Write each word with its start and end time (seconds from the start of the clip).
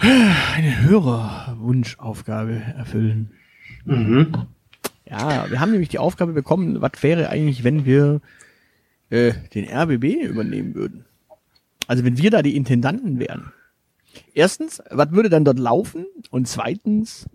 eine 0.00 0.82
Hörerwunschaufgabe 0.82 2.62
erfüllen. 2.76 3.32
Mhm. 3.84 4.46
Ja, 5.08 5.50
wir 5.50 5.60
haben 5.60 5.72
nämlich 5.72 5.88
die 5.88 5.98
Aufgabe 5.98 6.32
bekommen, 6.32 6.80
was 6.80 7.02
wäre 7.02 7.28
eigentlich, 7.30 7.64
wenn 7.64 7.84
wir 7.84 8.20
äh, 9.10 9.32
den 9.54 9.68
RBB 9.68 10.24
übernehmen 10.24 10.74
würden? 10.74 11.04
Also 11.86 12.04
wenn 12.04 12.18
wir 12.18 12.30
da 12.30 12.42
die 12.42 12.56
Intendanten 12.56 13.18
wären. 13.18 13.52
Erstens, 14.34 14.82
was 14.90 15.10
würde 15.12 15.28
dann 15.28 15.44
dort 15.44 15.58
laufen? 15.58 16.06
Und 16.30 16.46
zweitens, 16.48 17.28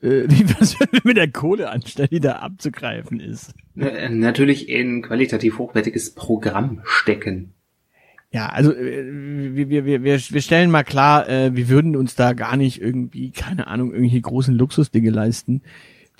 äh, 0.00 0.24
wie 0.28 0.48
was 0.58 0.78
würden 0.78 0.92
wir 0.92 1.00
mit 1.04 1.16
der 1.16 1.30
Kohle 1.30 1.70
anstellen, 1.70 2.08
die 2.10 2.20
da 2.20 2.36
abzugreifen 2.36 3.20
ist? 3.20 3.52
Äh, 3.76 4.08
Natürlich 4.08 4.68
in 4.68 5.02
qualitativ 5.02 5.58
hochwertiges 5.58 6.14
Programm 6.14 6.80
stecken. 6.84 7.54
Ja, 8.30 8.48
also 8.48 8.74
äh, 8.74 9.56
wir, 9.56 9.68
wir, 9.70 9.84
wir, 9.84 10.04
wir 10.04 10.18
wir 10.18 10.42
stellen 10.42 10.70
mal 10.70 10.84
klar, 10.84 11.28
äh, 11.28 11.54
wir 11.56 11.68
würden 11.68 11.96
uns 11.96 12.14
da 12.14 12.34
gar 12.34 12.56
nicht 12.56 12.80
irgendwie, 12.80 13.30
keine 13.30 13.66
Ahnung, 13.66 13.90
irgendwelche 13.90 14.20
großen 14.20 14.54
Luxusdinge 14.54 15.10
leisten, 15.10 15.62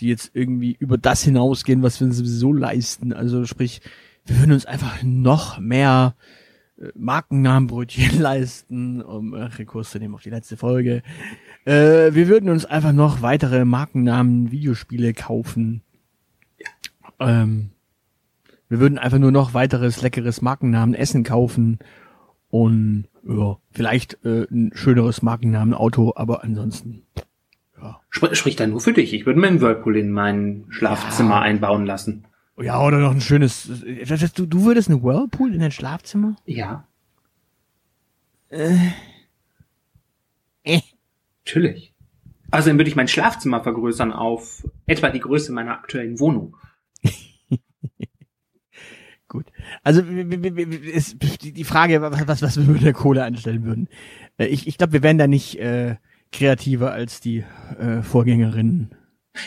die 0.00 0.09
jetzt 0.09 0.31
irgendwie 0.34 0.77
über 0.78 0.97
das 0.97 1.23
hinausgehen, 1.23 1.83
was 1.83 2.00
wir 2.00 2.06
uns 2.06 2.17
sowieso 2.17 2.53
leisten. 2.53 3.12
Also 3.12 3.45
sprich, 3.45 3.83
wir 4.25 4.39
würden 4.39 4.53
uns 4.53 4.65
einfach 4.65 5.03
noch 5.03 5.59
mehr 5.59 6.15
äh, 6.78 6.89
Markennamenbrötchen 6.95 8.19
leisten, 8.20 9.03
um 9.03 9.34
äh, 9.34 9.43
Rekurs 9.43 9.91
zu 9.91 9.98
nehmen 9.98 10.15
auf 10.15 10.22
die 10.22 10.31
letzte 10.31 10.56
Folge. 10.56 11.03
Äh, 11.67 12.15
wir 12.15 12.28
würden 12.28 12.48
uns 12.48 12.65
einfach 12.65 12.93
noch 12.93 13.20
weitere 13.20 13.67
Markennamen 13.67 14.50
Videospiele 14.50 15.12
kaufen. 15.12 15.83
Ähm, 17.20 17.70
wir 18.69 18.81
würden 18.81 18.99
einfach 18.99 19.19
nur 19.19 19.33
noch 19.33 19.55
weiteres 19.55 20.03
leckeres 20.03 20.43
Markennamen 20.43 20.95
Essen 20.95 21.25
kaufen 21.25 21.79
und 22.51 23.07
ja, 23.27 23.59
vielleicht 23.71 24.25
äh, 24.25 24.47
ein 24.51 24.71
schöneres 24.75 25.23
Markennamen 25.23 25.75
Auto, 25.75 26.13
aber 26.17 26.43
ansonsten 26.45 27.03
Spr 28.11 28.35
sprich 28.35 28.57
da 28.57 28.67
nur 28.67 28.81
für 28.81 28.93
dich. 28.93 29.13
Ich 29.15 29.25
würde 29.27 29.39
mir 29.39 29.47
einen 29.49 29.61
Whirlpool 29.61 29.97
in 29.97 30.11
mein 30.11 30.65
Schlafzimmer 30.71 31.37
Ja. 31.37 31.41
einbauen 31.43 31.87
lassen. 31.87 32.25
ja 32.61 32.81
oder 32.83 32.99
noch 32.99 33.13
ein 33.13 33.21
schönes. 33.21 33.83
äh, 33.85 34.05
Du, 34.35 34.47
du 34.47 34.65
würdest 34.65 34.89
eine 34.91 35.03
Whirlpool 35.03 35.55
in 35.55 35.61
dein 35.61 35.71
Schlafzimmer? 35.73 36.35
Ja, 36.47 36.85
Äh. 38.51 38.79
natürlich. 41.45 41.93
Außerdem 42.51 42.78
würde 42.78 42.89
ich 42.89 42.97
mein 42.97 43.09
Schlafzimmer 43.09 43.62
vergrößern 43.62 44.11
auf 44.12 44.67
etwa 44.87 45.11
die 45.11 45.21
Größe 45.21 45.53
meiner 45.53 45.73
aktuellen 45.73 46.19
Wohnung. 46.19 46.57
Gut. 49.28 49.47
Also 49.83 50.00
ist 50.00 51.16
die 51.21 51.65
Frage, 51.65 52.00
was, 52.00 52.41
was 52.41 52.56
wir 52.56 52.65
mit 52.65 52.83
der 52.83 52.94
Kohle 52.94 53.25
anstellen 53.25 53.65
würden. 53.65 53.89
Äh, 54.39 54.47
Ich, 54.47 54.66
ich 54.66 54.78
glaube, 54.78 54.94
wir 54.94 55.03
wären 55.03 55.19
da 55.19 55.27
nicht 55.27 55.59
äh, 55.59 55.97
kreativer 56.33 56.93
als 56.93 57.21
die 57.21 57.44
äh, 57.78 58.03
Vorgängerinnen. 58.03 58.94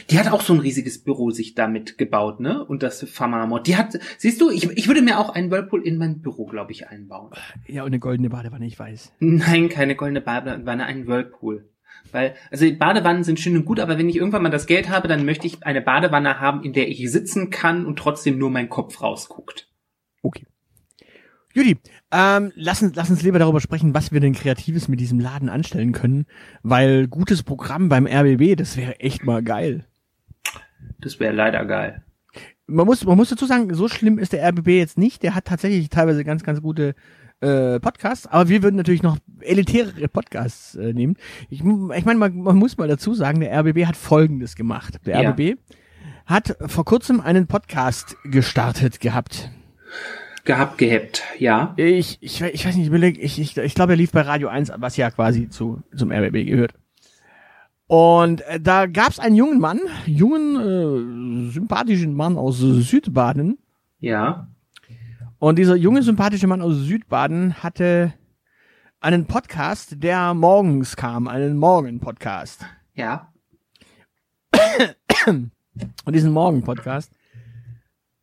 Die 0.10 0.20
hat 0.20 0.32
auch 0.32 0.42
so 0.42 0.54
ein 0.54 0.60
riesiges 0.60 1.04
Büro 1.04 1.32
sich 1.32 1.54
damit 1.56 1.98
gebaut, 1.98 2.40
ne? 2.40 2.64
Und 2.64 2.82
das 2.82 3.04
Famamod. 3.04 3.68
Die 3.68 3.76
hat, 3.76 4.00
siehst 4.18 4.40
du, 4.40 4.50
ich, 4.50 4.70
ich 4.70 4.88
würde 4.88 5.02
mir 5.02 5.20
auch 5.20 5.30
einen 5.32 5.52
Whirlpool 5.52 5.86
in 5.86 5.98
mein 5.98 6.22
Büro, 6.22 6.46
glaube 6.46 6.72
ich, 6.72 6.88
einbauen. 6.88 7.32
Ja, 7.68 7.82
und 7.82 7.88
eine 7.88 8.00
goldene 8.00 8.30
Badewanne, 8.30 8.66
ich 8.66 8.80
weiß. 8.80 9.12
Nein, 9.20 9.68
keine 9.68 9.96
goldene 9.96 10.22
Badewanne, 10.22 10.86
einen 10.86 11.08
Whirlpool. 11.08 11.70
Weil, 12.12 12.36
also 12.52 12.66
Badewannen 12.74 13.24
sind 13.24 13.40
schön 13.40 13.58
und 13.58 13.66
gut, 13.66 13.80
aber 13.80 13.98
wenn 13.98 14.10
ich 14.10 14.16
irgendwann 14.16 14.44
mal 14.44 14.50
das 14.50 14.66
Geld 14.66 14.90
habe, 14.90 15.08
dann 15.08 15.26
möchte 15.26 15.48
ich 15.48 15.64
eine 15.64 15.82
Badewanne 15.82 16.40
haben, 16.40 16.64
in 16.64 16.74
der 16.74 16.88
ich 16.88 17.12
sitzen 17.12 17.50
kann 17.50 17.86
und 17.86 18.00
trotzdem 18.00 18.38
nur 18.38 18.50
mein 18.50 18.70
Kopf 18.70 19.02
rausguckt. 19.02 19.71
Okay. 20.22 20.46
Judy, 21.54 21.78
ähm, 22.12 22.54
lass, 22.56 22.82
uns, 22.82 22.96
lass 22.96 23.10
uns 23.10 23.24
lieber 23.24 23.40
darüber 23.40 23.60
sprechen, 23.60 23.94
was 23.94 24.12
wir 24.12 24.22
denn 24.22 24.34
Kreatives 24.34 24.88
mit 24.88 25.00
diesem 25.00 25.20
Laden 25.20 25.50
anstellen 25.50 25.92
können, 25.92 26.26
weil 26.64 27.08
gutes 27.08 27.44
Programm 27.44 27.90
beim 27.90 28.08
RBB, 28.08 28.56
das 28.56 28.78
wäre 28.78 29.00
echt 29.00 29.26
mal 29.26 29.44
geil. 29.44 29.86
Das 31.00 31.20
wäre 31.20 31.34
leider 31.34 31.66
geil. 31.66 32.04
Man 32.68 32.86
muss, 32.86 33.04
man 33.04 33.18
muss 33.18 33.30
dazu 33.30 33.46
sagen, 33.46 33.74
so 33.74 33.90
schlimm 33.90 34.18
ist 34.18 34.32
der 34.32 34.48
RBB 34.48 34.68
jetzt 34.70 34.98
nicht. 34.98 35.24
Der 35.24 35.36
hat 35.36 35.46
tatsächlich 35.46 35.90
teilweise 35.90 36.24
ganz, 36.24 36.44
ganz 36.44 36.62
gute 36.62 36.96
äh, 37.42 37.80
Podcasts, 37.80 38.28
aber 38.28 38.48
wir 38.48 38.64
würden 38.64 38.78
natürlich 38.78 39.04
noch 39.04 39.18
elitärere 39.42 40.08
Podcasts 40.08 40.76
äh, 40.76 40.94
nehmen. 40.94 41.18
Ich, 41.50 41.60
ich 41.60 42.06
meine, 42.06 42.20
man, 42.20 42.38
man 42.38 42.56
muss 42.56 42.78
mal 42.78 42.88
dazu 42.88 43.14
sagen, 43.14 43.42
der 43.42 43.52
RBB 43.60 43.86
hat 43.88 43.98
Folgendes 43.98 44.56
gemacht. 44.56 45.00
Der 45.06 45.22
Ja. 45.22 45.32
RBB 45.32 45.58
hat 46.28 46.56
vor 46.68 46.86
kurzem 46.86 47.20
einen 47.20 47.48
Podcast 47.48 48.16
gestartet 48.24 49.02
gehabt. 49.02 49.50
Gehabt, 50.44 50.80
gehabt, 50.80 51.24
ja. 51.38 51.74
Ich, 51.78 52.18
ich, 52.20 52.42
ich 52.42 52.66
weiß 52.66 52.76
nicht, 52.76 52.84
ich, 52.84 52.88
überleg, 52.88 53.20
ich, 53.22 53.40
ich, 53.40 53.56
ich 53.56 53.76
glaube, 53.76 53.94
er 53.94 53.98
lief 53.98 54.12
bei 54.12 54.22
Radio 54.22 54.48
1, 54.48 54.72
was 54.78 54.98
ja 54.98 55.12
quasi 55.12 55.50
zu, 55.50 55.84
zum 55.96 56.12
RBB 56.12 56.48
gehört. 56.48 56.74
Und 57.86 58.42
äh, 58.48 58.60
da 58.60 58.88
gab's 58.88 59.20
einen 59.20 59.36
jungen 59.36 59.60
Mann, 59.60 59.80
jungen, 60.06 61.50
äh, 61.50 61.52
sympathischen 61.52 62.16
Mann 62.16 62.38
aus 62.38 62.58
Südbaden. 62.58 63.60
Ja. 64.00 64.48
Und 65.38 65.60
dieser 65.60 65.76
junge, 65.76 66.02
sympathische 66.02 66.48
Mann 66.48 66.62
aus 66.62 66.76
Südbaden 66.76 67.62
hatte 67.62 68.14
einen 69.00 69.26
Podcast, 69.26 70.04
der 70.04 70.34
morgens 70.34 70.96
kam, 70.96 71.28
einen 71.28 71.58
Morgen-Podcast. 71.58 72.66
Ja. 72.96 73.32
Und 75.28 75.52
diesen 76.16 76.32
Morgen-Podcast 76.32 77.12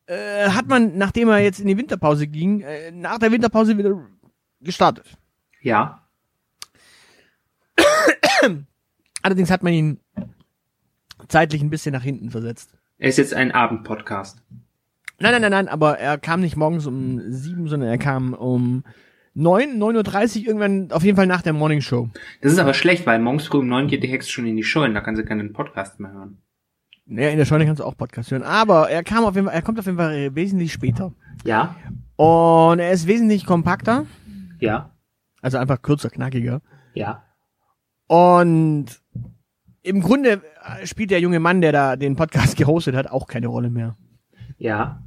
äh, 0.08 0.48
hat 0.48 0.66
man, 0.69 0.96
nachdem 0.96 1.28
er 1.28 1.38
jetzt 1.38 1.60
in 1.60 1.66
die 1.66 1.76
Winterpause 1.76 2.26
ging, 2.26 2.62
äh, 2.62 2.91
nach 2.91 3.19
der 3.19 3.30
Winterpause 3.30 3.76
wieder 3.76 4.06
gestartet. 4.60 5.06
Ja. 5.60 6.08
Allerdings 9.22 9.50
hat 9.50 9.62
man 9.62 9.72
ihn 9.72 10.00
zeitlich 11.28 11.62
ein 11.62 11.70
bisschen 11.70 11.92
nach 11.92 12.02
hinten 12.02 12.30
versetzt. 12.30 12.72
Er 12.96 13.10
ist 13.10 13.19
jetzt 13.19 13.34
ein 13.34 13.52
Abendpodcast. 13.52 14.42
Nein, 15.20 15.32
nein, 15.32 15.42
nein, 15.42 15.50
nein, 15.50 15.69
aber 15.69 15.98
er 15.98 16.16
kam 16.16 16.40
nicht 16.40 16.56
morgens 16.56 16.86
um 16.86 17.20
sieben, 17.30 17.69
sondern 17.69 17.88
er 17.90 17.98
kam 17.98 18.34
um 18.34 18.84
neun, 19.34 19.78
neun 19.78 19.96
Uhr 19.96 20.04
dreißig 20.04 20.46
irgendwann, 20.46 20.90
auf 20.90 21.02
jeden 21.04 21.16
Fall 21.16 21.26
nach 21.26 21.42
der 21.42 21.52
Morning 21.52 21.80
Show. 21.80 22.08
Das 22.40 22.52
ist 22.52 22.58
aber 22.58 22.72
schlecht, 22.72 23.04
weil 23.04 23.19
morgens 23.19 23.46
früh 23.46 23.58
um 23.58 23.69
neun 23.69 23.88
geht 23.88 24.02
die 24.02 24.08
Hex 24.08 24.30
schon 24.30 24.46
in 24.46 24.56
die 24.56 24.64
Scheune, 24.64 24.94
da 24.94 25.00
kann 25.00 25.16
sie 25.16 25.25
keinen 25.25 25.52
Podcast 25.52 26.00
mehr 26.00 26.12
hören. 26.12 26.38
Naja, 27.10 27.30
in 27.30 27.38
der 27.38 27.46
Scheune 27.46 27.64
kannst 27.64 27.80
du 27.80 27.84
auch 27.84 27.96
Podcast 27.96 28.30
hören. 28.30 28.42
Aber 28.42 28.91
er 28.91 29.02
kam 29.02 29.24
auf 29.24 29.34
jeden 29.34 29.46
Fall, 29.46 29.54
er 29.56 29.62
kommt 29.62 29.78
auf 29.78 29.86
jeden 29.86 29.96
Fall 29.98 30.34
wesentlich 30.34 30.72
später. 30.72 31.12
Ja. 31.44 31.75
Und 32.16 32.78
er 32.81 32.90
ist 32.93 33.06
wesentlich 33.06 33.46
kompakter, 33.46 34.05
Ja. 34.60 34.90
also 35.40 35.56
einfach 35.58 35.81
kürzer, 35.81 36.10
knackiger. 36.10 36.60
Ja. 36.94 37.22
Und 38.08 38.87
im 39.82 40.00
Grunde 40.02 40.43
äh, 40.81 40.87
spielt 40.87 41.10
der 41.10 41.20
junge 41.20 41.40
Mann, 41.40 41.60
der 41.60 41.72
da 41.72 41.96
den 41.96 42.16
Podcast 42.16 42.56
gehostet 42.58 42.94
hat, 42.94 43.10
auch 43.10 43.26
keine 43.26 43.46
Rolle 43.46 43.70
mehr. 43.70 43.96
Ja. 44.58 45.02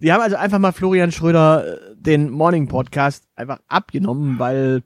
Die 0.00 0.12
haben 0.12 0.20
also 0.20 0.36
einfach 0.36 0.58
mal 0.58 0.72
Florian 0.72 1.12
Schröder 1.12 1.64
äh, 1.92 1.96
den 1.96 2.30
Morning 2.30 2.68
Podcast 2.68 3.26
einfach 3.34 3.58
abgenommen, 3.68 4.38
weil 4.38 4.82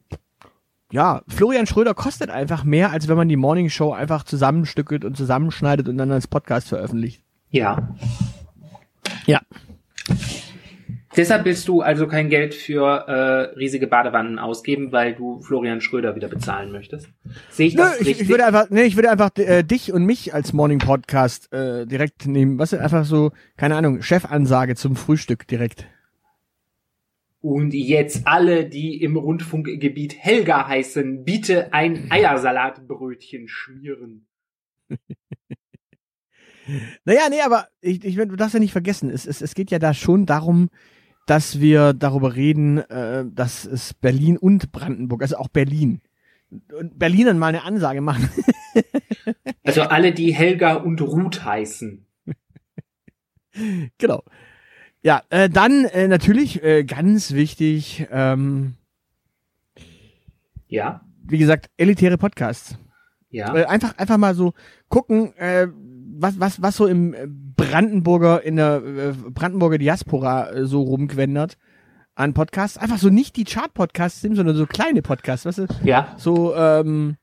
ja, 0.91 1.23
Florian 1.29 1.67
Schröder 1.67 1.95
kostet 1.95 2.31
einfach 2.31 2.65
mehr, 2.65 2.91
als 2.91 3.09
wenn 3.09 3.17
man 3.17 3.29
die 3.29 3.37
Morning 3.37 3.69
Show 3.69 3.93
einfach 3.93 4.25
zusammenstückelt 4.25 5.05
und 5.05 5.17
zusammenschneidet 5.17 5.89
und 5.89 5.99
dann 5.99 6.11
als 6.11 6.27
Podcast 6.27 6.69
veröffentlicht. 6.69 7.23
Ja. 7.51 7.95
Ja. 9.27 9.41
Deshalb 11.17 11.45
willst 11.47 11.67
du 11.67 11.81
also 11.81 12.07
kein 12.07 12.29
Geld 12.29 12.55
für 12.55 12.87
äh, 13.09 13.57
riesige 13.59 13.89
Badewannen 13.89 14.39
ausgeben, 14.39 14.93
weil 14.93 15.15
du 15.15 15.41
Florian 15.41 15.81
Schröder 15.81 16.15
wieder 16.15 16.29
bezahlen 16.29 16.71
möchtest. 16.71 17.09
Sehe 17.51 17.67
ich 17.67 17.75
Nö, 17.75 17.83
das 17.83 18.01
ich, 18.01 18.07
richtig? 18.07 18.23
ich 18.23 18.29
würde 18.29 18.47
einfach, 18.47 18.71
nee, 18.71 18.83
ich 18.83 18.95
würde 18.95 19.11
einfach 19.11 19.31
äh, 19.37 19.65
dich 19.65 19.93
und 19.93 20.05
mich 20.05 20.33
als 20.33 20.53
Morning 20.53 20.79
Podcast 20.79 21.53
äh, 21.53 21.87
direkt 21.87 22.27
nehmen. 22.27 22.59
Was 22.59 22.73
einfach 22.73 23.05
so, 23.05 23.33
keine 23.57 23.77
Ahnung, 23.77 24.01
Chefansage 24.01 24.77
zum 24.77 24.97
Frühstück 24.97 25.47
direkt. 25.49 25.87
Und 27.49 27.73
jetzt 27.73 28.27
alle, 28.27 28.69
die 28.69 29.01
im 29.01 29.17
Rundfunkgebiet 29.17 30.15
Helga 30.19 30.69
heißen, 30.69 31.25
bitte 31.25 31.73
ein 31.73 32.07
Eiersalatbrötchen 32.11 33.49
schmieren. 33.49 34.27
Naja, 37.07 37.31
nee, 37.31 37.41
aber 37.41 37.69
ich, 37.81 38.05
ich 38.05 38.17
du 38.17 38.37
darfst 38.37 38.53
ja 38.53 38.61
nicht 38.61 38.73
vergessen, 38.73 39.09
es, 39.09 39.25
es, 39.27 39.41
es 39.41 39.55
geht 39.55 39.71
ja 39.71 39.79
da 39.79 39.95
schon 39.95 40.27
darum, 40.27 40.69
dass 41.25 41.61
wir 41.61 41.95
darüber 41.95 42.37
reden, 42.37 42.77
äh, 42.77 43.25
dass 43.27 43.65
es 43.65 43.95
Berlin 43.95 44.37
und 44.37 44.71
Brandenburg, 44.71 45.23
also 45.23 45.39
auch 45.39 45.49
Berlin, 45.49 46.03
und 46.51 46.99
Berlin 46.99 47.25
dann 47.25 47.39
mal 47.39 47.47
eine 47.47 47.63
Ansage 47.63 48.03
machen. 48.03 48.29
Also 49.65 49.81
alle, 49.85 50.13
die 50.13 50.35
Helga 50.35 50.75
und 50.75 51.01
Ruth 51.01 51.43
heißen. 51.43 52.07
genau. 53.97 54.23
Ja, 55.03 55.23
äh, 55.31 55.49
dann 55.49 55.85
äh, 55.87 56.09
natürlich 56.09 56.63
äh, 56.63 56.85
ganz 56.85 57.33
wichtig, 57.33 58.07
ähm, 58.11 58.75
Ja, 60.67 61.03
wie 61.25 61.39
gesagt, 61.39 61.71
elitäre 61.77 62.19
Podcasts. 62.19 62.77
ja. 63.31 63.55
Äh, 63.55 63.65
einfach, 63.67 63.97
einfach 63.99 64.17
mal 64.17 64.35
so 64.35 64.55
gucken, 64.89 65.37
äh, 65.37 65.69
was, 66.21 66.41
was, 66.41 66.61
was 66.63 66.77
so 66.77 66.87
im 66.87 67.15
äh, 67.15 67.27
Brandenburger, 67.29 68.43
in 68.43 68.57
der 68.57 68.83
äh, 68.85 69.13
Brandenburger 69.31 69.79
Diaspora 69.79 70.51
äh, 70.51 70.67
so 70.67 70.83
rumquendert 70.83 71.57
an 72.17 72.35
Podcasts. 72.35 72.77
Einfach 72.77 72.99
so 72.99 73.09
nicht 73.09 73.37
die 73.37 73.45
Chart-Podcasts 73.45 74.21
sind, 74.21 74.35
sondern 74.35 74.57
so 74.57 74.67
kleine 74.67 75.03
Podcasts, 75.03 75.47
weißt 75.47 75.59
du? 75.59 75.67
Ja, 75.85 76.15
So, 76.19 76.57
ähm, 76.57 77.17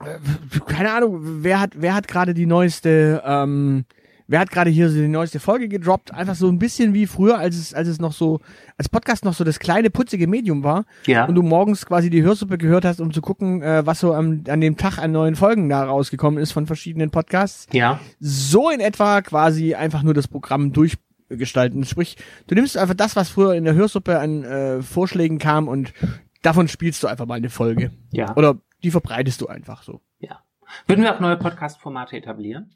äh, 0.00 0.18
keine 0.66 0.92
Ahnung, 0.92 1.20
wer 1.44 1.60
hat, 1.60 1.74
wer 1.76 1.94
hat 1.94 2.08
gerade 2.08 2.34
die 2.34 2.46
neueste, 2.46 3.22
ähm, 3.24 3.84
wer 4.32 4.40
hat 4.40 4.50
gerade 4.50 4.70
hier 4.70 4.88
so 4.88 4.96
die 4.96 5.08
neueste 5.08 5.40
Folge 5.40 5.68
gedroppt? 5.68 6.12
Einfach 6.12 6.34
so 6.34 6.48
ein 6.48 6.58
bisschen 6.58 6.94
wie 6.94 7.06
früher, 7.06 7.38
als 7.38 7.56
es, 7.56 7.74
als 7.74 7.86
es 7.86 8.00
noch 8.00 8.12
so, 8.12 8.40
als 8.78 8.88
Podcast 8.88 9.24
noch 9.24 9.34
so 9.34 9.44
das 9.44 9.58
kleine, 9.60 9.90
putzige 9.90 10.26
Medium 10.26 10.64
war 10.64 10.86
ja. 11.06 11.26
und 11.26 11.34
du 11.34 11.42
morgens 11.42 11.84
quasi 11.84 12.08
die 12.08 12.22
Hörsuppe 12.22 12.56
gehört 12.56 12.86
hast, 12.86 13.00
um 13.00 13.12
zu 13.12 13.20
gucken, 13.20 13.62
äh, 13.62 13.86
was 13.86 14.00
so 14.00 14.14
am, 14.14 14.42
an 14.48 14.60
dem 14.62 14.76
Tag 14.78 14.98
an 14.98 15.12
neuen 15.12 15.36
Folgen 15.36 15.68
da 15.68 15.84
rausgekommen 15.84 16.42
ist 16.42 16.52
von 16.52 16.66
verschiedenen 16.66 17.10
Podcasts. 17.10 17.66
Ja, 17.72 18.00
So 18.20 18.70
in 18.70 18.80
etwa 18.80 19.20
quasi 19.20 19.74
einfach 19.74 20.02
nur 20.02 20.14
das 20.14 20.28
Programm 20.28 20.72
durchgestalten. 20.72 21.84
Sprich, 21.84 22.16
du 22.46 22.54
nimmst 22.54 22.78
einfach 22.78 22.94
das, 22.94 23.14
was 23.16 23.28
früher 23.28 23.54
in 23.54 23.64
der 23.64 23.74
Hörsuppe 23.74 24.18
an 24.18 24.44
äh, 24.44 24.82
Vorschlägen 24.82 25.38
kam 25.38 25.68
und 25.68 25.92
davon 26.40 26.68
spielst 26.68 27.02
du 27.02 27.06
einfach 27.06 27.26
mal 27.26 27.34
eine 27.34 27.50
Folge. 27.50 27.90
ja, 28.12 28.34
Oder 28.34 28.56
die 28.82 28.90
verbreitest 28.90 29.42
du 29.42 29.46
einfach 29.46 29.82
so. 29.82 30.00
ja. 30.18 30.40
Würden 30.86 31.04
wir 31.04 31.14
auch 31.14 31.20
neue 31.20 31.36
Podcast-Formate 31.36 32.16
etablieren? 32.16 32.74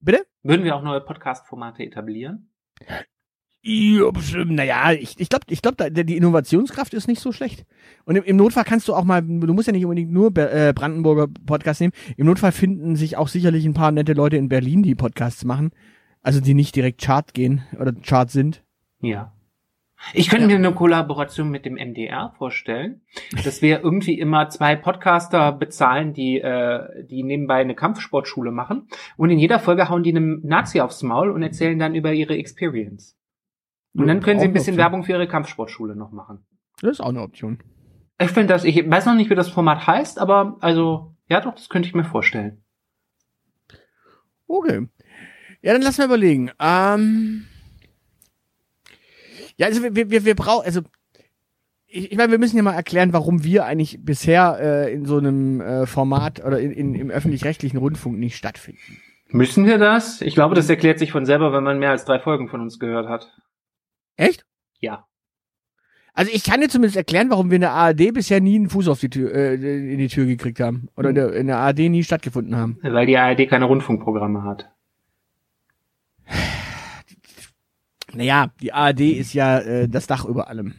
Bitte? 0.00 0.26
Würden 0.42 0.64
wir 0.64 0.76
auch 0.76 0.82
neue 0.82 1.00
Podcast-Formate 1.00 1.82
etablieren? 1.82 2.50
Naja, 4.46 4.92
ich, 4.92 5.18
ich 5.18 5.28
glaube, 5.28 5.44
ich 5.48 5.62
glaub, 5.62 5.76
die 5.76 6.16
Innovationskraft 6.16 6.94
ist 6.94 7.08
nicht 7.08 7.20
so 7.20 7.32
schlecht. 7.32 7.66
Und 8.04 8.16
im, 8.16 8.24
im 8.24 8.36
Notfall 8.36 8.64
kannst 8.64 8.88
du 8.88 8.94
auch 8.94 9.04
mal, 9.04 9.20
du 9.20 9.52
musst 9.52 9.66
ja 9.66 9.72
nicht 9.72 9.84
unbedingt 9.84 10.12
nur 10.12 10.34
äh, 10.36 10.72
Brandenburger 10.74 11.26
Podcast 11.44 11.80
nehmen. 11.80 11.92
Im 12.16 12.26
Notfall 12.26 12.52
finden 12.52 12.96
sich 12.96 13.16
auch 13.16 13.28
sicherlich 13.28 13.66
ein 13.66 13.74
paar 13.74 13.90
nette 13.90 14.12
Leute 14.12 14.36
in 14.36 14.48
Berlin, 14.48 14.82
die 14.82 14.94
Podcasts 14.94 15.44
machen. 15.44 15.70
Also 16.22 16.40
die 16.40 16.54
nicht 16.54 16.76
direkt 16.76 17.00
Chart 17.00 17.34
gehen 17.34 17.62
oder 17.78 17.92
Chart 17.92 18.30
sind. 18.30 18.64
Ja. 19.00 19.34
Ich 20.14 20.28
könnte 20.28 20.46
mir 20.46 20.56
eine 20.56 20.72
Kollaboration 20.72 21.50
mit 21.50 21.64
dem 21.64 21.74
MDR 21.74 22.32
vorstellen, 22.38 23.02
dass 23.44 23.62
wir 23.62 23.82
irgendwie 23.82 24.18
immer 24.18 24.48
zwei 24.48 24.76
Podcaster 24.76 25.52
bezahlen, 25.52 26.12
die, 26.12 26.40
äh, 26.40 27.04
die 27.04 27.22
nebenbei 27.22 27.56
eine 27.56 27.74
Kampfsportschule 27.74 28.50
machen 28.50 28.88
und 29.16 29.30
in 29.30 29.38
jeder 29.38 29.58
Folge 29.58 29.88
hauen 29.88 30.02
die 30.02 30.10
einem 30.10 30.40
Nazi 30.44 30.80
aufs 30.80 31.02
Maul 31.02 31.30
und 31.30 31.42
erzählen 31.42 31.78
dann 31.78 31.94
über 31.94 32.12
ihre 32.12 32.36
Experience. 32.36 33.16
Und 33.94 34.06
dann 34.06 34.20
können 34.20 34.38
sie 34.38 34.46
ein 34.46 34.52
bisschen 34.52 34.76
Werbung 34.76 35.02
für 35.02 35.12
ihre 35.12 35.26
Kampfsportschule 35.26 35.96
noch 35.96 36.12
machen. 36.12 36.46
Das 36.80 36.92
ist 36.92 37.00
auch 37.00 37.08
eine 37.08 37.22
Option. 37.22 37.58
Ich 38.20 38.30
finde 38.30 38.52
das, 38.52 38.64
ich 38.64 38.88
weiß 38.88 39.06
noch 39.06 39.14
nicht, 39.14 39.30
wie 39.30 39.34
das 39.34 39.48
Format 39.48 39.86
heißt, 39.86 40.18
aber 40.20 40.56
also, 40.60 41.14
ja 41.28 41.40
doch, 41.40 41.54
das 41.54 41.68
könnte 41.68 41.88
ich 41.88 41.94
mir 41.94 42.04
vorstellen. 42.04 42.62
Okay. 44.46 44.88
Ja, 45.62 45.72
dann 45.72 45.82
lass 45.82 45.98
mal 45.98 46.06
überlegen. 46.06 46.50
Ähm, 46.60 47.46
ja, 49.58 49.66
also 49.66 49.82
wir, 49.82 50.10
wir, 50.10 50.24
wir 50.24 50.34
brauchen, 50.34 50.64
also 50.64 50.80
ich, 51.86 52.12
ich 52.12 52.18
meine, 52.18 52.30
wir 52.30 52.38
müssen 52.38 52.56
ja 52.56 52.62
mal 52.62 52.74
erklären, 52.74 53.12
warum 53.12 53.44
wir 53.44 53.66
eigentlich 53.66 53.98
bisher 54.04 54.58
äh, 54.60 54.92
in 54.92 55.04
so 55.04 55.18
einem 55.18 55.60
äh, 55.60 55.86
Format 55.86 56.44
oder 56.44 56.60
in, 56.60 56.72
in, 56.72 56.94
im 56.94 57.10
öffentlich-rechtlichen 57.10 57.76
Rundfunk 57.76 58.18
nicht 58.18 58.36
stattfinden. 58.36 58.98
Müssen 59.30 59.66
wir 59.66 59.78
das? 59.78 60.22
Ich 60.22 60.34
glaube, 60.34 60.54
das 60.54 60.70
erklärt 60.70 60.98
sich 60.98 61.12
von 61.12 61.26
selber, 61.26 61.52
wenn 61.52 61.64
man 61.64 61.78
mehr 61.78 61.90
als 61.90 62.04
drei 62.04 62.18
Folgen 62.18 62.48
von 62.48 62.60
uns 62.60 62.78
gehört 62.78 63.08
hat. 63.08 63.36
Echt? 64.16 64.46
Ja. 64.78 65.04
Also 66.14 66.30
ich 66.32 66.44
kann 66.44 66.60
dir 66.60 66.68
zumindest 66.68 66.96
erklären, 66.96 67.30
warum 67.30 67.50
wir 67.50 67.56
in 67.56 67.60
der 67.62 67.72
ARD 67.72 68.12
bisher 68.14 68.40
nie 68.40 68.56
einen 68.56 68.70
Fuß 68.70 68.88
auf 68.88 69.00
die 69.00 69.10
Tür, 69.10 69.34
äh, 69.34 69.54
in 69.54 69.98
die 69.98 70.08
Tür 70.08 70.26
gekriegt 70.26 70.60
haben. 70.60 70.88
Oder 70.96 71.10
in 71.10 71.14
der, 71.14 71.32
in 71.34 71.46
der 71.46 71.58
ARD 71.58 71.78
nie 71.78 72.02
stattgefunden 72.02 72.56
haben. 72.56 72.78
Weil 72.82 73.06
die 73.06 73.16
ARD 73.16 73.48
keine 73.48 73.66
Rundfunkprogramme 73.66 74.42
hat. 74.44 74.70
Naja, 78.14 78.52
die 78.60 78.72
ARD 78.72 79.00
ist 79.00 79.32
ja 79.34 79.58
äh, 79.58 79.88
das 79.88 80.06
Dach 80.06 80.24
über 80.24 80.48
allem. 80.48 80.74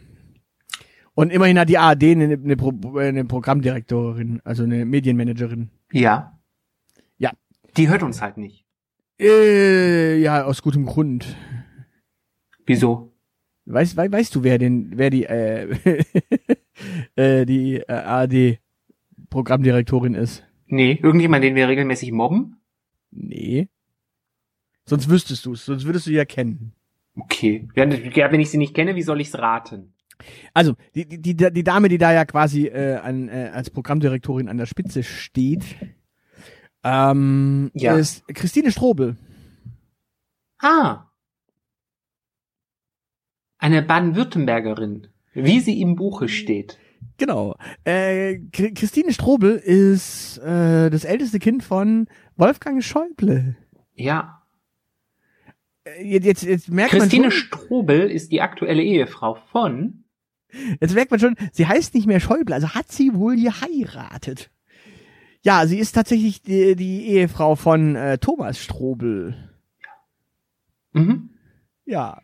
Und 1.14 1.32
immerhin 1.32 1.60
hat 1.60 1.70
die 1.70 1.78
ARD 1.78 2.04
eine, 2.04 2.34
eine, 2.34 2.56
Pro 2.56 2.98
eine 2.98 3.26
Programmdirektorin, 3.26 4.42
also 4.44 4.64
eine 4.64 4.86
Medienmanagerin. 4.86 5.70
Ja. 5.92 6.40
Ja. 7.18 7.32
Die 7.78 7.90
hört 7.90 8.04
uns 8.04 8.22
halt 8.22 8.38
nicht. 8.38 8.66
Äh, 9.20 10.18
ja, 10.20 10.46
aus 10.46 10.62
gutem 10.62 10.86
Grund. 10.86 11.36
Wieso? 12.66 13.12
Weißt, 13.66 13.98
wei 13.98 14.12
weißt 14.12 14.34
du, 14.34 14.44
wer 14.44 14.58
den, 14.58 14.98
wer 14.98 15.10
die, 15.10 15.26
äh, 15.26 15.76
äh, 17.16 17.46
die 17.46 17.76
äh, 17.76 17.92
ARD 17.92 18.60
Programmdirektorin 19.30 20.14
ist? 20.14 20.46
Nee, 20.68 21.00
irgendjemand, 21.04 21.44
den 21.44 21.56
wir 21.56 21.68
regelmäßig 21.68 22.12
mobben? 22.12 22.62
Nee. 23.12 23.68
Sonst 24.86 25.10
wüsstest 25.10 25.46
du 25.46 25.54
es, 25.54 25.66
sonst 25.66 25.86
würdest 25.86 26.08
du 26.08 26.12
ja 26.12 26.26
kennen. 26.26 26.74
Okay. 27.22 27.68
Ja, 27.76 28.32
wenn 28.32 28.40
ich 28.40 28.50
sie 28.50 28.58
nicht 28.58 28.74
kenne, 28.74 28.96
wie 28.96 29.02
soll 29.02 29.22
ich's 29.22 29.38
raten? 29.38 29.94
Also, 30.54 30.76
die, 30.96 31.08
die, 31.08 31.22
die, 31.22 31.36
die 31.52 31.64
Dame, 31.64 31.88
die 31.88 31.98
da 31.98 32.12
ja 32.14 32.26
quasi 32.26 32.68
äh, 32.68 32.96
an, 32.96 33.30
äh, 33.30 33.52
als 33.54 33.70
Programmdirektorin 33.70 34.50
an 34.50 34.58
der 34.58 34.66
Spitze 34.66 35.04
steht, 35.04 35.64
ähm, 36.84 37.72
Ja. 37.74 37.96
ist 37.96 38.28
Christine 38.34 38.72
Strobel. 38.72 39.16
Ah. 40.60 41.06
Eine 43.58 43.82
Baden-Württembergerin. 43.82 45.08
Wie 45.34 45.60
sie 45.60 45.80
im 45.82 45.96
Buche 45.96 46.28
steht. 46.28 46.78
Genau. 47.18 47.56
Äh, 47.84 48.40
Ch- 48.52 48.74
Christine 48.74 49.14
Strobel 49.14 49.56
ist 49.58 50.38
äh, 50.40 50.90
das 50.90 51.06
älteste 51.06 51.40
Kind 51.40 51.64
von 51.64 52.08
Wolfgang 52.36 52.84
Schäuble. 52.84 53.56
Ja. 53.94 54.39
Äh, 55.98 56.04
Jetzt, 56.04 56.26
jetzt, 56.26 56.44
jetzt 56.44 56.70
merkt 56.70 56.92
Christine 56.92 57.28
man 57.28 57.32
schon, 57.32 57.48
Strobel 57.48 58.10
ist 58.12 58.32
die 58.32 58.42
aktuelle 58.42 58.84
Ehefrau 58.84 59.36
von 59.52 60.04
jetzt 60.82 60.96
merkt 60.96 61.12
man 61.12 61.20
schon, 61.20 61.36
sie 61.52 61.68
heißt 61.68 61.94
nicht 61.94 62.08
mehr 62.08 62.20
Schäuble, 62.20 62.54
also 62.56 62.70
hat 62.70 62.92
sie 62.92 63.14
wohl 63.14 63.36
geheiratet. 63.36 64.50
Ja, 65.42 65.66
sie 65.66 65.80
ist 65.80 65.94
tatsächlich 65.94 66.42
die, 66.42 66.76
die 66.76 67.08
Ehefrau 67.08 67.56
von 67.56 67.96
äh, 67.96 68.18
Thomas 68.18 68.60
Strobel. 68.60 69.36
mhm. 70.92 71.30
Ja. 71.86 72.22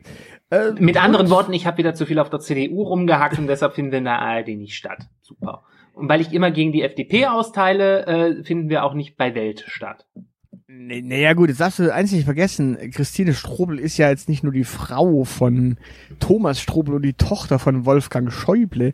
Äh, 0.51 0.73
Mit 0.73 1.01
anderen 1.01 1.31
Worten, 1.31 1.51
ich 1.53 1.65
habe 1.65 1.79
wieder 1.79 1.95
zu 1.95 2.05
viel 2.05 2.19
auf 2.19 2.29
der 2.29 2.39
CDU 2.39 2.83
rumgehackt 2.83 3.39
und 3.39 3.47
deshalb 3.47 3.73
finden 3.73 3.91
wir 3.91 3.97
in 3.97 4.03
der 4.03 4.19
ARD 4.19 4.49
nicht 4.49 4.75
statt. 4.75 5.07
Super. 5.21 5.63
Und 5.93 6.07
weil 6.07 6.21
ich 6.21 6.33
immer 6.33 6.51
gegen 6.51 6.71
die 6.71 6.83
FDP 6.83 7.25
austeile, 7.27 8.05
äh, 8.05 8.43
finden 8.43 8.69
wir 8.69 8.83
auch 8.83 8.93
nicht 8.93 9.17
bei 9.17 9.33
Welt 9.33 9.63
statt. 9.67 10.05
Naja 10.67 11.33
gut, 11.33 11.49
jetzt 11.49 11.61
darfst 11.61 11.77
du 11.77 11.93
eins 11.93 12.11
nicht 12.11 12.25
vergessen, 12.25 12.77
Christine 12.91 13.35
Strobel 13.35 13.77
ist 13.77 13.97
ja 13.97 14.09
jetzt 14.09 14.27
nicht 14.27 14.43
nur 14.43 14.51
die 14.51 14.63
Frau 14.63 15.23
von 15.23 15.77
Thomas 16.19 16.59
Strobel 16.59 16.95
und 16.95 17.03
die 17.03 17.13
Tochter 17.13 17.59
von 17.59 17.85
Wolfgang 17.85 18.31
Schäuble, 18.31 18.93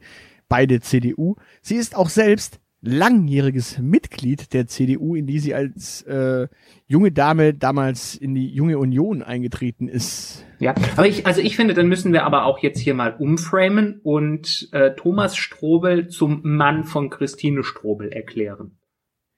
beide 0.50 0.82
CDU. 0.82 1.36
Sie 1.62 1.76
ist 1.76 1.96
auch 1.96 2.10
selbst 2.10 2.60
langjähriges 2.82 3.78
Mitglied 3.78 4.54
der 4.54 4.68
CDU, 4.68 5.16
in 5.16 5.28
die 5.28 5.40
sie 5.40 5.54
als 5.54 6.02
äh, 6.02 6.50
junge 6.88 7.14
Dame 7.14 7.54
damals 7.54 8.16
in 8.16 8.36
die 8.36 8.50
junge 8.50 8.78
Union 8.78 9.22
eingetreten 9.22 9.88
ist. 9.88 10.46
Ja, 10.60 10.76
aber 10.98 11.08
ich, 11.08 11.26
also 11.26 11.40
ich 11.40 11.56
finde, 11.56 11.74
dann 11.74 11.88
müssen 11.88 12.12
wir 12.12 12.26
aber 12.26 12.46
auch 12.46 12.60
jetzt 12.60 12.80
hier 12.80 12.96
mal 12.96 13.16
umframen 13.18 14.02
und 14.04 14.68
äh, 14.74 14.92
Thomas 14.96 15.38
Strobel 15.38 16.10
zum 16.10 16.42
Mann 16.44 16.84
von 16.84 17.10
Christine 17.10 17.64
Strobel 17.64 18.10
erklären. 18.10 18.78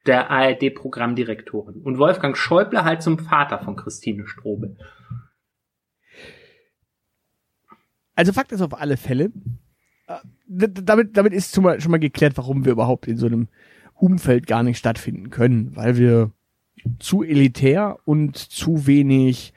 Der 0.05 0.29
ARD-Programmdirektorin. 0.29 1.81
Und 1.81 1.98
Wolfgang 1.98 2.36
Schäuble 2.38 2.83
halt 2.83 3.01
zum 3.01 3.19
Vater 3.19 3.60
von 3.60 3.75
Christine 3.75 4.27
Strobel. 4.27 4.77
Also 8.15 8.33
Fakt 8.33 8.51
ist 8.51 8.62
auf 8.62 8.79
alle 8.79 8.98
Fälle, 8.98 9.31
äh, 10.07 10.17
damit, 10.48 11.17
damit 11.17 11.33
ist 11.33 11.55
schon 11.55 11.63
mal, 11.63 11.81
schon 11.81 11.91
mal 11.91 12.00
geklärt, 12.00 12.38
warum 12.38 12.65
wir 12.65 12.72
überhaupt 12.72 13.07
in 13.07 13.17
so 13.17 13.25
einem 13.25 13.48
Umfeld 13.95 14.48
gar 14.48 14.63
nicht 14.63 14.77
stattfinden 14.77 15.29
können, 15.29 15.75
weil 15.75 15.98
wir 15.98 16.31
zu 17.00 17.24
elitär 17.24 17.98
und 18.05 18.38
zu 18.38 18.86
wenig 18.88 19.53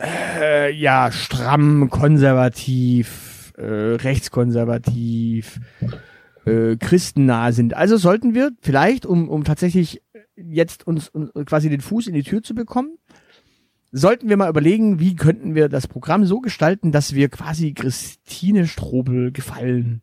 äh, 0.00 0.72
ja 0.72 1.10
stramm 1.10 1.90
konservativ 1.90 3.52
äh, 3.56 3.64
rechtskonservativ 3.64 5.60
äh, 6.44 6.76
christennah 6.76 7.52
sind. 7.52 7.74
Also 7.74 7.96
sollten 7.96 8.34
wir 8.34 8.50
vielleicht, 8.60 9.06
um, 9.06 9.28
um 9.28 9.44
tatsächlich 9.44 10.02
jetzt 10.36 10.86
uns, 10.86 11.08
uns 11.08 11.30
quasi 11.46 11.68
den 11.68 11.80
Fuß 11.80 12.06
in 12.06 12.14
die 12.14 12.22
Tür 12.22 12.42
zu 12.42 12.54
bekommen, 12.54 12.98
sollten 13.92 14.28
wir 14.28 14.36
mal 14.36 14.48
überlegen, 14.48 15.00
wie 15.00 15.16
könnten 15.16 15.54
wir 15.54 15.68
das 15.68 15.88
Programm 15.88 16.24
so 16.24 16.40
gestalten, 16.40 16.92
dass 16.92 17.14
wir 17.14 17.28
quasi 17.28 17.74
Christine 17.74 18.66
Strobel 18.66 19.32
gefallen. 19.32 20.02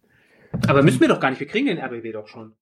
Aber 0.67 0.83
müssen 0.83 1.01
wir 1.01 1.07
doch 1.07 1.19
gar 1.19 1.29
nicht, 1.29 1.39
wir 1.39 1.47
kriegen 1.47 1.67
den 1.67 1.77
RBW 1.77 2.11
doch 2.11 2.27
schon. 2.27 2.53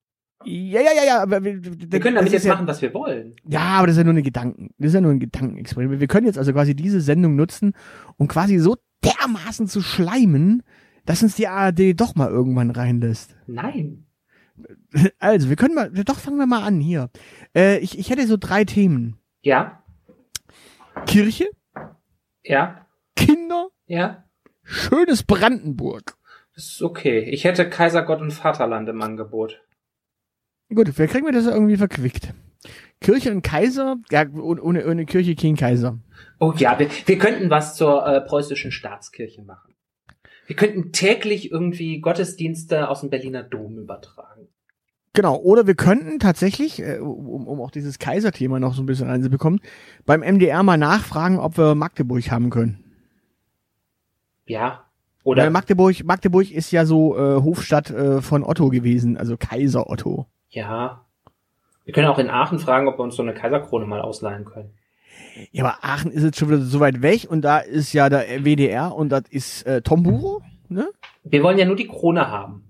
Ja, 0.43 0.81
ja, 0.81 0.91
ja, 0.95 1.05
ja. 1.05 1.43
Wir, 1.43 1.63
wir 1.63 1.99
können 1.99 2.15
damit 2.15 2.31
jetzt 2.31 2.45
ja, 2.45 2.53
machen, 2.53 2.67
was 2.67 2.81
wir 2.81 2.93
wollen. 2.93 3.35
Ja, 3.47 3.61
aber 3.61 3.87
das 3.87 3.95
ist 3.95 3.99
ja 3.99 4.03
nur 4.03 4.13
eine 4.13 4.21
Gedanken. 4.21 4.69
Das 4.77 4.89
ist 4.89 4.93
ja 4.93 5.01
nur 5.01 5.11
ein 5.11 5.19
Gedankenexperiment. 5.19 5.99
Wir 5.99 6.07
können 6.07 6.27
jetzt 6.27 6.37
also 6.37 6.51
quasi 6.53 6.75
diese 6.75 7.01
Sendung 7.01 7.35
nutzen, 7.35 7.73
um 8.17 8.27
quasi 8.27 8.59
so 8.59 8.75
dermaßen 9.03 9.67
zu 9.67 9.81
schleimen, 9.81 10.61
dass 11.05 11.23
uns 11.23 11.35
die 11.35 11.47
ARD 11.47 11.99
doch 11.99 12.15
mal 12.15 12.29
irgendwann 12.29 12.71
reinlässt. 12.71 13.35
Nein. 13.47 14.05
Also, 15.19 15.49
wir 15.49 15.55
können 15.55 15.75
mal, 15.75 15.91
doch 15.91 16.17
fangen 16.17 16.37
wir 16.37 16.45
mal 16.45 16.63
an 16.63 16.79
hier. 16.79 17.09
Äh, 17.55 17.79
ich, 17.79 17.99
ich 17.99 18.09
hätte 18.09 18.25
so 18.25 18.37
drei 18.37 18.63
Themen. 18.63 19.17
Ja. 19.41 19.83
Kirche. 21.05 21.49
Ja. 22.43 22.87
Kinder. 23.15 23.67
Ja. 23.85 24.23
Schönes 24.63 25.23
Brandenburg. 25.23 26.17
Das 26.55 26.65
ist 26.65 26.81
okay. 26.81 27.19
Ich 27.19 27.43
hätte 27.43 27.69
Kaisergott 27.69 28.21
und 28.21 28.31
Vaterland 28.31 28.87
im 28.87 29.01
Angebot. 29.01 29.61
Gut, 30.73 30.89
vielleicht 30.89 31.13
kriegen 31.13 31.25
wir 31.25 31.33
das 31.33 31.45
irgendwie 31.45 31.77
verquickt. 31.77 32.33
Kirche 33.01 33.31
und 33.31 33.43
Kaiser, 33.43 33.97
ja, 34.09 34.25
ohne, 34.27 34.85
ohne 34.85 35.05
Kirche 35.05 35.35
kein 35.35 35.55
Kaiser. 35.55 35.99
Oh 36.39 36.53
ja, 36.57 36.79
wir, 36.79 36.89
wir 37.05 37.17
könnten 37.19 37.49
was 37.49 37.75
zur 37.75 38.07
äh, 38.07 38.21
preußischen 38.21 38.71
Staatskirche 38.71 39.43
machen. 39.43 39.74
Wir 40.45 40.55
könnten 40.55 40.91
täglich 40.91 41.51
irgendwie 41.51 41.99
Gottesdienste 41.99 42.89
aus 42.89 43.01
dem 43.01 43.09
Berliner 43.09 43.43
Dom 43.43 43.79
übertragen. 43.79 44.47
Genau, 45.13 45.37
oder 45.37 45.65
wir 45.65 45.75
könnten 45.75 46.19
tatsächlich, 46.19 46.81
äh, 46.81 46.97
um, 46.99 47.47
um 47.47 47.61
auch 47.61 47.71
dieses 47.71 47.99
Kaiserthema 47.99 48.59
noch 48.59 48.73
so 48.73 48.83
ein 48.83 48.85
bisschen 48.85 49.07
reinzubekommen, 49.07 49.61
beim 50.05 50.21
MDR 50.21 50.61
mal 50.61 50.77
nachfragen, 50.77 51.39
ob 51.39 51.57
wir 51.57 51.73
Magdeburg 51.73 52.29
haben 52.31 52.49
können. 52.49 52.83
Ja. 54.45 54.83
Oder 55.23 55.43
Weil 55.43 55.49
Magdeburg, 55.51 56.03
Magdeburg 56.03 56.51
ist 56.51 56.71
ja 56.71 56.85
so 56.85 57.17
äh, 57.17 57.41
Hofstadt 57.41 57.89
äh, 57.89 58.21
von 58.21 58.43
Otto 58.43 58.69
gewesen, 58.69 59.17
also 59.17 59.37
Kaiser 59.37 59.89
Otto. 59.89 60.27
Ja. 60.49 61.05
Wir 61.85 61.93
können 61.93 62.07
auch 62.07 62.19
in 62.19 62.29
Aachen 62.29 62.59
fragen, 62.59 62.87
ob 62.87 62.99
wir 62.99 63.03
uns 63.03 63.15
so 63.15 63.23
eine 63.23 63.33
Kaiserkrone 63.33 63.85
mal 63.85 64.01
ausleihen 64.01 64.43
können. 64.43 64.71
Ja, 65.51 65.65
aber 65.65 65.83
Aachen 65.83 66.11
ist 66.11 66.23
jetzt 66.23 66.37
schon 66.37 66.49
wieder 66.49 66.61
so 66.61 66.79
weit 66.79 67.01
weg 67.01 67.27
und 67.29 67.41
da 67.41 67.59
ist 67.59 67.93
ja 67.93 68.09
der 68.09 68.43
WDR 68.43 68.95
und 68.95 69.09
das 69.09 69.23
ist 69.29 69.63
äh, 69.65 69.81
Tomburo, 69.81 70.41
ne? 70.69 70.87
Wir 71.23 71.43
wollen 71.43 71.57
ja 71.57 71.65
nur 71.65 71.75
die 71.75 71.87
Krone 71.87 72.27
haben. 72.29 72.65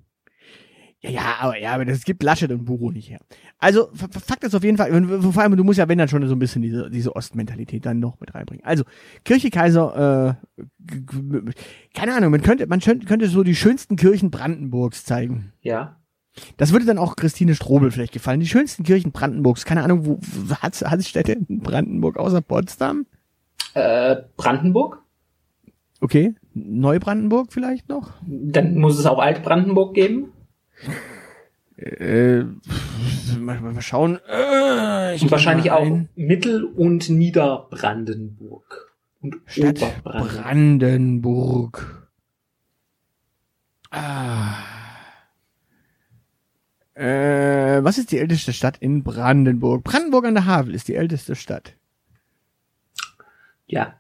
Ja, 1.02 1.10
ja, 1.12 1.36
aber 1.40 1.60
ja, 1.60 1.74
aber 1.74 1.86
das 1.86 2.04
gibt 2.04 2.24
Laschet 2.24 2.52
und 2.52 2.66
Buro 2.66 2.92
nicht 2.92 3.10
her. 3.10 3.20
Also 3.60 3.90
Fakt 3.94 4.44
ist 4.44 4.56
auf 4.56 4.64
jeden 4.64 4.78
Fall, 4.78 4.92
vor 5.22 5.42
allem 5.42 5.56
du 5.56 5.64
musst 5.64 5.78
ja 5.78 5.88
wenn 5.88 5.98
dann 5.98 6.08
schon 6.08 6.26
so 6.28 6.36
ein 6.36 6.40
bisschen 6.40 6.62
diese 6.62 6.90
diese 6.90 7.16
Ostmentalität 7.16 7.86
dann 7.86 8.00
noch 8.00 8.20
mit 8.20 8.34
reinbringen. 8.34 8.66
Also 8.66 8.84
Kirche 9.24 9.50
Kaiser, 9.50 10.38
äh, 10.58 10.64
keine 11.94 12.16
Ahnung, 12.16 12.32
man 12.32 12.42
könnte 12.42 12.68
man 12.68 12.80
könnte 12.80 13.28
so 13.28 13.44
die 13.44 13.56
schönsten 13.56 13.96
Kirchen 13.96 14.32
Brandenburgs 14.32 15.06
zeigen. 15.06 15.54
Ja. 15.62 15.98
Das 16.58 16.72
würde 16.72 16.86
dann 16.86 16.98
auch 16.98 17.16
Christine 17.16 17.56
Strobel 17.56 17.92
vielleicht 17.92 18.14
gefallen. 18.14 18.40
Die 18.40 18.48
schönsten 18.48 18.84
Kirchen 18.84 19.12
Brandenburgs. 19.12 19.66
Keine 19.66 19.84
Ahnung, 19.84 20.06
wo 20.06 20.20
hat 20.56 20.80
hat 20.82 21.04
Städte 21.04 21.34
in 21.34 21.62
Brandenburg 21.62 22.18
außer 22.18 22.42
Potsdam? 22.42 23.06
Äh, 23.74 24.18
Brandenburg? 24.38 25.02
Okay, 26.02 26.36
Neubrandenburg 26.54 27.54
vielleicht 27.54 27.90
noch? 27.90 28.12
Dann 28.26 28.78
muss 28.78 29.00
es 29.00 29.06
auch 29.06 29.20
Altbrandenburg 29.20 29.94
geben. 29.94 30.34
Äh, 31.78 32.44
mal, 33.40 33.60
mal 33.62 33.82
schauen. 33.82 34.20
Äh, 34.28 35.18
und 35.20 35.32
wahrscheinlich 35.32 35.72
auch 35.72 35.86
Mittel- 36.16 36.64
und 36.64 37.10
Niederbrandenburg. 37.10 38.94
Und 39.22 39.38
Stadt 39.46 40.04
Brandenburg. 40.04 42.10
Ah. 43.92 44.75
Äh, 46.96 47.84
was 47.84 47.98
ist 47.98 48.12
die 48.12 48.20
älteste 48.20 48.54
Stadt 48.54 48.78
in 48.80 49.04
Brandenburg? 49.04 49.84
Brandenburg 49.84 50.26
an 50.26 50.36
der 50.36 50.46
Havel 50.46 50.74
ist 50.74 50.88
die 50.88 50.96
älteste 50.96 51.36
Stadt. 51.36 51.74
Ja. 53.68 53.96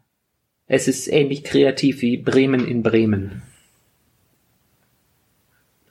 Es 0.67 0.87
ist 0.87 1.07
ähnlich 1.07 1.43
kreativ 1.43 2.01
wie 2.01 2.17
Bremen 2.17 2.65
in 2.65 2.81
Bremen. 2.81 3.43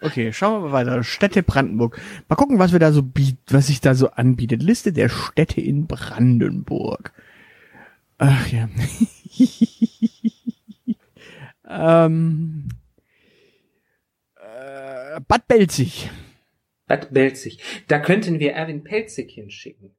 Okay, 0.00 0.32
schauen 0.32 0.62
wir 0.62 0.68
mal 0.68 0.72
weiter. 0.72 1.04
Städte 1.04 1.42
Brandenburg. 1.42 2.00
Mal 2.28 2.36
gucken, 2.36 2.58
was 2.58 2.72
wir 2.72 2.78
da 2.78 2.90
so 2.90 3.02
bieten, 3.02 3.38
was 3.48 3.68
sich 3.68 3.80
da 3.80 3.94
so 3.94 4.10
anbietet. 4.10 4.62
Liste 4.62 4.92
der 4.92 5.08
Städte 5.08 5.60
in 5.60 5.86
Brandenburg. 5.86 7.12
Ach 8.18 8.46
ja. 8.48 8.68
ähm, 11.68 12.68
äh, 14.36 15.20
Bad 15.26 15.46
Belzig. 15.48 16.10
Bad 16.86 17.12
Belzig. 17.12 17.58
Da 17.88 17.98
könnten 17.98 18.40
wir 18.40 18.52
Erwin 18.52 18.84
Pelzig 18.84 19.30
hinschicken. 19.30 19.92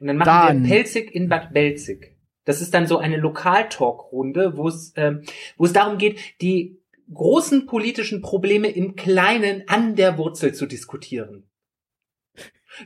Und 0.00 0.06
dann 0.06 0.16
machen 0.16 0.26
dann. 0.26 0.62
wir 0.62 0.68
Pelzig 0.68 1.14
in 1.14 1.28
Bad 1.28 1.52
Belzig. 1.52 2.16
Das 2.44 2.60
ist 2.60 2.72
dann 2.72 2.86
so 2.86 2.98
eine 2.98 3.16
Lokaltalkrunde, 3.16 4.56
wo 4.56 4.68
es 4.68 4.92
ähm, 4.96 5.22
wo 5.56 5.64
es 5.64 5.72
darum 5.72 5.98
geht, 5.98 6.18
die 6.40 6.78
großen 7.12 7.66
politischen 7.66 8.22
Probleme 8.22 8.68
im 8.68 8.96
Kleinen 8.96 9.64
an 9.66 9.96
der 9.96 10.18
Wurzel 10.18 10.54
zu 10.54 10.66
diskutieren. 10.66 11.44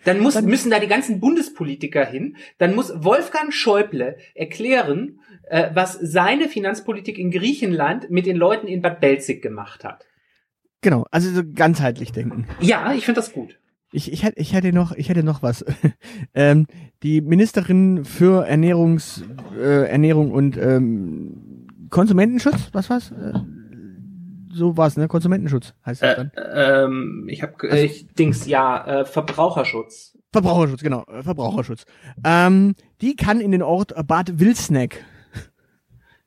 Dann, 0.05 0.21
muss, 0.21 0.35
dann 0.35 0.47
müssen 0.47 0.71
da 0.71 0.79
die 0.79 0.89
ganzen 0.89 1.21
Bundespolitiker 1.21 2.05
hin. 2.07 2.37
Dann 2.59 2.75
muss 2.75 2.93
Wolfgang 3.05 3.53
Schäuble 3.53 4.17
erklären, 4.35 5.21
äh, 5.49 5.71
was 5.75 5.99
seine 6.01 6.49
Finanzpolitik 6.49 7.19
in 7.19 7.31
Griechenland 7.31 8.11
mit 8.11 8.27
den 8.27 8.37
Leuten 8.37 8.67
in 8.67 8.81
Bad 8.81 9.01
Belzig 9.01 9.43
gemacht 9.43 9.85
hat. 9.85 10.07
Genau, 10.83 11.07
also 11.13 11.31
so 11.31 11.43
ganzheitlich 11.55 12.13
denken. 12.13 12.47
Ja, 12.61 12.93
ich 12.93 13.05
finde 13.05 13.21
das 13.21 13.33
gut. 13.33 13.59
Ich, 13.93 14.13
ich, 14.13 14.25
hätte, 14.25 14.41
ich 14.41 14.53
hätte 14.53 14.73
noch, 14.73 14.93
ich 14.93 15.09
hätte 15.09 15.23
noch 15.23 15.43
was. 15.43 15.65
ähm, 16.35 16.67
die 17.03 17.21
Ministerin 17.21 18.05
für 18.05 18.47
Ernährungs, 18.47 19.23
äh, 19.57 19.89
Ernährung 19.89 20.33
und 20.33 20.57
ähm, 20.57 21.69
Konsumentenschutz, 21.91 22.71
was 22.73 22.91
war's? 22.91 23.13
Äh, 23.13 23.39
so 24.51 24.77
war's, 24.77 24.97
ne? 24.97 25.09
Konsumentenschutz 25.09 25.75
heißt 25.87 26.03
das 26.03 26.17
dann. 26.17 26.31
Äh, 26.35 26.85
ähm, 26.85 27.27
ich 27.29 27.43
habe, 27.43 27.55
äh, 27.71 27.85
ich 27.85 28.09
Dings, 28.15 28.47
ja, 28.47 29.01
äh, 29.01 29.05
Verbraucherschutz. 29.05 30.19
Verbraucherschutz, 30.33 30.83
genau, 30.83 31.05
äh, 31.05 31.23
Verbraucherschutz. 31.23 31.85
Ähm, 32.25 32.75
die 33.01 33.15
kann 33.15 33.41
in 33.41 33.53
den 33.53 33.63
Ort 33.63 33.95
Bad 34.07 34.41
Wilsnack. 34.41 35.05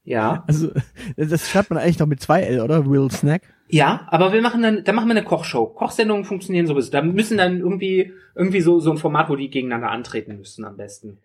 Ja. 0.03 0.43
Also 0.47 0.69
das 1.17 1.49
schreibt 1.49 1.71
man 1.71 1.79
eigentlich 1.79 1.99
noch 1.99 2.07
mit 2.07 2.21
zwei 2.21 2.41
L, 2.41 2.61
oder? 2.61 2.85
Will 2.85 3.09
Snack. 3.09 3.41
Ja, 3.67 4.07
aber 4.09 4.31
wir 4.31 4.41
machen 4.41 4.61
dann, 4.61 4.83
da 4.83 4.93
machen 4.93 5.07
wir 5.07 5.15
eine 5.15 5.23
Kochshow. 5.23 5.65
Kochsendungen 5.67 6.23
funktionieren 6.23 6.67
sowieso. 6.67 6.91
Da 6.91 7.01
müssen 7.01 7.37
dann 7.37 7.59
irgendwie, 7.59 8.13
irgendwie 8.35 8.61
so, 8.61 8.79
so 8.79 8.91
ein 8.91 8.97
Format, 8.97 9.29
wo 9.29 9.35
die 9.35 9.49
gegeneinander 9.49 9.89
antreten 9.89 10.37
müssen 10.37 10.65
am 10.65 10.77
besten. 10.77 11.19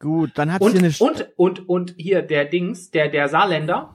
Gut, 0.00 0.32
dann 0.34 0.52
hat 0.52 0.62
und, 0.62 0.72
sie 0.72 0.78
eine 0.78 0.92
und, 0.98 1.28
und, 1.36 1.68
und 1.68 1.94
hier 1.96 2.22
der 2.22 2.46
Dings, 2.46 2.90
der, 2.90 3.08
der 3.08 3.28
Saarländer, 3.28 3.94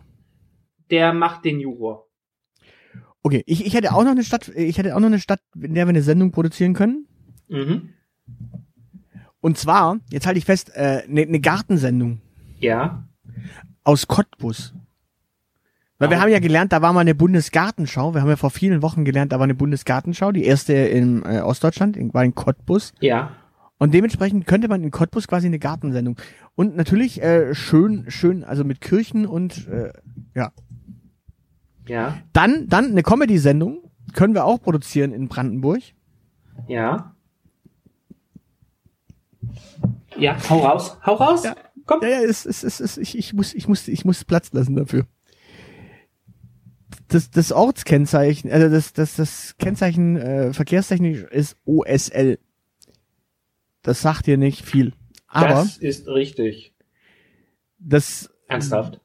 der 0.89 1.13
macht 1.13 1.43
den 1.45 1.59
Juror. 1.59 2.07
Okay, 3.23 3.43
ich, 3.47 3.65
ich 3.65 3.73
hätte 3.73 3.93
auch 3.93 4.03
noch 4.03 4.11
eine 4.11 4.23
Stadt, 4.23 4.49
ich 4.49 4.77
hätte 4.77 4.95
auch 4.95 4.99
noch 4.99 5.07
eine 5.07 5.19
Stadt, 5.19 5.41
in 5.59 5.73
der 5.73 5.85
wir 5.85 5.89
eine 5.89 6.03
Sendung 6.03 6.31
produzieren 6.31 6.73
können. 6.73 7.07
Mhm. 7.47 7.89
Und 9.41 9.57
zwar, 9.57 9.97
jetzt 10.11 10.27
halte 10.27 10.37
ich 10.37 10.45
fest, 10.45 10.71
äh, 10.75 11.03
eine, 11.09 11.23
eine 11.23 11.39
Gartensendung. 11.39 12.21
Ja. 12.59 13.07
Aus 13.83 14.07
Cottbus. 14.07 14.73
Weil 16.05 16.17
wir 16.17 16.21
haben 16.21 16.31
ja 16.31 16.39
gelernt, 16.39 16.71
da 16.71 16.81
war 16.81 16.93
mal 16.93 17.01
eine 17.01 17.15
Bundesgartenschau. 17.15 18.13
Wir 18.13 18.21
haben 18.21 18.29
ja 18.29 18.35
vor 18.35 18.49
vielen 18.49 18.81
Wochen 18.81 19.05
gelernt, 19.05 19.31
da 19.31 19.37
war 19.37 19.43
eine 19.43 19.55
Bundesgartenschau. 19.55 20.31
Die 20.31 20.45
erste 20.45 20.73
in 20.73 21.23
äh, 21.23 21.41
Ostdeutschland, 21.41 21.97
in, 21.97 22.13
war 22.13 22.23
in 22.23 22.35
Cottbus. 22.35 22.93
Ja. 22.99 23.31
Und 23.77 23.93
dementsprechend 23.93 24.47
könnte 24.47 24.67
man 24.67 24.83
in 24.83 24.91
Cottbus 24.91 25.27
quasi 25.27 25.47
eine 25.47 25.59
Gartensendung. 25.59 26.17
Und 26.55 26.77
natürlich 26.77 27.21
äh, 27.21 27.53
schön, 27.53 28.05
schön, 28.07 28.43
also 28.43 28.63
mit 28.63 28.81
Kirchen 28.81 29.25
und 29.25 29.67
äh, 29.67 29.91
ja. 30.33 30.51
Ja. 31.87 32.17
Dann, 32.33 32.67
dann 32.67 32.91
eine 32.91 33.03
Comedy-Sendung 33.03 33.79
können 34.13 34.33
wir 34.33 34.45
auch 34.45 34.61
produzieren 34.61 35.11
in 35.11 35.27
Brandenburg. 35.27 35.81
Ja. 36.67 37.15
Ja, 40.17 40.37
hau 40.49 40.59
raus, 40.59 40.97
hau 41.05 41.15
raus. 41.15 41.43
Ja. 41.43 41.55
Komm. 41.85 42.01
Ja, 42.01 42.07
ja, 42.07 42.21
es, 42.21 42.45
es, 42.45 42.63
es, 42.63 42.79
es, 42.79 42.97
ich, 42.97 43.17
ich 43.17 43.33
muss, 43.33 43.53
ich 43.53 43.67
muss, 43.67 43.87
ich 43.87 44.05
muss 44.05 44.23
Platz 44.25 44.51
lassen 44.53 44.75
dafür. 44.75 45.05
Das, 47.07 47.29
das 47.29 47.51
Ortskennzeichen, 47.51 48.51
also 48.51 48.69
das, 48.69 48.93
das, 48.93 49.15
das 49.15 49.55
Kennzeichen 49.57 50.17
äh, 50.17 50.53
verkehrstechnisch 50.53 51.23
ist 51.23 51.57
OSL. 51.65 52.39
Das 53.81 54.01
sagt 54.01 54.25
dir 54.25 54.37
nicht 54.37 54.65
viel. 54.65 54.93
Aber 55.27 55.49
das 55.49 55.77
ist 55.77 56.07
richtig. 56.07 56.73
das, 57.77 58.31
Ernsthaft. 58.47 58.99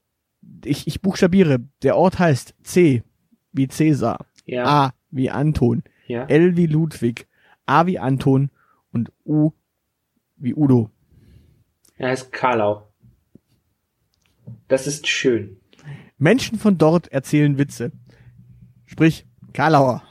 ich, 0.64 0.86
ich 0.86 1.02
buchstabiere, 1.02 1.60
der 1.82 1.96
Ort 1.96 2.18
heißt 2.18 2.54
C 2.62 3.02
wie 3.52 3.68
Cäsar, 3.68 4.26
Ja. 4.46 4.64
A 4.64 4.94
wie 5.10 5.28
Anton, 5.28 5.82
ja. 6.06 6.24
L 6.26 6.56
wie 6.56 6.66
Ludwig, 6.66 7.26
A 7.66 7.86
wie 7.86 7.98
Anton 7.98 8.50
und 8.92 9.12
U 9.26 9.50
wie 10.36 10.54
Udo. 10.54 10.90
Er 11.96 12.10
heißt 12.10 12.32
Karlau. 12.32 12.88
Das 14.68 14.86
ist 14.86 15.06
schön. 15.06 15.59
Menschen 16.20 16.58
von 16.58 16.76
dort 16.76 17.08
erzählen 17.08 17.56
Witze. 17.56 17.92
Sprich, 18.84 19.26
Karlauer. 19.54 20.02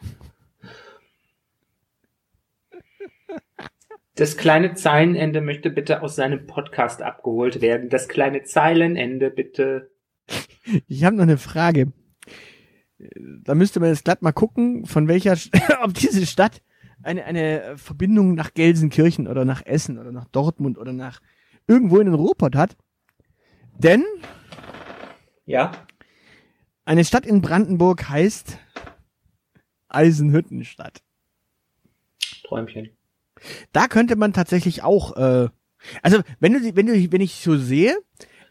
Das 4.15 4.35
kleine 4.35 4.73
Zeilenende 4.73 5.39
möchte 5.39 5.69
bitte 5.69 6.01
aus 6.01 6.15
seinem 6.15 6.47
Podcast 6.47 7.03
abgeholt 7.03 7.61
werden. 7.61 7.89
Das 7.89 8.09
kleine 8.09 8.43
Zeilenende 8.43 9.29
bitte. 9.29 9.91
Ich 10.87 11.03
habe 11.03 11.15
noch 11.15 11.23
eine 11.23 11.37
Frage. 11.37 11.93
Da 13.43 13.55
müsste 13.55 13.79
man 13.79 13.89
jetzt 13.89 14.03
glatt 14.03 14.23
mal 14.23 14.33
gucken, 14.33 14.87
von 14.87 15.07
welcher, 15.07 15.37
ob 15.83 15.93
diese 15.93 16.25
Stadt 16.25 16.63
eine, 17.03 17.23
eine 17.23 17.77
Verbindung 17.77 18.33
nach 18.33 18.53
Gelsenkirchen 18.55 19.27
oder 19.27 19.45
nach 19.45 19.63
Essen 19.65 19.99
oder 19.99 20.11
nach 20.11 20.25
Dortmund 20.25 20.79
oder 20.79 20.91
nach 20.91 21.21
irgendwo 21.67 21.99
in 21.99 22.07
den 22.07 22.15
Ruhrpott 22.15 22.55
hat. 22.55 22.75
Denn 23.77 24.03
Ja. 25.45 25.71
Eine 26.89 27.05
Stadt 27.05 27.27
in 27.27 27.41
Brandenburg 27.41 28.09
heißt 28.09 28.57
Eisenhüttenstadt. 29.89 31.03
Träumchen. 32.47 32.89
Da 33.71 33.87
könnte 33.87 34.15
man 34.15 34.33
tatsächlich 34.33 34.81
auch, 34.81 35.15
äh, 35.15 35.49
also 36.01 36.21
wenn 36.39 36.53
du, 36.53 36.75
wenn 36.75 36.87
du, 36.87 37.11
wenn 37.11 37.21
ich 37.21 37.43
so 37.43 37.57
sehe, 37.57 37.95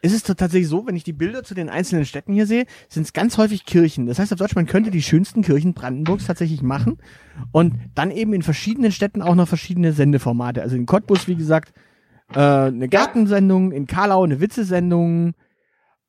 ist 0.01 0.13
es 0.13 0.23
tatsächlich 0.23 0.69
so, 0.69 0.87
wenn 0.87 0.95
ich 0.95 1.03
die 1.03 1.11
Bilder 1.11 1.43
zu 1.43 1.53
den 1.53 1.67
einzelnen 1.67 2.05
Städten 2.05 2.31
hier 2.31 2.47
sehe, 2.47 2.65
sind 2.87 3.03
es 3.03 3.11
ganz 3.11 3.37
häufig 3.37 3.65
Kirchen. 3.65 4.05
Das 4.05 4.19
heißt 4.19 4.31
auf 4.31 4.39
Deutsch, 4.39 4.55
man 4.55 4.67
könnte 4.67 4.89
die 4.89 5.03
schönsten 5.03 5.41
Kirchen 5.41 5.73
Brandenburgs 5.73 6.25
tatsächlich 6.25 6.61
machen 6.61 6.97
und 7.51 7.73
dann 7.93 8.09
eben 8.09 8.31
in 8.31 8.41
verschiedenen 8.41 8.93
Städten 8.93 9.21
auch 9.21 9.35
noch 9.35 9.49
verschiedene 9.49 9.91
Sendeformate. 9.91 10.61
Also 10.61 10.77
in 10.77 10.85
Cottbus, 10.85 11.27
wie 11.27 11.35
gesagt, 11.35 11.73
äh, 12.33 12.39
eine 12.39 12.87
Gartensendung, 12.87 13.73
in 13.73 13.85
Karlau 13.85 14.23
eine 14.23 14.39
Witzesendung. 14.39 15.33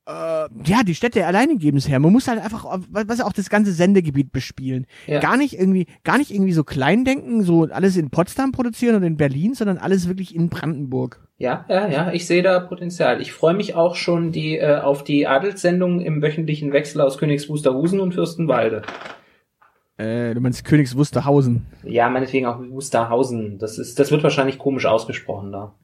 Äh, 0.06 0.48
ja, 0.64 0.82
die 0.84 0.94
Städte 0.94 1.26
alleine 1.26 1.56
geben 1.56 1.78
es 1.78 1.88
her. 1.88 1.98
Man 1.98 2.12
muss 2.12 2.26
halt 2.26 2.42
einfach, 2.42 2.80
was 2.90 3.20
auch 3.20 3.32
das 3.32 3.50
ganze 3.50 3.72
Sendegebiet 3.72 4.32
bespielen. 4.32 4.86
Ja. 5.06 5.20
Gar 5.20 5.36
nicht 5.36 5.58
irgendwie, 5.58 5.86
gar 6.04 6.18
nicht 6.18 6.30
irgendwie 6.32 6.52
so 6.52 6.64
klein 6.64 7.04
denken, 7.04 7.42
so 7.42 7.64
alles 7.64 7.96
in 7.96 8.10
Potsdam 8.10 8.52
produzieren 8.52 8.96
oder 8.96 9.06
in 9.06 9.16
Berlin, 9.16 9.54
sondern 9.54 9.78
alles 9.78 10.08
wirklich 10.08 10.34
in 10.34 10.48
Brandenburg. 10.48 11.26
Ja, 11.36 11.64
ja, 11.68 11.88
ja, 11.88 12.12
ich 12.12 12.26
sehe 12.26 12.42
da 12.42 12.60
Potenzial. 12.60 13.22
Ich 13.22 13.32
freue 13.32 13.54
mich 13.54 13.74
auch 13.74 13.94
schon 13.94 14.30
die, 14.32 14.58
äh, 14.58 14.78
auf 14.78 15.04
die 15.04 15.26
Adelssendung 15.26 16.00
im 16.00 16.20
wöchentlichen 16.22 16.72
Wechsel 16.72 17.00
aus 17.00 17.16
Königs 17.16 17.48
Wusterhusen 17.48 18.00
und 18.00 18.12
Fürstenwalde. 18.12 18.82
Äh, 19.96 20.34
du 20.34 20.40
meinst 20.40 20.64
Königs 20.64 20.96
Wusterhausen. 20.96 21.66
Ja, 21.82 22.08
meinetwegen 22.08 22.46
auch 22.46 22.58
Wusterhausen. 22.58 23.58
Das 23.58 23.78
ist, 23.78 23.98
das 23.98 24.10
wird 24.10 24.22
wahrscheinlich 24.22 24.58
komisch 24.58 24.86
ausgesprochen 24.86 25.52
da. 25.52 25.74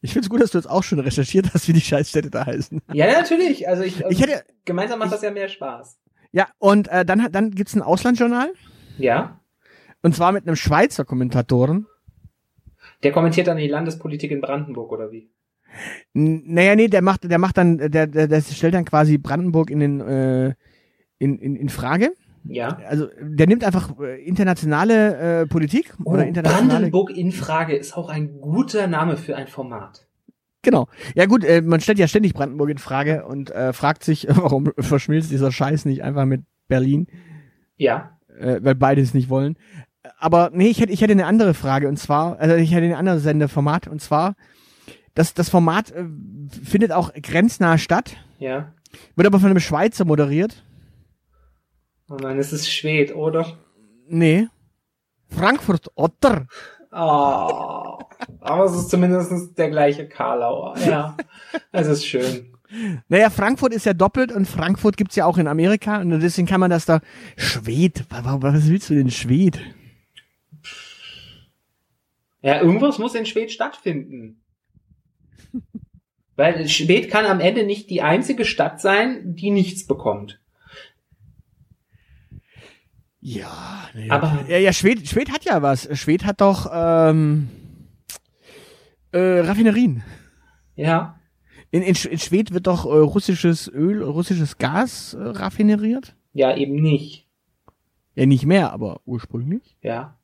Ich 0.00 0.12
find's 0.12 0.28
gut, 0.28 0.40
dass 0.40 0.50
du 0.52 0.58
jetzt 0.58 0.68
auch 0.70 0.82
schon 0.82 0.98
recherchiert 1.00 1.52
hast, 1.52 1.66
wie 1.68 1.72
die 1.72 1.80
Scheißstädte 1.80 2.30
da 2.30 2.46
heißen. 2.46 2.80
Ja, 2.92 3.06
natürlich. 3.12 3.68
Also 3.68 3.82
ich, 3.82 4.00
Ich 4.08 4.20
hätte, 4.20 4.44
gemeinsam 4.64 4.98
macht 4.98 5.08
ich- 5.08 5.12
das 5.14 5.22
ja 5.22 5.30
mehr 5.30 5.48
Spaß. 5.48 5.98
ja, 6.32 6.48
und 6.58 6.88
äh, 6.88 7.04
dann, 7.04 7.30
dann 7.32 7.50
gibt's 7.50 7.74
ein 7.74 7.82
Auslandsjournal, 7.82 8.52
Ja. 8.98 9.40
und 10.02 10.14
zwar 10.14 10.32
mit 10.32 10.46
einem 10.46 10.56
Schweizer 10.56 11.04
Kommentatoren. 11.04 11.86
Der 13.02 13.12
kommentiert 13.12 13.48
dann 13.48 13.56
die 13.56 13.68
Landespolitik 13.68 14.30
in 14.30 14.40
Brandenburg 14.40 14.92
oder 14.92 15.10
wie? 15.10 15.28
N 16.14 16.42
naja, 16.46 16.76
nee, 16.76 16.88
der 16.88 17.02
macht, 17.02 17.24
der 17.30 17.38
macht 17.38 17.56
dann, 17.56 17.78
der, 17.78 18.06
der, 18.06 18.28
der 18.28 18.40
stellt 18.42 18.74
dann 18.74 18.84
quasi 18.84 19.18
Brandenburg 19.18 19.70
in 19.70 19.80
den, 19.80 20.00
äh, 20.00 20.54
in, 21.18 21.38
in, 21.38 21.56
in 21.56 21.68
Frage. 21.68 22.12
Ja. 22.44 22.78
Also, 22.88 23.08
der 23.20 23.46
nimmt 23.46 23.64
einfach 23.64 23.98
äh, 24.00 24.20
internationale 24.24 25.42
äh, 25.42 25.46
Politik 25.46 25.94
oder 26.04 26.22
Oh, 26.22 26.26
internationale 26.26 26.68
Brandenburg 26.68 27.10
in 27.16 27.30
Frage 27.32 27.76
ist 27.76 27.96
auch 27.96 28.08
ein 28.08 28.40
guter 28.40 28.86
Name 28.88 29.16
für 29.16 29.36
ein 29.36 29.46
Format. 29.46 30.06
Genau. 30.62 30.88
Ja 31.14 31.26
gut, 31.26 31.44
äh, 31.44 31.60
man 31.60 31.80
stellt 31.80 31.98
ja 31.98 32.06
ständig 32.08 32.34
Brandenburg 32.34 32.70
in 32.70 32.78
Frage 32.78 33.24
und 33.26 33.50
äh, 33.50 33.72
fragt 33.72 34.04
sich, 34.04 34.26
warum 34.30 34.72
verschmilzt 34.78 35.30
dieser 35.30 35.52
Scheiß 35.52 35.84
nicht 35.84 36.02
einfach 36.02 36.24
mit 36.24 36.42
Berlin, 36.68 37.06
Ja. 37.76 38.18
äh, 38.38 38.60
weil 38.62 38.74
beide 38.74 39.00
es 39.02 39.14
nicht 39.14 39.28
wollen. 39.28 39.56
Aber 40.18 40.50
nee, 40.52 40.68
ich 40.68 40.80
hätte, 40.80 40.92
ich 40.92 41.00
hätte 41.00 41.12
eine 41.12 41.26
andere 41.26 41.54
Frage 41.54 41.88
und 41.88 41.96
zwar, 41.98 42.38
also 42.40 42.54
ich 42.56 42.72
hätte 42.74 42.86
ein 42.86 42.94
anderes 42.94 43.22
Sendeformat 43.22 43.86
und 43.88 44.00
zwar, 44.00 44.34
das, 45.14 45.34
das 45.34 45.48
Format 45.48 45.90
äh, 45.92 46.04
findet 46.64 46.90
auch 46.92 47.12
grenznah 47.14 47.76
statt, 47.78 48.16
Ja. 48.38 48.72
wird 49.16 49.26
aber 49.26 49.38
von 49.40 49.50
einem 49.50 49.60
Schweizer 49.60 50.04
moderiert. 50.04 50.64
Oh 52.12 52.16
nein, 52.20 52.38
es 52.38 52.52
ist 52.52 52.70
Schwed, 52.70 53.14
oder? 53.14 53.56
Nee. 54.06 54.48
Frankfurt 55.30 55.86
Otter. 55.94 56.46
Oh. 56.92 57.98
Aber 58.40 58.64
es 58.66 58.74
ist 58.76 58.90
zumindest 58.90 59.56
der 59.56 59.70
gleiche 59.70 60.06
Karlauer. 60.06 60.76
Ja. 60.86 61.16
Es 61.72 61.86
ist 61.86 62.04
schön. 62.04 62.52
Naja, 63.08 63.30
Frankfurt 63.30 63.72
ist 63.72 63.86
ja 63.86 63.94
doppelt 63.94 64.30
und 64.30 64.46
Frankfurt 64.46 64.98
gibt's 64.98 65.16
ja 65.16 65.24
auch 65.24 65.38
in 65.38 65.46
Amerika 65.48 66.02
und 66.02 66.10
deswegen 66.20 66.46
kann 66.46 66.60
man 66.60 66.70
das 66.70 66.84
da. 66.84 67.00
Schwed, 67.38 68.04
wa- 68.10 68.24
wa- 68.24 68.42
was 68.42 68.68
willst 68.68 68.90
du 68.90 68.94
denn 68.94 69.10
Schwed? 69.10 69.58
Ja, 72.42 72.60
irgendwas 72.60 72.98
muss 72.98 73.14
in 73.14 73.24
Schwed 73.24 73.50
stattfinden. 73.50 74.42
Weil 76.36 76.68
Schwed 76.68 77.10
kann 77.10 77.24
am 77.24 77.40
Ende 77.40 77.64
nicht 77.64 77.88
die 77.88 78.02
einzige 78.02 78.44
Stadt 78.44 78.82
sein, 78.82 79.34
die 79.34 79.50
nichts 79.50 79.86
bekommt. 79.86 80.40
Ja, 83.24 83.88
nee, 83.94 84.10
Aber- 84.10 84.44
ja, 84.48 84.58
ja, 84.58 84.72
Schwed, 84.72 85.06
Schwed 85.08 85.30
hat 85.30 85.44
ja 85.44 85.62
was. 85.62 85.88
Schwed 85.96 86.24
hat 86.24 86.40
doch 86.40 86.68
ähm, 86.72 87.48
äh, 89.12 89.38
Raffinerien. 89.40 90.02
Ja. 90.74 91.20
In, 91.70 91.82
in, 91.82 91.94
in 91.94 92.18
Schwed 92.18 92.52
wird 92.52 92.66
doch 92.66 92.84
äh, 92.84 92.88
russisches 92.88 93.68
Öl, 93.72 94.02
russisches 94.02 94.58
Gas 94.58 95.14
äh, 95.14 95.22
raffineriert. 95.22 96.16
Ja, 96.32 96.56
eben 96.56 96.74
nicht. 96.74 97.28
Ja, 98.16 98.26
nicht 98.26 98.44
mehr, 98.44 98.72
aber 98.72 99.00
ursprünglich. 99.06 99.76
Ja. 99.82 100.18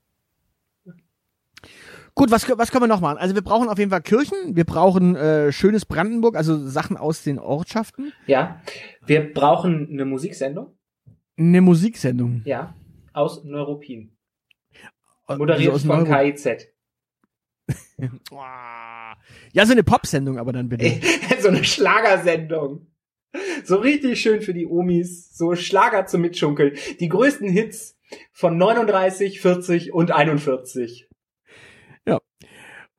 Gut, 2.14 2.32
was, 2.32 2.48
was 2.58 2.72
können 2.72 2.82
wir 2.82 2.88
noch 2.88 3.00
machen? 3.00 3.18
Also 3.18 3.34
wir 3.36 3.42
brauchen 3.42 3.68
auf 3.68 3.78
jeden 3.78 3.90
Fall 3.92 4.02
Kirchen, 4.02 4.56
wir 4.56 4.64
brauchen 4.64 5.14
äh, 5.14 5.52
schönes 5.52 5.86
Brandenburg, 5.86 6.36
also 6.36 6.66
Sachen 6.66 6.96
aus 6.96 7.22
den 7.22 7.38
Ortschaften, 7.38 8.12
Ja. 8.26 8.60
Wir 9.06 9.32
brauchen 9.32 9.88
eine 9.92 10.04
Musiksendung. 10.04 10.72
eine 11.38 11.60
Musiksendung. 11.60 12.42
Ja. 12.44 12.74
Aus 13.18 13.42
Neuruppin. 13.42 14.16
Also 15.26 15.38
Moderiert 15.40 15.74
aus 15.74 15.84
von 15.84 16.04
Neuro- 16.04 16.22
KIZ. 16.22 16.68
Ja, 19.52 19.66
so 19.66 19.72
eine 19.72 19.82
Popsendung 19.82 20.38
aber 20.38 20.52
dann 20.52 20.68
bitte. 20.68 21.00
so 21.40 21.48
eine 21.48 21.64
Schlagersendung. 21.64 22.86
So 23.64 23.76
richtig 23.76 24.20
schön 24.20 24.40
für 24.40 24.54
die 24.54 24.66
Omis. 24.66 25.36
So 25.36 25.56
Schlager 25.56 26.06
zum 26.06 26.20
Mitschunkeln. 26.22 26.76
Die 27.00 27.08
größten 27.08 27.48
Hits 27.50 27.98
von 28.32 28.56
39, 28.56 29.40
40 29.40 29.92
und 29.92 30.12
41. 30.12 31.08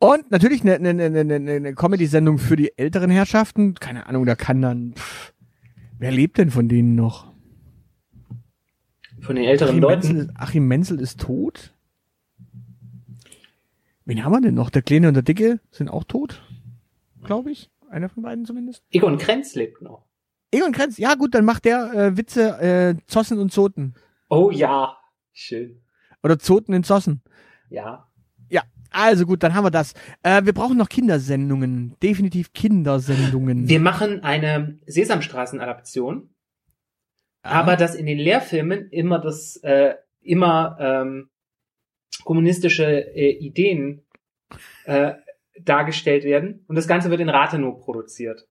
Und 0.02 0.32
natürlich 0.32 0.62
eine, 0.62 0.76
eine, 0.76 0.90
eine, 1.04 1.20
eine, 1.20 1.52
eine 1.52 1.76
Comedy-Sendung 1.76 2.38
für 2.38 2.56
die 2.56 2.78
älteren 2.78 3.10
Herrschaften. 3.10 3.74
Keine 3.76 4.06
Ahnung, 4.08 4.26
da 4.26 4.36
kann 4.36 4.62
dann. 4.62 4.94
Pff, 4.96 5.34
wer 5.98 6.12
lebt 6.12 6.38
denn 6.38 6.52
von 6.52 6.70
denen 6.70 6.96
noch? 6.96 7.29
Von 9.30 9.36
den 9.36 9.46
älteren 9.46 9.74
Achim 9.74 9.82
Leuten. 9.84 10.08
Menzel, 10.08 10.26
ist, 10.26 10.40
Achim 10.40 10.68
Menzel 10.68 11.00
ist 11.00 11.20
tot. 11.20 11.72
Wen 14.06 14.26
haben 14.26 14.32
wir 14.32 14.42
denn 14.42 14.56
noch? 14.56 14.72
Der 14.72 14.82
Kleine 14.82 15.08
und 15.10 15.14
der 15.14 15.22
Dicke 15.22 15.60
sind 15.70 15.88
auch 15.88 16.04
tot, 16.04 16.42
glaube 17.24 17.52
ich. 17.52 17.70
Einer 17.92 18.10
von 18.10 18.24
beiden 18.24 18.46
zumindest. 18.46 18.84
Egon 18.90 19.20
Krenz 19.20 19.54
lebt 19.54 19.84
noch. 19.84 20.08
Egon 20.50 20.72
Krenz, 20.72 20.98
ja 20.98 21.14
gut, 21.14 21.36
dann 21.36 21.46
macht 21.46 21.66
der 21.66 21.94
äh, 21.94 22.18
Witze 22.18 22.60
äh, 22.60 22.96
Zossen 23.06 23.38
und 23.38 23.52
Zoten. 23.52 23.94
Oh 24.30 24.50
ja. 24.50 24.98
Schön. 25.32 25.80
Oder 26.24 26.40
Zoten 26.40 26.74
in 26.74 26.84
Zossen. 26.84 27.22
Ja. 27.70 28.08
Ja, 28.50 28.64
also 28.90 29.28
gut, 29.28 29.44
dann 29.44 29.54
haben 29.54 29.64
wir 29.64 29.70
das. 29.70 29.94
Äh, 30.24 30.44
wir 30.44 30.54
brauchen 30.54 30.76
noch 30.76 30.90
Kindersendungen. 30.90 31.96
Definitiv 32.02 32.52
Kindersendungen. 32.54 33.70
Wir 33.70 33.80
machen 33.80 34.24
eine 34.24 34.80
Sesamstraßen-Adaption. 34.88 36.32
Aber 37.42 37.76
dass 37.76 37.96
in 37.96 38.06
den 38.06 38.18
Lehrfilmen 38.18 38.90
immer 38.90 39.20
das, 39.20 39.58
äh, 39.64 39.96
immer 40.22 40.78
ähm, 40.80 41.30
kommunistische 42.24 42.86
äh, 42.86 43.32
Ideen 43.32 44.04
äh, 44.86 45.14
dargestellt 45.60 46.24
werden 46.24 46.64
und 46.68 46.76
das 46.76 46.88
Ganze 46.88 47.10
wird 47.10 47.22
in 47.22 47.30
Rathenow 47.30 47.80
produziert. 47.80 48.48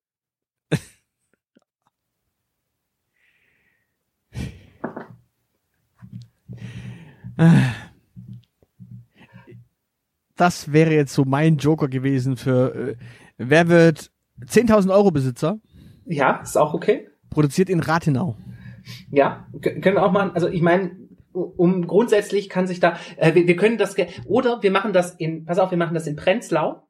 Das 10.35 10.73
wäre 10.73 10.93
jetzt 10.93 11.15
so 11.15 11.25
mein 11.25 11.57
Joker 11.57 11.89
gewesen 11.89 12.37
für 12.37 12.75
äh, 12.75 12.97
wer 13.37 13.69
wird 13.69 14.11
10.000 14.45 14.93
Euro 14.93 15.11
Besitzer? 15.11 15.61
Ja, 16.05 16.41
ist 16.41 16.57
auch 16.57 16.75
okay. 16.75 17.09
Produziert 17.31 17.69
in 17.71 17.81
Rathenau. 17.81 18.37
Ja, 19.11 19.47
können 19.61 19.97
wir 19.97 20.03
auch 20.03 20.13
machen. 20.13 20.33
Also 20.35 20.49
ich 20.49 20.63
meine, 20.63 20.97
um 21.33 21.87
grundsätzlich 21.87 22.49
kann 22.49 22.67
sich 22.67 22.81
da, 22.81 22.99
äh, 23.17 23.35
wir, 23.35 23.47
wir 23.47 23.57
können 23.57 23.79
das, 23.79 23.97
oder 24.27 24.63
wir 24.63 24.71
machen 24.71 24.93
das 24.93 25.15
in, 25.15 25.45
pass 25.45 25.59
auf, 25.59 25.71
wir 25.71 25.79
machen 25.79 25.95
das 25.95 26.07
in 26.07 26.17
Prenzlau. 26.17 26.89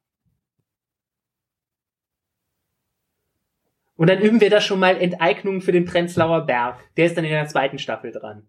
Und 3.97 4.09
dann 4.09 4.21
üben 4.21 4.41
wir 4.41 4.49
da 4.49 4.61
schon 4.61 4.79
mal 4.79 4.97
Enteignungen 4.97 5.61
für 5.61 5.73
den 5.73 5.85
Prenzlauer 5.85 6.47
Berg. 6.47 6.79
Der 6.97 7.07
ist 7.07 7.17
dann 7.17 7.25
in 7.25 7.33
der 7.33 7.49
zweiten 7.49 7.79
Staffel 7.79 8.13
dran. 8.13 8.49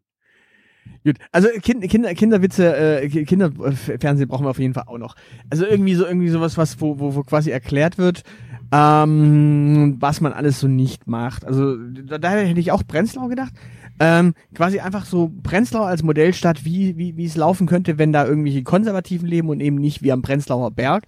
Gut, 1.05 1.15
also 1.31 1.47
kind, 1.61 1.81
Kinder, 1.89 2.13
Kinderwitze, 2.13 2.75
äh, 2.75 3.07
Ki- 3.07 3.23
Kinderfernsehen 3.23 4.27
brauchen 4.27 4.45
wir 4.45 4.49
auf 4.49 4.59
jeden 4.59 4.73
Fall 4.73 4.83
auch 4.87 4.97
noch. 4.97 5.15
Also 5.49 5.65
irgendwie 5.65 5.95
so 5.95 6.05
irgendwie 6.05 6.27
sowas, 6.29 6.57
was 6.57 6.81
wo, 6.81 6.99
wo, 6.99 7.15
wo 7.15 7.23
quasi 7.23 7.51
erklärt 7.51 7.97
wird, 7.97 8.23
ähm, 8.71 9.95
was 9.99 10.19
man 10.19 10.33
alles 10.33 10.59
so 10.59 10.67
nicht 10.67 11.07
macht. 11.07 11.45
Also 11.45 11.77
da, 11.77 12.17
daher 12.17 12.45
hätte 12.45 12.59
ich 12.59 12.71
auch 12.71 12.83
Prenzlau 12.85 13.27
gedacht. 13.27 13.53
Ähm, 14.01 14.33
quasi 14.53 14.79
einfach 14.79 15.05
so 15.05 15.31
Prenzlau 15.43 15.83
als 15.83 16.03
Modellstadt, 16.03 16.65
wie 16.65 16.97
wie 16.97 17.15
wie 17.17 17.25
es 17.25 17.35
laufen 17.35 17.67
könnte, 17.67 17.97
wenn 17.97 18.13
da 18.13 18.25
irgendwelche 18.25 18.63
Konservativen 18.63 19.27
leben 19.27 19.49
und 19.49 19.59
eben 19.61 19.77
nicht 19.77 20.03
wie 20.03 20.11
am 20.11 20.21
Prenzlauer 20.21 20.71
Berg. 20.71 21.05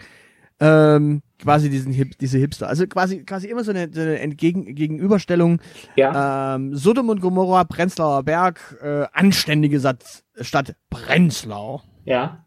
Ähm, 0.59 1.21
quasi 1.41 1.69
diesen 1.69 1.91
Hip, 1.91 2.17
diese 2.19 2.37
Hipster. 2.37 2.67
Also 2.67 2.87
quasi 2.87 3.23
quasi 3.25 3.47
immer 3.47 3.63
so 3.63 3.71
eine, 3.71 3.89
so 3.91 4.01
eine 4.01 4.19
Entgegen, 4.19 4.75
Gegenüberstellung 4.75 5.59
Ja. 5.95 6.55
ähm, 6.55 6.75
Sodom 6.75 7.09
und 7.09 7.21
Gomorra, 7.21 7.63
Prenzlauer 7.63 8.23
Berg, 8.23 8.77
äh, 8.81 9.05
anständige 9.13 9.79
Satz, 9.79 10.23
Stadt 10.39 10.75
Prenzlau. 10.89 11.81
Ja. 12.05 12.45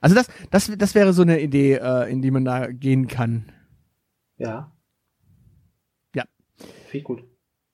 Also 0.00 0.14
das, 0.16 0.28
das, 0.50 0.70
das 0.76 0.94
wäre 0.94 1.12
so 1.12 1.22
eine 1.22 1.40
Idee, 1.40 1.74
äh, 1.74 2.10
in 2.10 2.22
die 2.22 2.30
man 2.30 2.44
da 2.44 2.66
gehen 2.66 3.06
kann. 3.06 3.52
Ja. 4.36 4.72
Ja. 6.14 6.24
Ich 6.92 7.04
gut. 7.04 7.22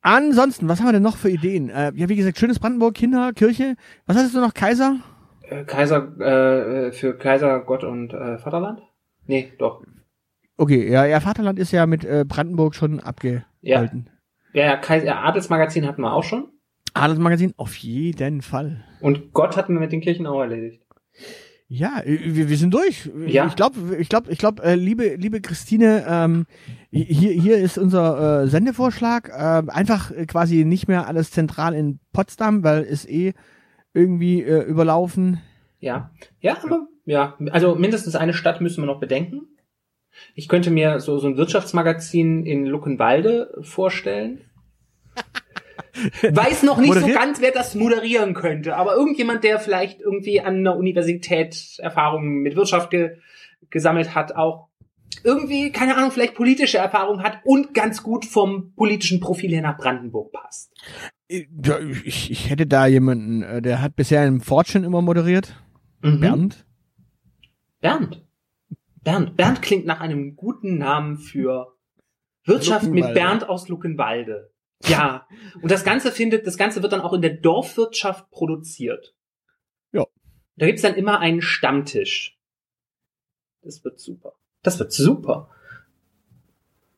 Ansonsten, 0.02 0.68
was 0.68 0.78
haben 0.78 0.87
wir 0.88 0.92
denn 0.92 1.02
noch 1.02 1.16
für 1.16 1.31
Ideen? 1.31 1.70
Äh, 1.70 1.92
ja, 1.94 2.09
wie 2.09 2.16
gesagt, 2.16 2.38
schönes 2.38 2.59
Brandenburg, 2.59 2.94
Kinder, 2.94 3.33
Kirche. 3.33 3.74
Was 4.07 4.16
hattest 4.16 4.35
du 4.35 4.40
noch? 4.40 4.54
Kaiser? 4.54 5.00
Äh, 5.42 5.64
Kaiser, 5.64 6.20
äh, 6.20 6.92
für 6.92 7.16
Kaiser, 7.16 7.61
Gott 7.61 7.83
und 7.83 8.12
äh, 8.12 8.38
Vaterland? 8.38 8.81
Nee, 9.26 9.52
doch. 9.59 9.83
Okay, 10.58 10.90
ja, 10.90 11.06
ja, 11.06 11.20
Vaterland 11.20 11.58
ist 11.58 11.70
ja 11.70 11.86
mit 11.86 12.04
äh, 12.04 12.24
Brandenburg 12.26 12.74
schon 12.74 12.98
abgehalten. 12.98 14.10
Ja, 14.52 14.64
ja, 14.64 14.76
Kaiser, 14.76 15.22
Adelsmagazin 15.22 15.86
hatten 15.86 16.02
wir 16.02 16.12
auch 16.12 16.24
schon. 16.24 16.48
Adelsmagazin? 16.94 17.54
Auf 17.56 17.76
jeden 17.76 18.42
Fall. 18.42 18.84
Und 19.00 19.32
Gott 19.32 19.56
hatten 19.56 19.74
wir 19.74 19.80
mit 19.80 19.92
den 19.92 20.00
Kirchen 20.00 20.26
auch 20.26 20.40
erledigt. 20.40 20.82
Ja, 21.68 22.00
äh, 22.00 22.18
wir, 22.34 22.48
wir 22.48 22.56
sind 22.56 22.74
durch. 22.74 23.08
Ja. 23.26 23.46
Ich 23.46 23.54
glaube, 23.54 23.96
ich 23.98 24.08
glaube, 24.08 24.32
ich 24.32 24.38
glaube, 24.38 24.62
äh, 24.64 24.74
liebe, 24.74 25.14
liebe 25.14 25.40
Christine, 25.40 26.04
ähm, 26.08 26.46
hier, 26.90 27.32
hier 27.32 27.58
ist 27.58 27.78
unser 27.78 28.42
äh, 28.42 28.48
Sendevorschlag. 28.48 29.28
Äh, 29.28 29.70
einfach 29.70 30.10
äh, 30.10 30.26
quasi 30.26 30.64
nicht 30.64 30.88
mehr 30.88 31.06
alles 31.06 31.30
zentral 31.30 31.74
in 31.74 32.00
Potsdam, 32.12 32.64
weil 32.64 32.82
es 32.82 33.06
eh 33.06 33.32
irgendwie 33.94 34.42
äh, 34.42 34.62
überlaufen. 34.62 35.40
Ja. 35.78 36.10
Ja, 36.40 36.56
aber, 36.64 36.88
ja, 37.04 37.36
also 37.52 37.76
mindestens 37.76 38.16
eine 38.16 38.34
Stadt 38.34 38.60
müssen 38.60 38.82
wir 38.82 38.86
noch 38.86 38.98
bedenken. 38.98 39.42
Ich 40.35 40.48
könnte 40.48 40.70
mir 40.70 41.00
so, 41.00 41.18
so 41.18 41.28
ein 41.28 41.37
Wirtschaftsmagazin 41.37 42.46
in 42.46 42.66
Luckenwalde 42.66 43.59
vorstellen. 43.62 44.44
Weiß 46.22 46.62
noch 46.62 46.78
nicht 46.78 46.92
so 46.92 47.00
Moderiert? 47.00 47.18
ganz, 47.18 47.40
wer 47.40 47.50
das 47.50 47.74
moderieren 47.74 48.35
könnte, 48.35 48.76
aber 48.76 48.94
irgendjemand, 48.94 49.42
der 49.42 49.59
vielleicht 49.59 50.00
irgendwie 50.00 50.40
an 50.40 50.59
einer 50.59 50.76
Universität 50.76 51.76
Erfahrungen 51.78 52.42
mit 52.42 52.57
Wirtschaft 52.57 52.90
ge 52.90 53.16
gesammelt 53.70 54.14
hat, 54.14 54.37
auch 54.37 54.68
irgendwie, 55.24 55.72
keine 55.72 55.96
Ahnung, 55.96 56.11
vielleicht 56.11 56.35
politische 56.35 56.78
Erfahrung 56.78 57.22
hat 57.22 57.40
und 57.44 57.74
ganz 57.74 58.02
gut 58.02 58.24
vom 58.24 58.72
politischen 58.74 59.20
Profil 59.20 59.50
her 59.50 59.62
nach 59.62 59.76
Brandenburg 59.76 60.33
passt. 60.33 60.72
Äh, 61.28 61.46
Ja, 61.64 61.78
ich, 62.04 62.31
ich 62.31 62.50
hätte 62.50 62.66
da 62.66 62.87
jemanden, 62.87 63.42
äh, 63.42 63.61
der 63.61 63.83
hat 63.83 63.96
bisher 63.96 64.24
im 64.26 64.40
Fortune 64.40 64.87
immer 64.87 65.02
moderiert. 65.02 65.57
Mhm. 66.02 66.20
Bernd. 66.20 66.66
Bernd. 67.81 68.24
Bernd. 69.08 69.36
Bernd 69.36 69.62
klingt 69.62 69.86
nach 69.86 70.00
einem 70.00 70.36
guten 70.36 70.76
Namen 70.76 71.16
für 71.16 71.74
Wirtschaft 72.44 72.88
mit. 72.90 73.14
Bernd 73.14 73.48
aus 73.48 73.68
Luckenwalde. 73.68 74.52
Ja. 74.84 75.26
Und 75.62 75.70
das 75.70 75.82
Ganze 75.82 76.12
findet, 76.12 76.46
das 76.46 76.58
Ganze 76.58 76.82
wird 76.82 76.92
dann 76.92 77.00
auch 77.00 77.14
in 77.14 77.22
der 77.22 77.34
Dorfwirtschaft 77.34 78.30
produziert. 78.30 79.14
Ja. 79.92 80.04
Da 80.56 80.66
gibt's 80.66 80.82
dann 80.82 80.94
immer 80.94 81.20
einen 81.20 81.40
Stammtisch. 81.40 82.38
Das 83.62 83.82
wird 83.82 83.98
super. 83.98 84.34
Das 84.62 84.78
wird 84.78 84.92
super. 84.92 85.48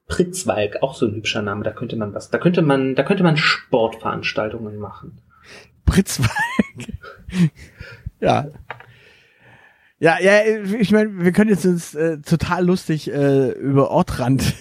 Pritzwalk, 0.09 0.83
auch 0.83 0.97
so 0.97 1.07
ein 1.07 1.15
hübscher 1.15 1.43
Name, 1.43 1.63
da 1.63 1.71
könnte 1.71 1.95
man 1.95 2.13
was, 2.13 2.31
da 2.31 2.39
könnte 2.39 2.63
man, 2.63 2.97
da 2.97 3.05
könnte 3.05 3.23
man 3.23 3.37
Sportveranstaltungen 3.37 4.79
machen. 4.79 5.23
Pritzwalk. 5.87 6.31
ja. 8.21 8.49
Ja, 10.01 10.19
ja, 10.19 10.41
ich 10.81 10.93
meine, 10.93 11.23
wir 11.23 11.31
können 11.33 11.51
jetzt 11.51 11.67
uns 11.67 11.95
äh, 11.95 12.19
total 12.23 12.65
lustig 12.65 13.13
äh, 13.13 13.51
über 13.51 13.91
Ortrand 13.91 14.55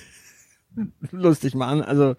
lustig 1.12 1.56
machen. 1.56 1.82
Also 1.82 2.15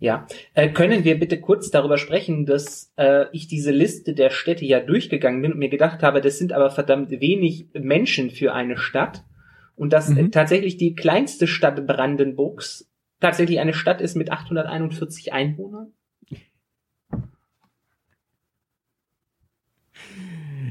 Ja, 0.00 0.26
äh, 0.54 0.68
können 0.70 1.04
wir 1.04 1.18
bitte 1.18 1.40
kurz 1.40 1.70
darüber 1.70 1.96
sprechen, 1.98 2.44
dass 2.46 2.92
äh, 2.96 3.26
ich 3.32 3.46
diese 3.46 3.70
Liste 3.70 4.12
der 4.14 4.30
Städte 4.30 4.64
ja 4.64 4.80
durchgegangen 4.80 5.40
bin 5.40 5.52
und 5.52 5.58
mir 5.58 5.68
gedacht 5.68 6.02
habe, 6.02 6.20
das 6.20 6.38
sind 6.38 6.52
aber 6.52 6.70
verdammt 6.70 7.10
wenig 7.12 7.68
Menschen 7.72 8.30
für 8.30 8.52
eine 8.52 8.76
Stadt 8.76 9.24
und 9.76 9.92
dass 9.92 10.10
äh, 10.10 10.22
Mhm. 10.24 10.32
tatsächlich 10.32 10.76
die 10.76 10.94
kleinste 10.96 11.46
Stadt 11.46 11.86
Brandenburgs 11.86 12.90
tatsächlich 13.20 13.60
eine 13.60 13.72
Stadt 13.72 14.00
ist 14.00 14.16
mit 14.16 14.32
841 14.32 15.32
Einwohnern? 15.32 15.92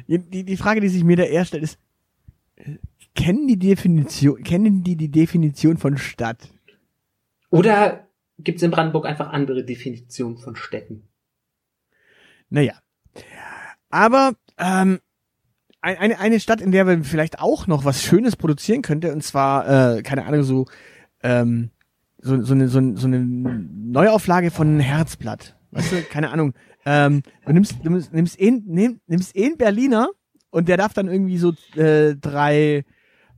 Die, 0.07 0.43
die 0.43 0.57
Frage, 0.57 0.81
die 0.81 0.89
sich 0.89 1.03
mir 1.03 1.15
da 1.17 1.23
eher 1.23 1.45
stellt, 1.45 1.63
ist, 1.63 1.77
äh, 2.55 2.75
kennen 3.15 3.47
die 3.47 3.57
Definition, 3.59 4.41
kennen 4.43 4.83
die 4.83 4.95
die 4.95 5.09
Definition 5.11 5.77
von 5.77 5.97
Stadt? 5.97 6.49
Oder 7.49 8.07
gibt 8.39 8.57
es 8.57 8.63
in 8.63 8.71
Brandenburg 8.71 9.05
einfach 9.05 9.31
andere 9.31 9.63
Definitionen 9.65 10.37
von 10.37 10.55
Städten? 10.55 11.07
Naja. 12.49 12.73
Aber 13.89 14.33
ähm, 14.57 14.99
ein- 15.81 15.97
eine, 15.97 16.19
eine 16.19 16.39
Stadt, 16.39 16.61
in 16.61 16.71
der 16.71 16.85
man 16.85 17.03
vielleicht 17.03 17.39
auch 17.39 17.67
noch 17.67 17.83
was 17.85 18.03
Schönes 18.03 18.35
produzieren 18.35 18.81
könnte, 18.81 19.11
und 19.13 19.23
zwar, 19.23 19.97
äh, 19.97 20.01
keine 20.01 20.25
Ahnung, 20.25 20.43
so, 20.43 20.65
ähm, 21.23 21.71
so, 22.19 22.41
so, 22.43 22.53
eine, 22.53 22.67
so, 22.67 22.95
so 22.95 23.07
eine 23.07 23.19
Neuauflage 23.19 24.51
von 24.51 24.79
Herzblatt. 24.79 25.57
Weißt 25.71 25.91
du, 25.91 26.01
keine 26.03 26.31
Ahnung. 26.31 26.53
Ähm, 26.85 27.21
du 27.45 27.53
nimmst, 27.53 27.77
du 27.83 27.89
nimmst, 27.89 28.13
nimmst, 28.13 28.41
einen, 28.41 28.63
nimm, 28.67 28.99
nimmst 29.07 29.35
einen 29.37 29.57
Berliner 29.57 30.09
und 30.49 30.67
der 30.67 30.77
darf 30.77 30.93
dann 30.93 31.07
irgendwie 31.07 31.37
so 31.37 31.53
äh, 31.75 32.15
drei 32.15 32.83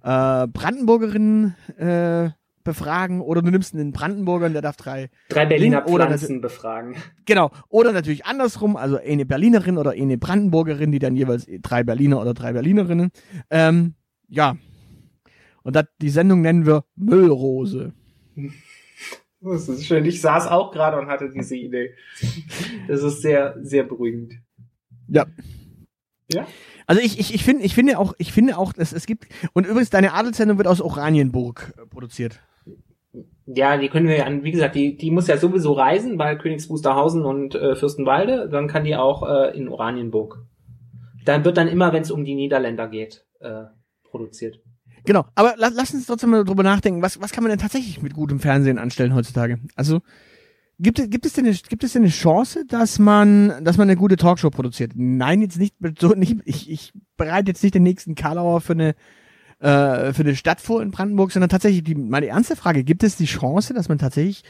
äh, 0.04 0.48
Brandenburgerinnen 0.48 1.56
äh, 1.78 2.30
befragen 2.64 3.22
oder 3.22 3.42
du 3.42 3.52
nimmst 3.52 3.74
einen 3.74 3.92
Brandenburger 3.92 4.48
und 4.48 4.54
der 4.54 4.62
darf 4.62 4.78
drei 4.78 5.10
Drei 5.30 5.46
Berliner 5.46 5.88
Oder 5.88 6.08
Pflanzen 6.08 6.42
befragen. 6.42 6.96
Genau. 7.26 7.52
Oder 7.70 7.92
natürlich 7.92 8.26
andersrum, 8.26 8.78
also 8.78 8.98
eine 8.98 9.26
Berlinerin 9.26 9.78
oder 9.78 9.92
eine 9.92 10.18
Brandenburgerin, 10.18 10.92
die 10.92 11.00
dann 11.00 11.16
jeweils 11.16 11.46
drei 11.62 11.84
Berliner 11.84 12.22
oder 12.22 12.34
drei 12.34 12.54
Berlinerinnen. 12.54 13.12
Ähm, 13.50 13.96
ja. 14.28 14.56
Und 15.64 15.76
das, 15.76 15.86
die 16.02 16.10
Sendung 16.10 16.42
nennen 16.42 16.66
wir 16.66 16.86
Müllrose. 16.96 17.94
Das 19.44 19.68
ist 19.68 19.86
schön. 19.86 20.06
Ich 20.06 20.22
saß 20.22 20.48
auch 20.48 20.72
gerade 20.72 20.98
und 20.98 21.08
hatte 21.08 21.30
diese 21.30 21.56
Idee. 21.56 21.94
Das 22.88 23.04
ist 23.04 23.22
sehr, 23.22 23.58
sehr 23.62 23.84
beruhigend. 23.84 24.36
Ja. 25.08 25.26
Ja? 26.32 26.48
Also 26.88 27.02
ich, 27.02 27.20
ich, 27.20 27.34
ich 27.34 27.44
finde, 27.44 27.64
ich 27.64 27.76
finde 27.76 27.98
auch, 27.98 28.14
ich 28.18 28.32
finde 28.32 28.58
auch, 28.58 28.74
dass 28.74 28.94
es 28.94 29.06
gibt, 29.06 29.28
und 29.54 29.66
übrigens, 29.66 29.90
deine 29.90 30.14
Adelssendung 30.14 30.58
wird 30.58 30.68
aus 30.68 30.82
Oranienburg 30.82 31.74
äh, 31.78 31.86
produziert. 31.86 32.40
Ja, 33.46 33.78
die 33.78 33.90
können 33.90 34.08
wir 34.08 34.18
ja, 34.18 34.44
wie 34.44 34.52
gesagt, 34.52 34.76
die, 34.76 34.98
die 34.98 35.12
muss 35.12 35.28
ja 35.28 35.38
sowieso 35.38 35.74
reisen, 35.74 36.18
weil 36.18 36.38
Königs 36.38 36.70
Wusterhausen 36.70 37.26
und 37.26 37.56
äh, 37.56 37.76
Fürstenwalde, 37.76 38.50
dann 38.50 38.68
kann 38.68 38.86
die 38.86 38.96
auch 38.96 39.28
äh, 39.28 39.58
in 39.58 39.68
Oranienburg. 39.68 40.46
Dann 41.26 41.46
wird 41.46 41.58
dann 41.58 41.68
immer, 41.68 41.94
wenn 41.94 42.04
es 42.04 42.12
um 42.12 42.26
die 42.26 42.36
Niederländer 42.36 42.88
geht, 42.88 43.26
äh, 43.40 43.66
produziert. 44.04 44.62
Genau. 45.06 45.26
Aber 45.36 45.56
la, 45.58 45.70
lass 45.74 45.94
uns 45.94 46.06
trotzdem 46.06 46.30
mal 46.30 46.44
drüber 46.44 46.64
nachdenken, 46.64 47.02
was, 47.02 47.20
was 47.22 47.32
kann 47.32 47.44
man 47.44 47.50
denn 47.52 47.60
tatsächlich 47.60 48.02
mit 48.02 48.14
gutem 48.14 48.40
Fernsehen 48.40 48.78
anstellen 48.78 49.14
heutzutage? 49.14 49.60
Also, 49.76 50.02
gibt, 50.80 51.00
es- 51.00 51.10
gibt 51.10 51.26
es 51.26 51.34
denn 51.34 51.46
eine, 51.46 51.56
gibt 51.56 51.84
es 51.84 51.94
denn 51.94 52.04
eine 52.04 52.12
Chance, 52.12 52.66
dass 52.68 53.00
man, 53.00 53.64
dass 53.64 53.78
man 53.78 53.90
eine 53.90 53.98
gute 53.98 54.16
Talkshow 54.16 54.50
produziert? 54.50 54.94
Nein, 54.96 55.42
jetzt 55.42 55.58
nicht, 55.60 55.76
so 56.00 56.10
nicht, 56.10 56.38
ich, 56.46 56.70
ich 56.70 56.94
bereite 57.18 57.50
jetzt 57.52 57.64
nicht 57.64 57.76
den 57.76 57.84
nächsten 57.84 58.16
Karlauer 58.16 58.62
für 58.62 58.74
eine, 58.74 58.90
äh, 59.60 60.14
für 60.14 60.22
eine 60.24 60.36
Stadt 60.36 60.62
vor 60.62 60.82
in 60.82 60.92
Brandenburg, 60.92 61.32
sondern 61.32 61.50
tatsächlich 61.50 61.84
die, 61.84 61.96
meine 61.96 62.28
ernste 62.28 62.56
Frage, 62.56 62.84
gibt 62.84 63.04
es 63.04 63.16
die 63.18 63.26
Chance, 63.26 63.74
dass 63.74 63.90
man 63.90 63.98
tatsächlich 63.98 64.44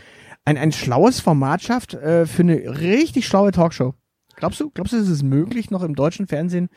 ein, 0.46 0.58
ein 0.58 0.72
schlaues 0.72 1.20
Format 1.20 1.62
schafft, 1.64 1.94
äh, 1.96 2.26
für 2.26 2.42
eine 2.44 2.56
richtig 2.80 3.26
schlaue 3.28 3.52
Talkshow? 3.52 3.94
Glaubst 4.36 4.60
du, 4.60 4.70
glaubst 4.72 4.94
du, 4.94 4.98
ist 4.98 5.10
es 5.10 5.24
möglich, 5.24 5.70
noch 5.72 5.84
im 5.84 5.96
deutschen 5.96 6.28
Fernsehen 6.28 6.70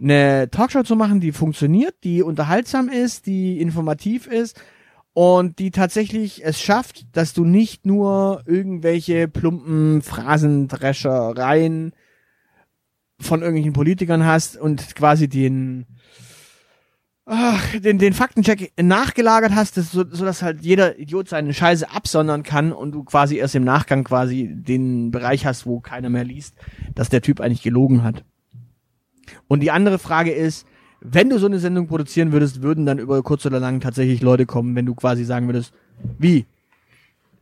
eine 0.00 0.48
Talkshow 0.50 0.82
zu 0.82 0.96
machen, 0.96 1.20
die 1.20 1.32
funktioniert, 1.32 1.94
die 2.04 2.22
unterhaltsam 2.22 2.88
ist, 2.88 3.26
die 3.26 3.60
informativ 3.60 4.26
ist 4.26 4.60
und 5.12 5.58
die 5.58 5.70
tatsächlich 5.70 6.44
es 6.44 6.60
schafft, 6.60 7.06
dass 7.16 7.32
du 7.32 7.44
nicht 7.44 7.86
nur 7.86 8.42
irgendwelche 8.46 9.28
plumpen 9.28 10.02
Phrasendreschereien 10.02 11.92
von 13.18 13.40
irgendwelchen 13.40 13.72
Politikern 13.72 14.26
hast 14.26 14.58
und 14.58 14.94
quasi 14.94 15.28
den 15.28 15.86
ach, 17.26 17.78
den, 17.78 17.98
den 17.98 18.12
Faktencheck 18.12 18.72
nachgelagert 18.80 19.54
hast, 19.54 19.76
dass, 19.76 19.90
so, 19.90 20.04
so 20.08 20.24
dass 20.24 20.42
halt 20.42 20.62
jeder 20.62 20.98
Idiot 20.98 21.28
seine 21.28 21.52
Scheiße 21.52 21.90
absondern 21.90 22.42
kann 22.42 22.72
und 22.72 22.92
du 22.92 23.04
quasi 23.04 23.36
erst 23.36 23.54
im 23.54 23.64
Nachgang 23.64 24.04
quasi 24.04 24.48
den 24.52 25.10
Bereich 25.10 25.44
hast, 25.44 25.66
wo 25.66 25.80
keiner 25.80 26.08
mehr 26.08 26.24
liest, 26.24 26.54
dass 26.94 27.08
der 27.08 27.22
Typ 27.22 27.40
eigentlich 27.40 27.62
gelogen 27.62 28.02
hat. 28.02 28.24
Und 29.48 29.60
die 29.60 29.70
andere 29.70 29.98
Frage 29.98 30.32
ist, 30.32 30.66
wenn 31.00 31.30
du 31.30 31.38
so 31.38 31.46
eine 31.46 31.58
Sendung 31.58 31.86
produzieren 31.86 32.32
würdest, 32.32 32.62
würden 32.62 32.86
dann 32.86 32.98
über 32.98 33.22
kurz 33.22 33.44
oder 33.46 33.60
lang 33.60 33.80
tatsächlich 33.80 34.22
Leute 34.22 34.46
kommen, 34.46 34.74
wenn 34.74 34.86
du 34.86 34.94
quasi 34.94 35.24
sagen 35.24 35.46
würdest, 35.46 35.72
wie? 36.18 36.46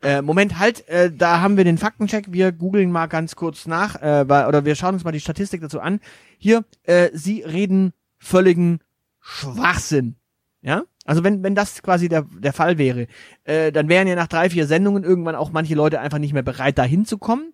Äh, 0.03 0.23
Moment, 0.23 0.59
halt, 0.59 0.87
äh, 0.89 1.11
da 1.11 1.41
haben 1.41 1.57
wir 1.57 1.65
den 1.65 1.79
Faktencheck, 1.79 2.27
wir 2.31 2.53
googeln 2.53 2.93
mal 2.93 3.07
ganz 3.07 3.37
kurz 3.37 3.67
nach, 3.67 3.97
äh, 4.03 4.25
oder 4.27 4.65
wir 4.65 4.75
schauen 4.75 4.95
uns 4.95 5.05
mal 5.05 5.13
die 5.13 5.21
Statistik 5.21 5.63
dazu 5.63 5.81
an. 5.81 6.01
Hier, 6.37 6.65
äh, 6.83 7.09
sie 7.15 7.41
reden 7.41 7.93
völligen 8.19 8.81
Schwachsinn. 9.21 10.17
Ja? 10.61 10.83
Also 11.07 11.25
wenn, 11.25 11.43
wenn 11.43 11.55
das 11.55 11.83
quasi 11.83 12.09
der, 12.09 12.27
der 12.39 12.53
Fall 12.53 12.79
wäre, 12.79 13.07
äh, 13.45 13.73
dann 13.73 13.89
wären 13.89 14.09
ja 14.09 14.15
nach 14.15 14.29
drei, 14.29 14.51
vier 14.51 14.67
Sendungen 14.67 15.05
irgendwann 15.05 15.37
auch 15.37 15.53
manche 15.53 15.75
Leute 15.75 16.01
einfach 16.01 16.19
nicht 16.19 16.33
mehr 16.33 16.43
bereit, 16.43 16.79
da 16.79 16.85
hinzukommen. 16.85 17.53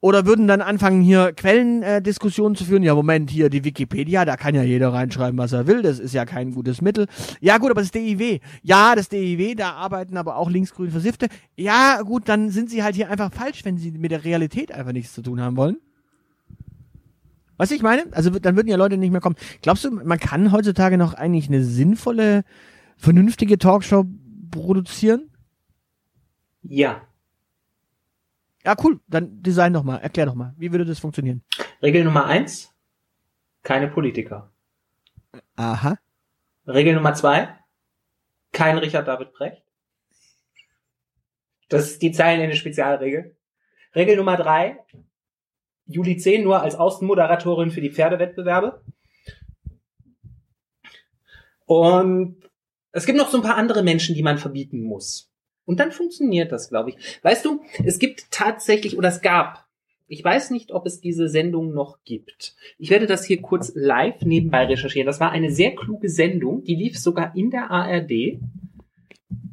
Oder 0.00 0.26
würden 0.26 0.46
dann 0.46 0.60
anfangen, 0.60 1.00
hier 1.00 1.32
Quellendiskussionen 1.32 2.54
äh, 2.54 2.58
zu 2.58 2.64
führen. 2.64 2.82
Ja, 2.82 2.94
Moment, 2.94 3.30
hier 3.30 3.48
die 3.48 3.64
Wikipedia, 3.64 4.24
da 4.24 4.36
kann 4.36 4.54
ja 4.54 4.62
jeder 4.62 4.92
reinschreiben, 4.92 5.38
was 5.38 5.52
er 5.52 5.66
will. 5.66 5.82
Das 5.82 5.98
ist 5.98 6.12
ja 6.12 6.26
kein 6.26 6.52
gutes 6.52 6.82
Mittel. 6.82 7.06
Ja, 7.40 7.56
gut, 7.58 7.70
aber 7.70 7.80
das 7.80 7.92
DIW. 7.92 8.40
Ja, 8.62 8.94
das 8.94 9.08
DIW, 9.08 9.54
da 9.54 9.72
arbeiten 9.72 10.16
aber 10.16 10.36
auch 10.36 10.50
linksgrün 10.50 10.90
Versiffte. 10.90 11.28
Ja, 11.56 12.02
gut, 12.02 12.28
dann 12.28 12.50
sind 12.50 12.68
sie 12.70 12.82
halt 12.82 12.94
hier 12.94 13.10
einfach 13.10 13.32
falsch, 13.32 13.64
wenn 13.64 13.78
sie 13.78 13.90
mit 13.92 14.10
der 14.10 14.24
Realität 14.24 14.70
einfach 14.70 14.92
nichts 14.92 15.14
zu 15.14 15.22
tun 15.22 15.40
haben 15.40 15.56
wollen. 15.56 15.78
Was 17.56 17.70
ich 17.70 17.82
meine? 17.82 18.04
Also 18.12 18.30
dann 18.30 18.54
würden 18.54 18.68
ja 18.68 18.76
Leute 18.76 18.98
nicht 18.98 19.10
mehr 19.10 19.22
kommen. 19.22 19.36
Glaubst 19.62 19.84
du, 19.84 19.90
man 19.90 20.18
kann 20.18 20.52
heutzutage 20.52 20.98
noch 20.98 21.14
eigentlich 21.14 21.48
eine 21.48 21.64
sinnvolle, 21.64 22.44
vernünftige 22.98 23.58
Talkshow 23.58 24.04
produzieren? 24.50 25.30
Ja. 26.62 27.00
Ja, 28.66 28.74
cool. 28.82 28.98
Dann 29.06 29.40
design 29.44 29.72
doch 29.72 29.84
mal. 29.84 29.98
Erklär 29.98 30.26
doch 30.26 30.34
mal. 30.34 30.52
Wie 30.58 30.72
würde 30.72 30.84
das 30.84 30.98
funktionieren? 30.98 31.44
Regel 31.80 32.02
Nummer 32.02 32.26
eins. 32.26 32.74
Keine 33.62 33.86
Politiker. 33.86 34.50
Aha. 35.54 35.96
Regel 36.66 36.96
Nummer 36.96 37.14
zwei. 37.14 37.56
Kein 38.50 38.76
Richard 38.78 39.06
David 39.06 39.32
Brecht. 39.32 39.62
Das 41.68 41.92
ist 41.92 42.02
die 42.02 42.10
Zeilen 42.10 42.40
in 42.40 42.48
der 42.50 42.56
Spezialregel. 42.56 43.36
Regel 43.94 44.16
Nummer 44.16 44.36
drei. 44.36 44.84
Juli 45.86 46.16
10 46.16 46.42
nur 46.42 46.60
als 46.60 46.74
Außenmoderatorin 46.74 47.70
für 47.70 47.80
die 47.80 47.92
Pferdewettbewerbe. 47.92 48.82
Und 51.66 52.42
es 52.90 53.06
gibt 53.06 53.16
noch 53.16 53.30
so 53.30 53.36
ein 53.36 53.44
paar 53.44 53.56
andere 53.56 53.84
Menschen, 53.84 54.16
die 54.16 54.24
man 54.24 54.38
verbieten 54.38 54.82
muss. 54.82 55.30
Und 55.66 55.80
dann 55.80 55.92
funktioniert 55.92 56.52
das, 56.52 56.68
glaube 56.70 56.90
ich. 56.90 56.96
Weißt 57.22 57.44
du, 57.44 57.60
es 57.84 57.98
gibt 57.98 58.30
tatsächlich, 58.30 58.96
oder 58.96 59.08
es 59.08 59.20
gab, 59.20 59.66
ich 60.08 60.22
weiß 60.22 60.50
nicht, 60.50 60.72
ob 60.72 60.86
es 60.86 61.00
diese 61.00 61.28
Sendung 61.28 61.74
noch 61.74 61.98
gibt. 62.04 62.54
Ich 62.78 62.90
werde 62.90 63.06
das 63.06 63.24
hier 63.24 63.42
kurz 63.42 63.72
live 63.74 64.22
nebenbei 64.22 64.64
recherchieren. 64.64 65.06
Das 65.06 65.18
war 65.18 65.32
eine 65.32 65.50
sehr 65.50 65.74
kluge 65.74 66.08
Sendung, 66.08 66.62
die 66.62 66.76
lief 66.76 66.96
sogar 66.96 67.34
in 67.34 67.50
der 67.50 67.70
ARD. 67.70 68.38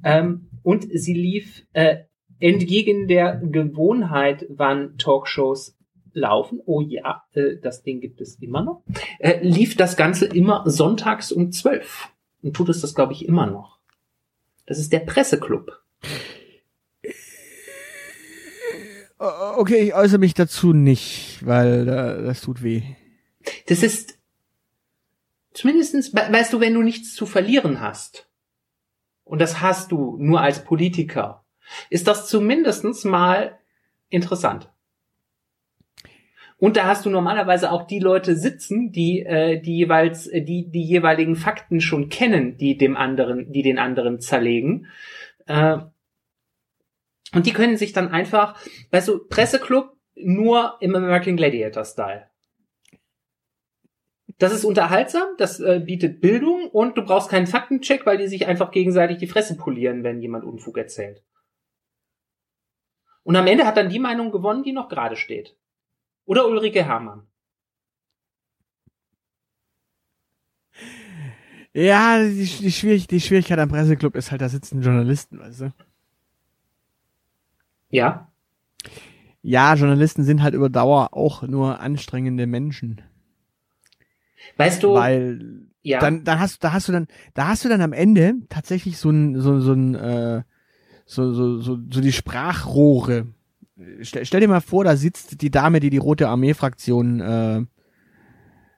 Ähm, 0.03 0.49
und 0.61 0.87
sie 0.93 1.15
lief 1.15 1.65
äh, 1.73 2.03
entgegen 2.39 3.07
der 3.07 3.41
Gewohnheit, 3.43 4.45
wann 4.49 4.97
Talkshows 4.97 5.75
laufen. 6.13 6.61
Oh 6.65 6.81
ja, 6.81 7.23
äh, 7.33 7.57
das 7.61 7.81
Ding 7.81 7.99
gibt 7.99 8.21
es 8.21 8.35
immer 8.35 8.61
noch. 8.61 8.83
Äh, 9.17 9.39
lief 9.41 9.75
das 9.75 9.97
Ganze 9.97 10.27
immer 10.27 10.69
sonntags 10.69 11.31
um 11.31 11.51
zwölf. 11.51 12.09
Und 12.43 12.55
tut 12.55 12.69
es 12.69 12.81
das, 12.81 12.93
glaube 12.93 13.13
ich, 13.13 13.27
immer 13.27 13.47
noch. 13.47 13.79
Das 14.67 14.77
ist 14.77 14.93
der 14.93 14.99
Presseclub. 14.99 15.82
Okay, 19.17 19.83
ich 19.83 19.93
äußere 19.93 20.19
mich 20.19 20.33
dazu 20.33 20.73
nicht, 20.73 21.37
weil 21.45 21.87
äh, 21.87 22.23
das 22.23 22.41
tut 22.41 22.61
weh. 22.61 22.81
Das 23.67 23.81
ist 23.81 24.17
zumindestens, 25.53 26.13
weißt 26.13 26.51
du, 26.51 26.59
wenn 26.59 26.73
du 26.73 26.81
nichts 26.81 27.13
zu 27.13 27.25
verlieren 27.25 27.79
hast, 27.79 28.27
und 29.23 29.39
das 29.39 29.61
hast 29.61 29.91
du 29.91 30.17
nur 30.19 30.41
als 30.41 30.65
Politiker, 30.65 31.45
ist 31.89 32.07
das 32.07 32.27
zumindestens 32.27 33.05
mal 33.05 33.57
interessant. 34.09 34.69
Und 36.57 36.77
da 36.77 36.85
hast 36.85 37.05
du 37.05 37.09
normalerweise 37.09 37.71
auch 37.71 37.87
die 37.87 37.99
Leute 37.99 38.35
sitzen, 38.35 38.91
die 38.91 39.21
äh, 39.21 39.59
die 39.59 39.77
jeweils 39.77 40.27
äh, 40.27 40.41
die 40.41 40.69
die 40.69 40.83
jeweiligen 40.83 41.35
Fakten 41.35 41.81
schon 41.81 42.09
kennen, 42.09 42.57
die 42.57 42.77
dem 42.77 42.95
anderen, 42.95 43.51
die 43.51 43.63
den 43.63 43.79
anderen 43.79 44.19
zerlegen. 44.19 44.87
Äh, 45.45 45.79
und 47.33 47.45
die 47.45 47.53
können 47.53 47.77
sich 47.77 47.93
dann 47.93 48.09
einfach, 48.09 48.59
weißt 48.91 49.07
du, 49.07 49.27
Presseclub 49.27 49.95
nur 50.15 50.77
im 50.79 50.95
American 50.95 51.37
Gladiator 51.37 51.85
Style. 51.85 52.29
Das 54.39 54.53
ist 54.53 54.65
unterhaltsam, 54.65 55.27
das 55.37 55.59
äh, 55.59 55.81
bietet 55.83 56.19
Bildung 56.21 56.69
und 56.69 56.97
du 56.97 57.03
brauchst 57.03 57.29
keinen 57.29 57.47
Faktencheck, 57.47 58.05
weil 58.05 58.17
die 58.17 58.27
sich 58.27 58.47
einfach 58.47 58.71
gegenseitig 58.71 59.17
die 59.17 59.27
Fresse 59.27 59.55
polieren, 59.57 60.03
wenn 60.03 60.21
jemand 60.21 60.43
Unfug 60.43 60.77
erzählt. 60.77 61.23
Und 63.23 63.35
am 63.35 63.47
Ende 63.47 63.65
hat 63.65 63.77
dann 63.77 63.89
die 63.89 63.99
Meinung 63.99 64.31
gewonnen, 64.31 64.63
die 64.63 64.73
noch 64.73 64.89
gerade 64.89 65.15
steht. 65.15 65.55
Oder 66.25 66.47
Ulrike 66.47 66.83
Herrmann. 66.83 67.27
Ja, 71.73 72.23
die, 72.23 72.45
die, 72.45 72.71
Schwierig 72.71 73.07
die 73.07 73.21
Schwierigkeit 73.21 73.59
am 73.59 73.69
Presseclub 73.69 74.15
ist 74.15 74.31
halt, 74.31 74.41
da 74.41 74.49
sitzen 74.49 74.81
Journalisten, 74.81 75.39
weißt 75.39 75.61
du? 75.61 75.73
Ja. 77.93 78.31
Ja, 79.41 79.73
Journalisten 79.75 80.23
sind 80.23 80.41
halt 80.41 80.53
über 80.53 80.69
Dauer 80.69 81.09
auch 81.11 81.43
nur 81.43 81.79
anstrengende 81.79 82.47
Menschen. 82.47 83.01
Weißt 84.57 84.83
du? 84.83 84.93
Weil 84.93 85.67
ja. 85.81 85.99
dann, 85.99 86.23
dann 86.23 86.39
hast, 86.39 86.63
da 86.63 86.73
hast 86.73 86.87
du 86.87 86.91
dann, 86.91 87.07
da 87.33 87.47
hast 87.47 87.65
du 87.65 87.69
dann 87.69 87.81
am 87.81 87.93
Ende 87.93 88.35
tatsächlich 88.49 88.97
so 88.97 89.09
ein, 89.09 89.39
so, 89.39 89.59
so 89.59 89.73
ein, 89.73 89.95
äh, 89.95 90.43
so, 91.05 91.33
so, 91.33 91.59
so, 91.59 91.77
so 91.89 92.01
die 92.01 92.13
Sprachrohre 92.13 93.27
stell, 94.01 94.25
stell 94.25 94.41
dir 94.41 94.47
mal 94.47 94.61
vor, 94.61 94.83
da 94.83 94.95
sitzt 94.95 95.41
die 95.41 95.51
Dame, 95.51 95.79
die 95.79 95.89
die 95.89 95.97
Rote 95.97 96.27
Armee-Fraktion 96.27 97.19
äh, 97.19 97.61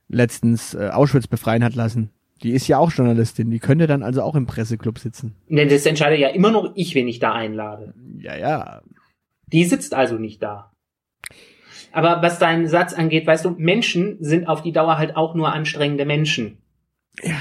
letztens 0.08 0.73
äh, 0.73 0.89
Auschwitz 0.91 1.28
befreien 1.28 1.63
hat 1.63 1.75
lassen. 1.75 2.12
Die 2.43 2.51
ist 2.51 2.67
ja 2.67 2.78
auch 2.78 2.91
Journalistin. 2.91 3.49
Die 3.49 3.60
könnte 3.60 3.88
dann 3.88 4.04
also 4.04 4.21
auch 4.21 4.36
im 4.36 4.45
Presseclub 4.45 4.99
sitzen. 4.99 5.36
Denn 5.47 5.69
das 5.69 5.86
entscheidet 5.86 6.19
ja 6.19 6.30
immer 6.30 6.51
noch 6.51 6.73
ich, 6.75 6.93
wenn 6.93 7.08
ich 7.08 7.19
da 7.19 7.34
einlade. 7.34 7.93
Ja, 8.19 8.36
ja. 8.36 8.82
Die 9.48 9.66
sitzt 9.66 9.94
also 9.94 10.16
nicht 10.16 10.42
da. 10.42 10.72
Aber 11.92 12.22
was 12.22 12.40
deinen 12.40 12.68
Satz 12.68 12.94
angeht, 12.94 13.26
weißt 13.26 13.46
du, 13.46 13.52
Menschen 13.52 14.18
sind 14.20 14.48
auf 14.48 14.62
die 14.62 14.74
Dauer 14.74 14.98
halt 14.98 15.16
auch 15.16 15.34
nur 15.34 15.54
anstrengende 15.54 16.06
Menschen. 16.06 16.58
Ja. 17.22 17.36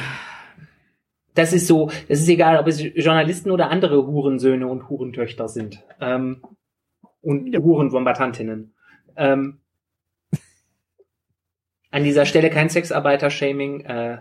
Das 1.34 1.52
ist 1.52 1.66
so, 1.66 1.90
das 2.08 2.20
ist 2.20 2.28
egal, 2.28 2.58
ob 2.58 2.68
es 2.68 2.80
Journalisten 2.80 3.50
oder 3.50 3.70
andere 3.70 4.06
Hurensöhne 4.06 4.68
und 4.68 4.88
Hurentöchter 4.88 5.48
sind. 5.48 5.82
Ähm, 6.00 6.42
und 7.20 7.52
ja. 7.52 7.60
Hurenbombardantinnen. 7.60 8.74
Ähm, 9.16 9.60
an 11.90 12.04
dieser 12.04 12.26
Stelle 12.26 12.50
kein 12.50 12.68
Sexarbeiter-Shaming, 12.70 13.80
äh, 13.80 14.18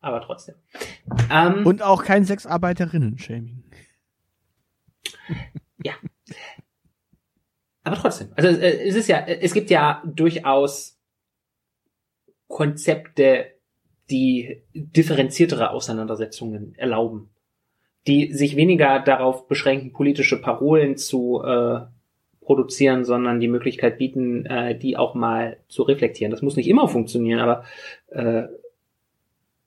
aber 0.00 0.20
trotzdem. 0.22 0.56
Ähm, 1.30 1.64
und 1.64 1.82
auch 1.82 2.02
kein 2.02 2.24
Sexarbeiterinnen-Shaming. 2.24 3.62
ja. 5.84 5.94
Aber 7.84 7.96
trotzdem. 7.96 8.28
Also 8.36 8.48
äh, 8.48 8.86
es 8.86 8.94
ist 8.94 9.08
ja, 9.08 9.18
es 9.26 9.52
gibt 9.52 9.70
ja 9.70 10.02
durchaus 10.04 10.98
Konzepte, 12.48 13.46
die 14.10 14.62
differenziertere 14.74 15.70
Auseinandersetzungen 15.70 16.74
erlauben, 16.76 17.30
die 18.06 18.32
sich 18.32 18.56
weniger 18.56 19.00
darauf 19.00 19.48
beschränken, 19.48 19.92
politische 19.92 20.40
Parolen 20.40 20.96
zu 20.96 21.42
äh, 21.42 21.80
produzieren, 22.40 23.04
sondern 23.04 23.40
die 23.40 23.48
Möglichkeit 23.48 23.98
bieten, 23.98 24.44
äh, 24.46 24.76
die 24.76 24.96
auch 24.96 25.14
mal 25.14 25.58
zu 25.68 25.82
reflektieren. 25.82 26.30
Das 26.30 26.42
muss 26.42 26.56
nicht 26.56 26.68
immer 26.68 26.88
funktionieren, 26.88 27.40
aber 27.40 27.64
äh, 28.08 28.42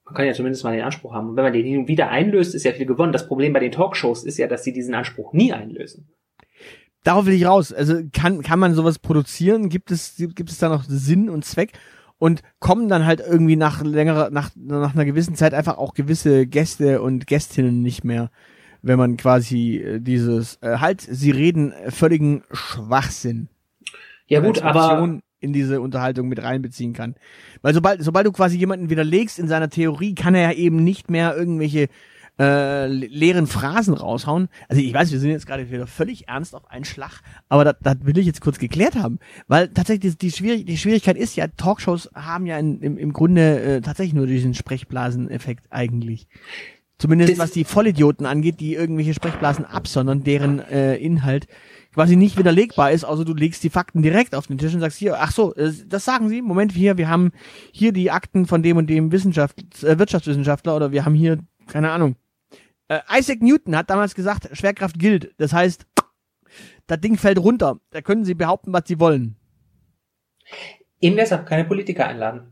man 0.05 0.13
kann 0.13 0.27
ja 0.27 0.33
zumindest 0.33 0.63
mal 0.63 0.75
den 0.75 0.85
Anspruch 0.85 1.13
haben. 1.13 1.29
Und 1.29 1.35
wenn 1.35 1.43
man 1.43 1.53
den 1.53 1.65
hin 1.65 1.79
und 1.79 1.87
wieder 1.87 2.09
einlöst, 2.09 2.53
ist 2.53 2.65
ja 2.65 2.73
viel 2.73 2.85
gewonnen. 2.85 3.13
Das 3.13 3.27
Problem 3.27 3.53
bei 3.53 3.59
den 3.59 3.71
Talkshows 3.71 4.23
ist 4.23 4.37
ja, 4.37 4.47
dass 4.47 4.63
sie 4.63 4.73
diesen 4.73 4.93
Anspruch 4.93 5.33
nie 5.33 5.51
einlösen. 5.51 6.07
Darauf 7.05 7.25
will 7.25 7.33
ich 7.33 7.45
raus. 7.45 7.71
Also 7.71 8.01
kann, 8.11 8.41
kann 8.41 8.59
man 8.59 8.75
sowas 8.75 8.99
produzieren? 8.99 9.69
Gibt 9.69 9.91
es, 9.91 10.15
gibt 10.17 10.49
es 10.49 10.57
da 10.57 10.67
noch 10.67 10.83
Sinn 10.85 11.29
und 11.29 11.45
Zweck? 11.45 11.71
Und 12.17 12.41
kommen 12.59 12.89
dann 12.89 13.05
halt 13.05 13.19
irgendwie 13.19 13.55
nach 13.55 13.83
längerer, 13.83 14.29
nach, 14.31 14.49
nach 14.55 14.93
einer 14.93 15.05
gewissen 15.05 15.35
Zeit 15.35 15.53
einfach 15.53 15.77
auch 15.77 15.93
gewisse 15.93 16.47
Gäste 16.47 17.01
und 17.01 17.27
Gästinnen 17.27 17.81
nicht 17.81 18.03
mehr, 18.03 18.31
wenn 18.81 18.97
man 18.97 19.17
quasi 19.17 19.77
äh, 19.77 19.99
dieses, 19.99 20.57
äh, 20.61 20.77
halt, 20.77 21.01
sie 21.01 21.31
reden 21.31 21.73
völligen 21.89 22.43
Schwachsinn. 22.51 23.49
Ja 24.27 24.39
gut, 24.39 24.61
aber 24.61 25.19
in 25.39 25.53
diese 25.53 25.81
Unterhaltung 25.81 26.27
mit 26.27 26.41
reinbeziehen 26.41 26.93
kann. 26.93 27.15
Weil 27.61 27.73
sobald, 27.73 28.01
sobald 28.01 28.25
du 28.25 28.31
quasi 28.31 28.57
jemanden 28.57 28.89
widerlegst 28.89 29.37
in 29.37 29.47
seiner 29.47 29.69
Theorie, 29.69 30.15
kann 30.15 30.33
er 30.33 30.51
ja 30.51 30.57
eben 30.57 30.83
nicht 30.83 31.11
mehr 31.11 31.35
irgendwelche 31.37 31.89
äh, 32.39 32.87
leeren 32.87 33.47
Phrasen 33.47 33.93
raushauen. 33.93 34.49
Also 34.67 34.81
ich 34.81 34.93
weiß, 34.93 35.11
wir 35.11 35.19
sind 35.19 35.31
jetzt 35.31 35.47
gerade 35.47 35.69
wieder 35.71 35.87
völlig 35.87 36.27
ernst 36.27 36.55
auf 36.55 36.69
einen 36.69 36.85
Schlag, 36.85 37.21
aber 37.49 37.63
das, 37.63 37.75
das 37.81 37.97
will 38.01 38.17
ich 38.17 38.25
jetzt 38.25 38.41
kurz 38.41 38.59
geklärt 38.59 38.95
haben, 38.95 39.19
weil 39.47 39.69
tatsächlich 39.69 40.17
die, 40.17 40.29
die, 40.29 40.31
Schwierig 40.31 40.65
die 40.65 40.77
Schwierigkeit 40.77 41.17
ist 41.17 41.35
ja, 41.35 41.47
Talkshows 41.47 42.09
haben 42.13 42.45
ja 42.45 42.57
in, 42.57 42.81
im, 42.81 42.97
im 42.97 43.13
Grunde 43.13 43.61
äh, 43.61 43.81
tatsächlich 43.81 44.15
nur 44.15 44.27
diesen 44.27 44.53
Sprechblaseneffekt 44.53 45.67
eigentlich. 45.69 46.27
Zumindest 46.97 47.33
das 47.33 47.39
was 47.39 47.51
die 47.51 47.65
Vollidioten 47.65 48.25
angeht, 48.25 48.61
die 48.61 48.73
irgendwelche 48.73 49.13
Sprechblasen 49.13 49.65
absondern, 49.65 50.23
deren 50.23 50.59
äh, 50.59 50.95
Inhalt 50.95 51.47
quasi 51.93 52.17
nicht 52.17 52.37
widerlegbar 52.37 52.91
ist, 52.91 53.05
also 53.05 53.23
du 53.23 53.33
legst 53.33 53.63
die 53.63 53.69
Fakten 53.69 54.01
direkt 54.01 54.35
auf 54.35 54.47
den 54.47 54.57
Tisch 54.57 54.73
und 54.73 54.81
sagst 54.81 54.97
hier, 54.97 55.19
ach 55.19 55.31
so, 55.31 55.55
äh, 55.55 55.71
das 55.87 56.03
sagen 56.03 56.27
sie, 56.27 56.41
Moment 56.41 56.73
hier, 56.73 56.97
wir 56.97 57.07
haben 57.07 57.31
hier 57.71 57.93
die 57.93 58.11
Akten 58.11 58.45
von 58.45 58.61
dem 58.63 58.77
und 58.77 58.89
dem 58.89 59.13
Wissenschaft, 59.13 59.83
äh, 59.83 59.97
Wirtschaftswissenschaftler 59.97 60.75
oder 60.75 60.91
wir 60.91 61.05
haben 61.05 61.15
hier, 61.15 61.39
keine 61.67 61.91
Ahnung, 61.91 62.17
äh, 62.87 62.99
Isaac 63.11 63.41
Newton 63.41 63.75
hat 63.75 63.89
damals 63.89 64.15
gesagt, 64.15 64.49
Schwerkraft 64.53 64.99
gilt. 64.99 65.33
Das 65.37 65.53
heißt, 65.53 65.85
das 66.87 66.99
Ding 67.01 67.17
fällt 67.17 67.39
runter. 67.39 67.79
Da 67.91 68.01
können 68.01 68.25
sie 68.25 68.35
behaupten, 68.35 68.73
was 68.73 68.83
sie 68.85 68.99
wollen. 68.99 69.35
Eben 71.01 71.15
deshalb 71.15 71.45
keine 71.45 71.65
Politiker 71.65 72.07
einladen. 72.07 72.51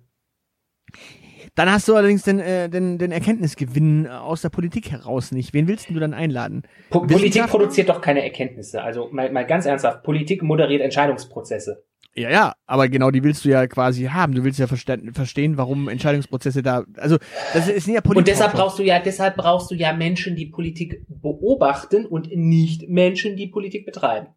Dann 1.56 1.72
hast 1.72 1.88
du 1.88 1.96
allerdings 1.96 2.24
den, 2.24 2.40
äh, 2.40 2.68
den, 2.68 2.98
den 2.98 3.12
Erkenntnisgewinn 3.12 4.08
aus 4.08 4.42
der 4.42 4.50
Politik 4.50 4.92
heraus 4.92 5.32
nicht. 5.32 5.54
Wen 5.54 5.68
willst 5.68 5.90
du 5.90 6.00
dann 6.00 6.14
einladen? 6.14 6.64
Po 6.90 7.02
Politik 7.02 7.46
produziert 7.46 7.90
doch 7.90 8.02
keine 8.02 8.24
Erkenntnisse. 8.24 8.82
Also 8.82 9.10
mal, 9.12 9.32
mal 9.32 9.46
ganz 9.46 9.68
ernsthaft, 9.68 10.02
Politik 10.04 10.42
moderiert 10.42 10.82
Entscheidungsprozesse. 10.82 11.84
Ja, 12.16 12.30
ja, 12.30 12.54
aber 12.68 12.90
genau 12.90 13.10
die 13.10 13.24
willst 13.24 13.44
du 13.44 13.50
ja 13.50 13.66
quasi 13.66 14.04
haben. 14.04 14.36
Du 14.36 14.44
willst 14.44 14.60
ja 14.60 14.68
verstehen, 14.68 15.58
warum 15.58 15.90
Entscheidungsprozesse 15.90 16.62
da, 16.62 16.84
also 16.98 17.18
das 17.54 17.68
ist 17.68 17.88
ja 17.88 18.02
Politik. 18.02 18.18
Und 18.20 18.28
deshalb 18.28 18.54
brauchst 18.54 18.78
du 18.78 18.84
ja, 18.84 19.00
deshalb 19.00 19.36
brauchst 19.36 19.72
du 19.72 19.76
ja 19.76 19.94
Menschen, 19.94 20.36
die 20.36 20.46
Politik 20.46 21.06
beobachten 21.08 22.06
und 22.06 22.30
nicht 22.36 22.88
Menschen, 22.88 23.36
die 23.36 23.48
Politik 23.48 23.86
betreiben. 23.88 24.28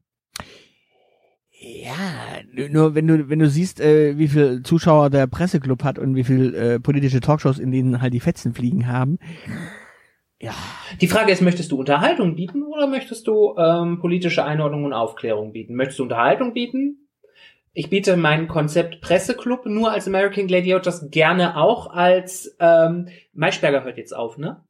Ja, 1.58 2.40
nur 2.68 2.94
wenn 2.94 3.06
du 3.06 3.28
wenn 3.28 3.38
du 3.38 3.48
siehst, 3.48 3.80
äh, 3.80 4.16
wie 4.18 4.28
viel 4.28 4.62
Zuschauer 4.62 5.10
der 5.10 5.26
Presseclub 5.26 5.84
hat 5.84 5.98
und 5.98 6.14
wie 6.14 6.24
viel 6.24 6.54
äh, 6.54 6.80
politische 6.80 7.20
Talkshows, 7.20 7.58
in 7.58 7.72
denen 7.72 8.00
halt 8.00 8.14
die 8.14 8.20
Fetzen 8.20 8.54
fliegen 8.54 8.86
haben. 8.86 9.18
Ja. 10.38 10.52
Die 11.00 11.08
Frage 11.08 11.32
ist, 11.32 11.40
möchtest 11.40 11.72
du 11.72 11.78
Unterhaltung 11.78 12.36
bieten 12.36 12.62
oder 12.62 12.86
möchtest 12.86 13.26
du 13.26 13.54
ähm, 13.58 14.00
politische 14.00 14.44
Einordnung 14.44 14.84
und 14.84 14.92
Aufklärung 14.92 15.52
bieten? 15.52 15.74
Möchtest 15.74 15.98
du 15.98 16.02
Unterhaltung 16.04 16.52
bieten? 16.52 17.05
Ich 17.78 17.90
biete 17.90 18.16
mein 18.16 18.48
Konzept 18.48 19.02
Presseclub 19.02 19.66
nur 19.66 19.92
als 19.92 20.08
American 20.08 20.46
Gladiators 20.46 21.10
gerne 21.10 21.58
auch 21.58 21.92
als 21.92 22.56
ähm, 22.58 23.08
Maischberger 23.34 23.84
hört 23.84 23.98
jetzt 23.98 24.16
auf, 24.16 24.38
ne? 24.38 24.64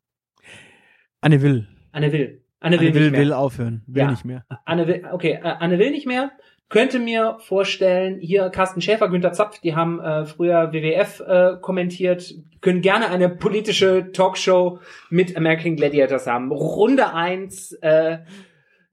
Anne 1.20 1.40
will. 1.40 1.68
Anne 1.92 2.10
will. 2.10 2.42
Anne 2.58 2.80
will, 2.80 2.88
Anne 2.88 2.94
will, 2.96 3.12
will 3.12 3.32
aufhören. 3.32 3.84
Will 3.86 4.02
ja. 4.02 4.10
nicht 4.10 4.24
mehr. 4.24 4.44
Anne 4.64 4.88
will, 4.88 5.04
okay, 5.12 5.38
äh, 5.40 5.40
Anne 5.40 5.78
will 5.78 5.92
nicht 5.92 6.08
mehr. 6.08 6.32
Könnte 6.68 6.98
mir 6.98 7.36
vorstellen, 7.38 8.18
hier 8.18 8.50
Carsten 8.50 8.80
Schäfer, 8.80 9.08
Günter 9.08 9.32
Zapf, 9.32 9.60
die 9.60 9.76
haben 9.76 10.00
äh, 10.00 10.24
früher 10.24 10.72
WWF 10.72 11.20
äh, 11.20 11.60
kommentiert, 11.60 12.34
können 12.60 12.80
gerne 12.80 13.08
eine 13.08 13.28
politische 13.28 14.10
Talkshow 14.10 14.80
mit 15.10 15.36
American 15.36 15.76
Gladiators 15.76 16.26
haben. 16.26 16.50
Runde 16.50 17.14
eins. 17.14 17.70
äh, 17.82 18.18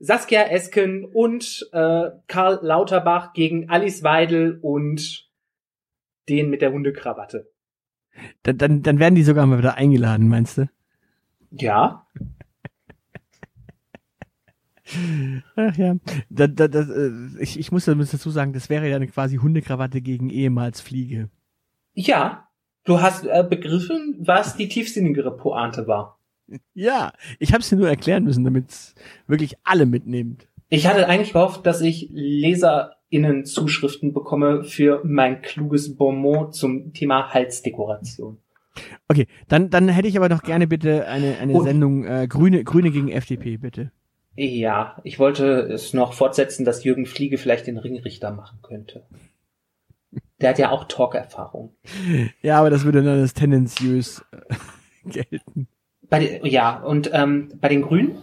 Saskia 0.03 0.49
Esken 0.49 1.05
und 1.05 1.69
äh, 1.71 2.09
Karl 2.27 2.59
Lauterbach 2.61 3.31
gegen 3.31 3.69
Alice 3.69 4.03
Weidel 4.03 4.59
und 4.61 5.29
den 6.27 6.49
mit 6.49 6.61
der 6.61 6.73
Hundekrawatte. 6.73 7.49
Dann, 8.43 8.57
dann, 8.57 8.81
dann 8.83 8.99
werden 8.99 9.15
die 9.15 9.23
sogar 9.23 9.45
mal 9.45 9.59
wieder 9.59 9.75
eingeladen, 9.75 10.27
meinst 10.27 10.57
du? 10.57 10.69
Ja. 11.51 12.05
Ach 15.55 15.77
ja, 15.77 15.95
da, 16.29 16.47
da, 16.47 16.67
da, 16.67 16.81
äh, 16.81 17.11
ich, 17.39 17.57
ich 17.57 17.71
muss 17.71 17.85
dazu 17.85 18.29
sagen, 18.29 18.51
das 18.51 18.69
wäre 18.69 18.89
ja 18.89 18.97
eine 18.97 19.07
quasi 19.07 19.37
Hundekrawatte 19.37 20.01
gegen 20.01 20.29
ehemals 20.29 20.81
Fliege. 20.81 21.29
Ja, 21.93 22.49
du 22.83 23.01
hast 23.01 23.25
äh, 23.25 23.45
begriffen, 23.49 24.17
was 24.19 24.57
die 24.57 24.67
tiefsinnigere 24.67 25.35
Pointe 25.37 25.87
war. 25.87 26.19
Ja, 26.73 27.13
ich 27.39 27.53
habe 27.53 27.61
es 27.61 27.69
dir 27.69 27.77
nur 27.77 27.89
erklären 27.89 28.23
müssen, 28.23 28.43
damit 28.43 28.69
es 28.69 28.95
wirklich 29.27 29.55
alle 29.63 29.85
mitnimmt. 29.85 30.47
Ich 30.69 30.87
hatte 30.87 31.07
eigentlich 31.07 31.33
gehofft, 31.33 31.65
dass 31.65 31.81
ich 31.81 32.09
LeserInnen 32.11 33.45
Zuschriften 33.45 34.13
bekomme 34.13 34.63
für 34.63 35.01
mein 35.03 35.41
kluges 35.41 35.95
Bonmot 35.95 36.55
zum 36.55 36.93
Thema 36.93 37.33
Halsdekoration. 37.33 38.37
Okay, 39.07 39.27
dann, 39.47 39.69
dann 39.69 39.87
hätte 39.87 40.07
ich 40.07 40.17
aber 40.17 40.29
noch 40.29 40.41
gerne 40.41 40.65
bitte 40.67 41.07
eine, 41.07 41.37
eine 41.37 41.53
Und, 41.53 41.65
Sendung 41.65 42.05
äh, 42.05 42.27
Grüne, 42.27 42.63
Grüne 42.63 42.89
gegen 42.89 43.09
FDP, 43.09 43.57
bitte. 43.57 43.91
Ja, 44.35 44.99
ich 45.03 45.19
wollte 45.19 45.45
es 45.61 45.93
noch 45.93 46.13
fortsetzen, 46.13 46.65
dass 46.65 46.83
Jürgen 46.83 47.05
Fliege 47.05 47.37
vielleicht 47.37 47.67
den 47.67 47.77
Ringrichter 47.77 48.31
machen 48.31 48.59
könnte. 48.63 49.03
Der 50.41 50.49
hat 50.49 50.59
ja 50.59 50.71
auch 50.71 50.85
Talk-Erfahrung. 50.85 51.75
Ja, 52.41 52.59
aber 52.59 52.69
das 52.69 52.83
würde 52.83 53.03
dann 53.03 53.19
als 53.21 53.33
tendenziös 53.33 54.25
äh, 54.31 54.55
gelten. 55.09 55.67
Bei, 56.13 56.39
ja, 56.43 56.77
und 56.77 57.09
ähm, 57.11 57.51
bei 57.59 57.69
den 57.69 57.81
Grünen? 57.81 58.19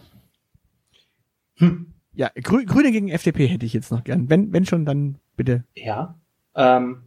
Hm. 1.56 1.92
Ja, 2.12 2.30
Grü 2.40 2.64
Grüne 2.64 2.92
gegen 2.92 3.08
FDP 3.08 3.48
hätte 3.48 3.66
ich 3.66 3.72
jetzt 3.72 3.90
noch 3.90 4.04
gern. 4.04 4.30
Wenn, 4.30 4.52
wenn 4.52 4.64
schon, 4.64 4.84
dann 4.84 5.18
bitte. 5.34 5.64
Ja. 5.74 6.16
Ähm, 6.54 7.02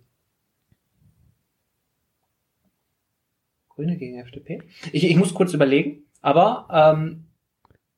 Grüne 3.69 3.95
gegen 3.95 4.19
FDP? 4.19 4.61
Ich, 4.91 5.05
ich 5.05 5.15
muss 5.15 5.33
kurz 5.33 5.53
überlegen, 5.53 6.03
aber 6.19 6.67
ähm, 6.69 7.27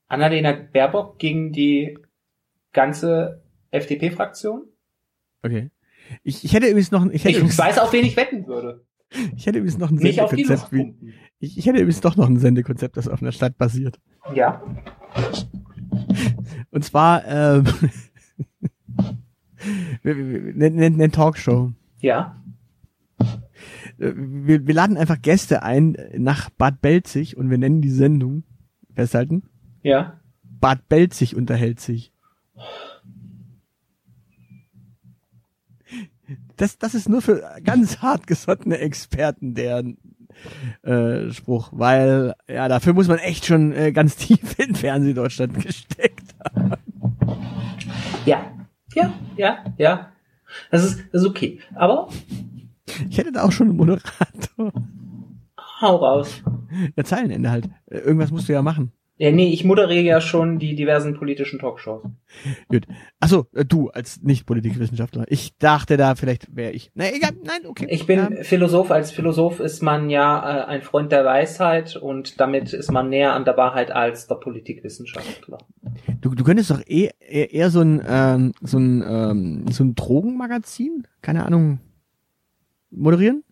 Annalena 0.08 0.52
Baerbock 0.52 1.18
gegen 1.18 1.52
die 1.52 1.98
ganze 2.72 3.42
FDP-Fraktion? 3.72 4.68
Okay. 5.42 5.72
Ich, 6.22 6.46
ich 6.46 6.54
hätte 6.54 6.68
übrigens 6.68 6.92
noch 6.92 7.04
ich, 7.08 7.26
hätte 7.26 7.40
ich 7.40 7.58
weiß, 7.58 7.80
auf 7.80 7.92
wen 7.94 8.06
ich 8.06 8.16
wetten 8.16 8.46
würde. 8.46 8.86
Ich 9.38 9.46
hätte 9.46 9.60
übrigens 9.60 9.78
noch 9.78 9.92
ein 9.92 9.98
Sendekonzept. 9.98 10.72
Wie, 10.72 11.14
ich, 11.40 11.58
ich 11.58 11.66
hätte 11.66 11.80
übrigens 11.80 12.02
doch 12.02 12.16
noch 12.16 12.28
ein 12.28 12.40
Sendekonzept, 12.40 12.98
das 12.98 13.08
auf 13.08 13.22
einer 13.22 13.32
Stadt 13.32 13.58
basiert. 13.58 14.00
Ja. 14.34 14.62
Und 16.72 16.84
zwar 16.84 17.26
ähm, 17.26 17.66
eine 20.04 21.12
Talkshow. 21.12 21.72
Ja. 22.00 22.42
Äh, 23.20 24.14
wir, 24.16 24.68
wir 24.68 24.74
laden 24.74 24.98
einfach 24.98 25.22
Gäste 25.22 25.64
ein 25.64 25.98
nach 26.18 26.50
Bad 26.50 26.82
Belzig 26.82 27.38
und 27.38 27.50
wir 27.50 27.58
nennen 27.58 27.82
die 27.82 27.90
Sendung, 27.90 28.44
festhalten? 28.94 29.44
Ja. 29.84 30.20
Bad 30.44 30.88
Belzig 30.90 31.36
unterhält 31.36 31.80
sich. 31.80 32.12
das, 36.58 36.78
das 36.78 36.96
ist 36.96 37.10
nur 37.10 37.22
für 37.22 37.44
ganz 37.64 37.98
hartgesottene 38.02 38.78
Experten 38.80 39.54
der 39.54 39.84
äh, 40.84 41.32
Spruch, 41.32 41.70
weil 41.72 42.34
ja 42.48 42.68
dafür 42.68 42.94
muss 42.94 43.08
man 43.08 43.20
echt 43.20 43.46
schon 43.46 43.74
äh, 43.74 43.92
ganz 43.92 44.16
tief 44.18 44.58
in 44.60 44.76
Fernsehdeutschland 44.76 45.60
gesteckt 45.62 46.36
haben. 46.44 46.74
Ja, 48.26 48.52
ja, 48.94 49.14
ja, 49.38 49.66
ja. 49.78 50.12
Das 50.72 50.84
ist, 50.84 51.04
das 51.12 51.22
ist 51.22 51.28
okay. 51.28 51.60
Aber 51.74 52.10
ich 53.10 53.18
hätte 53.18 53.32
da 53.32 53.44
auch 53.44 53.52
schon 53.52 53.70
einen 53.70 53.78
Moderator. 53.78 54.72
Hau 55.82 55.96
raus. 55.98 56.42
Ja, 56.96 57.04
Zeilenende 57.04 57.52
halt. 57.52 57.70
Äh, 57.88 58.00
irgendwas 58.00 58.32
musst 58.32 58.48
du 58.48 58.54
ja 58.54 58.62
machen. 58.62 58.92
Ja, 59.18 59.32
nee, 59.32 59.54
ich 59.54 59.64
moderiere 59.64 60.04
ja 60.04 60.20
schon 60.20 60.60
die 60.60 60.76
diversen 60.76 61.14
politischen 61.14 61.58
Talkshows. 61.58 62.04
Gut. 62.68 62.86
Achso, 63.22 63.48
äh, 63.54 63.64
du 63.64 63.90
als 63.90 64.22
Nicht-Politikwissenschaftler. 64.22 65.24
Ich 65.30 65.58
dachte 65.58 65.96
da, 65.96 66.16
vielleicht 66.16 66.54
wäre 66.54 66.72
ich. 66.72 66.92
Na, 66.96 67.06
egal, 67.14 67.32
nein, 67.44 67.66
okay. 67.66 67.88
Ich 67.90 68.06
bin 68.06 68.20
ja. 68.20 68.44
Philosoph. 68.44 68.92
Als 68.92 69.12
Philosoph 69.12 69.62
ist 69.62 69.82
man 69.82 70.10
ja 70.10 70.64
äh, 70.64 70.66
ein 70.66 70.82
Freund 70.82 71.14
der 71.14 71.24
Weisheit 71.24 71.96
und 71.96 72.42
damit 72.42 72.74
ist 72.74 72.92
man 72.92 73.10
näher 73.10 73.34
an 73.34 73.46
der 73.46 73.56
Wahrheit 73.56 73.90
als 73.90 74.28
der 74.28 74.36
Politikwissenschaftler. 74.36 75.60
Du, 76.20 76.36
du 76.36 76.44
könntest 76.44 76.72
doch 76.72 76.82
eh, 76.86 77.10
eher, 77.20 77.54
eher 77.54 77.70
so 77.70 77.80
ein, 77.80 78.02
ähm, 78.06 78.52
so 78.62 78.78
ein, 78.78 79.02
ähm, 79.08 79.66
so 79.72 79.86
ein 79.86 79.96
Drogenmagazin, 79.96 81.08
keine 81.22 81.46
Ahnung, 81.46 81.80
moderieren? 82.92 83.46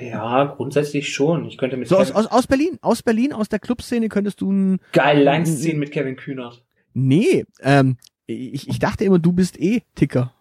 Ja, 0.00 0.44
grundsätzlich 0.44 1.12
schon. 1.12 1.46
Ich 1.46 1.58
könnte 1.58 1.76
mit 1.76 1.88
so 1.88 1.96
aus, 1.96 2.12
aus, 2.12 2.26
aus 2.26 2.46
Berlin, 2.46 2.78
aus 2.82 3.02
Berlin, 3.02 3.32
aus 3.32 3.48
der 3.48 3.58
Clubszene 3.58 4.08
könntest 4.08 4.40
du 4.40 4.50
ein 4.50 4.80
geil 4.92 5.22
Lines 5.22 5.60
ziehen 5.60 5.78
mit 5.78 5.92
Kevin 5.92 6.16
Kühnert. 6.16 6.64
Nee, 6.92 7.44
ähm, 7.60 7.96
ich, 8.26 8.68
ich 8.68 8.78
dachte 8.78 9.04
immer, 9.04 9.18
du 9.18 9.32
bist 9.32 9.58
eh 9.60 9.82
Ticker. 9.94 10.32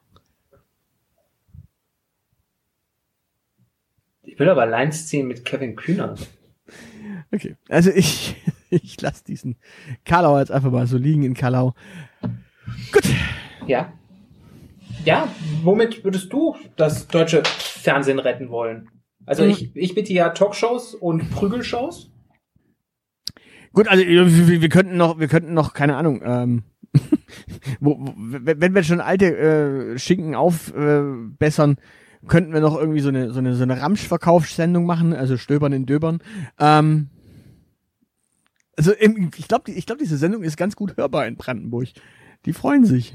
Ich 4.23 4.39
will 4.39 4.49
aber 4.49 4.65
Lines 4.65 5.07
ziehen 5.07 5.27
mit 5.27 5.45
Kevin 5.45 5.75
Kühner. 5.75 6.15
Okay, 7.31 7.55
also 7.69 7.91
ich, 7.91 8.35
ich 8.69 8.99
lasse 9.01 9.23
diesen 9.23 9.55
Karlau 10.03 10.39
jetzt 10.39 10.51
einfach 10.51 10.71
mal 10.71 10.87
so 10.87 10.97
liegen 10.97 11.23
in 11.23 11.33
Karlau. 11.33 11.73
Gut. 12.91 13.03
Ja. 13.67 13.93
Ja, 15.05 15.27
womit 15.61 16.03
würdest 16.03 16.33
du 16.33 16.55
das 16.75 17.07
deutsche 17.07 17.43
Fernsehen 17.45 18.19
retten 18.19 18.49
wollen? 18.49 18.89
Also 19.25 19.43
Mhm. 19.43 19.49
ich, 19.49 19.75
ich 19.75 19.95
bitte 19.95 20.13
ja 20.13 20.29
Talkshows 20.29 20.95
und 20.95 21.29
Prügelshows. 21.31 22.11
Gut, 23.73 23.87
also 23.87 24.05
wir, 24.05 24.61
wir 24.61 24.69
könnten 24.69 24.95
noch, 24.97 25.19
wir 25.19 25.27
könnten 25.27 25.53
noch, 25.53 25.73
keine 25.73 25.97
Ahnung, 25.97 26.21
ähm, 26.23 26.63
wo, 27.79 27.97
wo, 27.99 28.13
wenn 28.17 28.73
wir 28.73 28.83
schon 28.83 29.01
alte 29.01 29.35
äh, 29.35 29.97
Schinken 29.99 30.33
aufbessern, 30.35 31.71
äh, 31.77 32.27
könnten 32.27 32.53
wir 32.53 32.61
noch 32.61 32.77
irgendwie 32.77 33.01
so 33.01 33.09
eine 33.09 33.31
so 33.31 33.39
eine 33.39 33.55
so 33.55 33.63
eine 33.63 33.81
Ramsch-Verkaufssendung 33.81 34.85
machen, 34.85 35.13
also 35.13 35.37
Stöbern 35.37 35.73
in 35.73 35.85
Döbern. 35.85 36.19
Ähm, 36.59 37.09
also 38.77 38.91
im, 38.93 39.31
ich 39.37 39.47
glaube, 39.47 39.71
ich 39.71 39.85
glaube, 39.85 40.01
diese 40.01 40.17
Sendung 40.17 40.43
ist 40.43 40.57
ganz 40.57 40.75
gut 40.75 40.97
hörbar 40.97 41.27
in 41.27 41.35
Brandenburg. 41.37 41.89
Die 42.45 42.53
freuen 42.53 42.85
sich. 42.85 43.13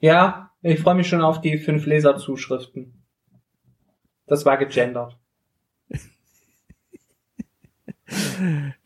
Ja, 0.00 0.50
ich 0.62 0.80
freue 0.80 0.94
mich 0.94 1.08
schon 1.08 1.22
auf 1.22 1.40
die 1.40 1.58
fünf 1.58 1.86
Leserzuschriften. 1.86 3.04
Das 4.26 4.44
war 4.44 4.56
gegendert. 4.56 5.18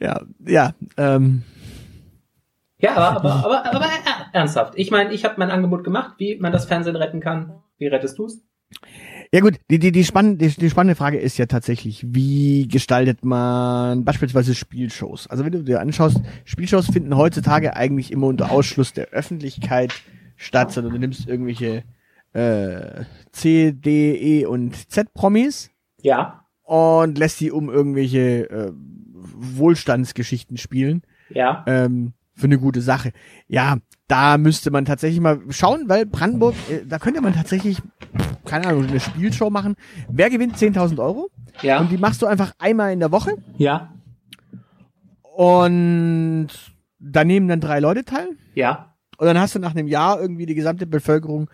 Ja, 0.01 0.23
ja. 0.47 0.73
Ähm, 0.97 1.43
Ja, 2.79 2.95
aber, 2.97 3.17
aber, 3.17 3.45
aber, 3.45 3.75
aber 3.75 3.85
äh, 3.87 4.35
ernsthaft. 4.35 4.75
Ich 4.77 4.91
meine, 4.91 5.13
ich 5.13 5.25
habe 5.25 5.35
mein 5.39 5.51
Angebot 5.51 5.85
gemacht, 5.85 6.15
wie 6.19 6.37
man 6.37 6.53
das 6.53 6.67
Fernsehen 6.67 6.97
retten 6.97 7.21
kann. 7.21 7.55
Wie 7.79 7.87
rettest 7.87 8.19
du's? 8.19 8.43
Ja 9.33 9.41
gut, 9.41 9.59
die, 9.71 9.79
die, 9.79 9.93
die, 9.93 10.05
spann 10.05 10.39
die, 10.39 10.49
die 10.49 10.71
spannende 10.71 10.95
Frage 10.95 11.19
ist 11.19 11.39
ja 11.39 11.47
tatsächlich, 11.47 12.05
wie 12.09 12.69
gestaltet 12.69 13.25
man 13.25 14.05
beispielsweise 14.05 14.55
Spielshows? 14.55 15.27
Also 15.29 15.45
wenn 15.45 15.53
du 15.53 15.63
dir 15.63 15.81
anschaust, 15.81 16.21
Spielshows 16.45 16.87
finden 16.87 17.17
heutzutage 17.17 17.75
eigentlich 17.77 18.13
immer 18.13 18.27
unter 18.27 18.51
Ausschluss 18.51 18.93
der 18.93 19.09
Öffentlichkeit 19.09 19.93
statt, 20.37 20.73
sondern 20.73 20.93
du 20.93 20.99
nimmst 20.99 21.29
irgendwelche 21.29 21.85
äh, 22.33 23.05
C, 23.33 23.73
D, 23.73 24.41
E 24.41 24.47
und 24.47 24.91
Z-Promis 24.91 25.71
Ja, 26.03 26.45
und 26.63 27.19
lässt 27.19 27.41
die 27.41 27.51
um 27.51 27.69
irgendwelche 27.71 28.51
äh, 28.51 28.73
Wohlstandsgeschichten 29.37 30.57
spielen 30.57 31.03
ja. 31.31 31.65
ähm, 31.67 32.13
für 32.35 32.47
eine 32.47 32.59
gute 32.59 32.81
Sache. 32.81 33.13
Ja, 33.49 33.79
da 34.09 34.39
müsste 34.39 34.71
man 34.71 34.85
tatsächlich 34.85 35.21
mal 35.21 35.41
schauen, 35.51 35.85
weil 35.89 36.07
Brandenburg, 36.07 36.55
äh, 36.71 36.85
da 36.87 36.99
könnte 36.99 37.21
man 37.21 37.35
tatsächlich, 37.35 37.81
keine 38.45 38.69
Ahnung, 38.69 38.87
eine 38.87 39.01
Spielshow 39.01 39.51
machen. 39.51 39.75
Wer 40.09 40.31
gewinnt 40.31 40.57
10.000 40.57 40.99
Euro? 40.99 41.31
Ja, 41.63 41.81
Und 41.81 41.91
die 41.91 41.97
machst 41.99 42.23
du 42.23 42.27
einfach 42.27 42.53
einmal 42.59 42.93
in 42.93 43.01
der 43.01 43.13
Woche 43.13 43.33
ja, 43.57 43.93
und 45.23 46.49
da 46.99 47.25
nehmen 47.25 47.49
dann 47.49 47.61
drei 47.61 47.81
Leute 47.81 48.05
teil. 48.05 48.29
ja. 48.55 48.93
Und 49.19 49.25
dann 49.25 49.39
hast 49.41 49.55
du 49.55 49.59
nach 49.59 49.75
einem 49.75 49.89
Jahr 49.89 50.21
irgendwie 50.21 50.45
die 50.45 50.55
gesamte 50.55 50.87
Bevölkerung 50.87 51.49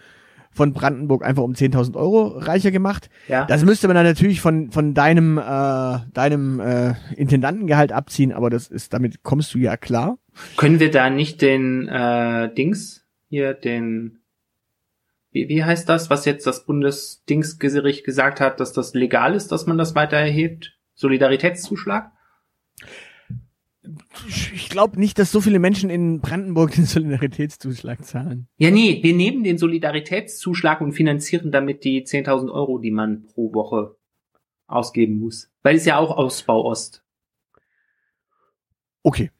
von 0.53 0.73
Brandenburg 0.73 1.25
einfach 1.25 1.43
um 1.43 1.53
10.000 1.53 1.97
Euro 1.97 2.29
reicher 2.39 2.71
gemacht. 2.71 3.09
Ja. 3.27 3.47
Das 3.47 3.65
müsste 3.65 3.89
man 3.89 3.97
dann 3.97 4.05
natürlich 4.07 4.41
von, 4.41 4.71
von 4.71 4.95
deinem, 4.95 5.39
äh, 5.39 5.99
deinem 6.13 6.61
äh, 6.61 6.95
Intendantengehalt 7.17 7.93
abziehen, 7.93 8.33
aber 8.33 8.51
das 8.51 8.69
ist, 8.69 8.93
damit 8.93 9.23
kommst 9.23 9.55
du 9.55 9.59
ja 9.59 9.77
klar. 9.77 10.19
Können 10.57 10.79
wir 10.79 10.91
da 10.91 11.11
nicht 11.11 11.43
den 11.43 11.89
äh, 11.89 12.53
Dings 12.55 13.05
hier, 13.29 13.55
den 13.55 14.19
wie, 15.33 15.49
wie 15.49 15.65
heißt 15.65 15.89
das, 15.89 16.11
was 16.11 16.27
jetzt 16.27 16.47
das 16.47 16.67
Bundesdingsgericht 16.67 18.05
gesagt 18.05 18.41
hat, 18.41 18.61
dass 18.61 18.73
das 18.73 18.93
legal 18.93 19.35
ist, 19.35 19.51
dass 19.51 19.67
man 19.67 19.79
das 19.79 19.95
weiter 19.95 20.19
erhebt? 20.19 20.77
Solidaritätszuschlag? 20.95 22.13
Ich 24.29 24.69
glaube 24.69 24.99
nicht, 25.01 25.19
dass 25.19 25.33
so 25.33 25.41
viele 25.41 25.59
Menschen 25.59 25.91
in 25.91 26.21
Brandenburg 26.21 26.73
den 26.73 26.85
Solidaritätszuschlag 26.85 28.05
zahlen. 28.05 28.47
Ja, 28.57 28.71
nee, 28.71 29.01
wir 29.03 29.15
nehmen 29.15 29.43
den 29.43 29.59
Solidaritätszuschlag 29.59 30.81
und 30.81 30.93
finanzieren 30.93 31.51
damit 31.51 31.83
die 31.85 32.03
10.000 32.05 32.51
Euro, 32.53 32.79
die 32.79 32.93
man 32.93 33.27
pro 33.27 33.53
Woche 33.55 33.97
ausgeben 34.69 35.19
muss. 35.19 35.51
Weil 35.63 35.77
es 35.77 35.85
ja 35.85 35.99
auch 35.99 36.17
Ausbau 36.17 36.65
Ost. 36.65 37.03
Okay. 39.03 39.31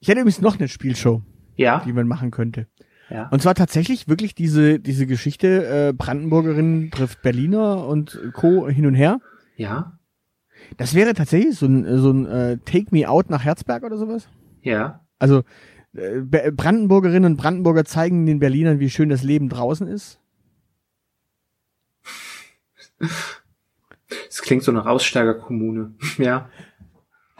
Ich 0.00 0.08
hätte 0.08 0.20
übrigens 0.20 0.40
noch 0.40 0.58
eine 0.58 0.68
Spielshow, 0.68 1.22
Ja, 1.56 1.82
die 1.84 1.92
man 1.92 2.06
machen 2.08 2.30
könnte. 2.30 2.66
ja. 3.08 3.28
Und 3.28 3.40
zwar 3.42 3.54
tatsächlich 3.54 4.08
wirklich 4.08 4.34
diese, 4.34 4.78
diese 4.80 5.06
Geschichte, 5.06 5.88
äh, 5.88 5.92
Brandenburgerin 5.92 6.90
trifft 6.90 7.22
Berliner 7.22 7.86
und 7.86 8.18
Co. 8.34 8.68
hin 8.68 8.86
und 8.86 8.94
her. 8.94 9.20
Ja, 9.56 9.98
Das 10.76 10.94
wäre 10.94 11.14
tatsächlich 11.14 11.56
so 11.56 11.66
ein, 11.66 11.98
so 11.98 12.10
ein 12.10 12.26
äh, 12.26 12.58
Take 12.64 12.86
Me 12.90 13.08
Out 13.08 13.30
nach 13.30 13.44
Herzberg 13.44 13.82
oder 13.84 13.96
sowas. 13.96 14.28
ja. 14.62 15.00
Also 15.18 15.44
äh, 15.94 16.20
Brandenburgerinnen 16.52 17.32
und 17.32 17.36
Brandenburger 17.38 17.86
zeigen 17.86 18.26
den 18.26 18.38
Berlinern, 18.38 18.80
wie 18.80 18.90
schön 18.90 19.08
das 19.08 19.22
Leben 19.22 19.48
draußen 19.48 19.86
ist. 19.86 20.20
Das 24.28 24.42
klingt 24.42 24.62
so 24.62 24.72
nach 24.72 24.86
Aussteigerkommune. 24.86 25.94
Ja. 26.18 26.48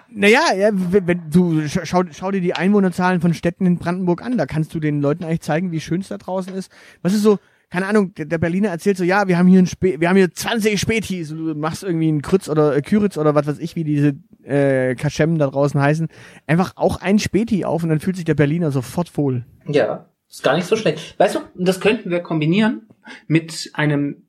Naja, 0.09 0.41
ja, 0.57 0.71
wenn, 0.73 1.29
du 1.31 1.61
sch- 1.63 1.85
schau, 1.85 2.03
schau 2.13 2.31
dir 2.31 2.41
die 2.41 2.55
Einwohnerzahlen 2.55 3.21
von 3.21 3.35
Städten 3.35 3.67
in 3.67 3.77
Brandenburg 3.77 4.23
an, 4.23 4.39
da 4.39 4.47
kannst 4.47 4.73
du 4.75 4.81
den 4.81 5.03
Leuten 5.03 5.25
eigentlich 5.25 5.43
zeigen, 5.43 5.73
wie 5.73 5.81
schön 5.81 6.01
es 6.01 6.09
da 6.09 6.17
draußen 6.17 6.55
ist. 6.55 6.73
Was 7.03 7.13
ist 7.13 7.23
so, 7.23 7.39
keine 7.77 7.89
Ahnung, 7.89 8.15
der, 8.17 8.39
Berliner 8.39 8.71
erzählt 8.71 8.97
so, 8.97 9.05
ja, 9.05 9.29
wir 9.29 9.37
haben 9.37 9.49
hier 9.49 9.59
ein 9.59 9.67
Spä 9.67 10.01
wir 10.01 10.09
haben 10.09 10.17
hier 10.17 10.33
20 10.33 10.81
Spätis, 10.81 11.29
du 11.29 11.55
machst 11.55 11.85
irgendwie 11.85 12.09
einen 12.09 12.23
Krütz 12.23 12.49
oder 12.49 12.75
äh, 12.75 12.81
Küritz 12.81 13.19
oder 13.19 13.35
was 13.35 13.47
weiß 13.47 13.59
ich, 13.59 13.77
wie 13.77 13.85
diese 13.85 14.15
äh, 14.45 14.95
Kaschem 14.95 15.37
da 15.37 15.47
draußen 15.47 15.79
heißen, 15.79 16.09
einfach 16.47 16.73
auch 16.77 17.03
ein 17.03 17.19
Späti 17.19 17.67
auf 17.67 17.83
und 17.83 17.91
dann 17.91 18.01
fühlt 18.01 18.17
sich 18.17 18.25
der 18.25 18.35
Berliner 18.35 18.71
sofort 18.71 19.15
wohl. 19.19 19.45
Ja, 19.67 20.09
ist 20.27 20.43
gar 20.43 20.57
nicht 20.57 20.67
so 20.67 20.75
schlecht. 20.75 21.19
Weißt 21.19 21.35
du, 21.35 21.41
das 21.55 21.79
könnten 21.79 22.09
wir 22.09 22.21
kombinieren 22.21 22.89
mit 23.27 23.71
einem 23.75 24.27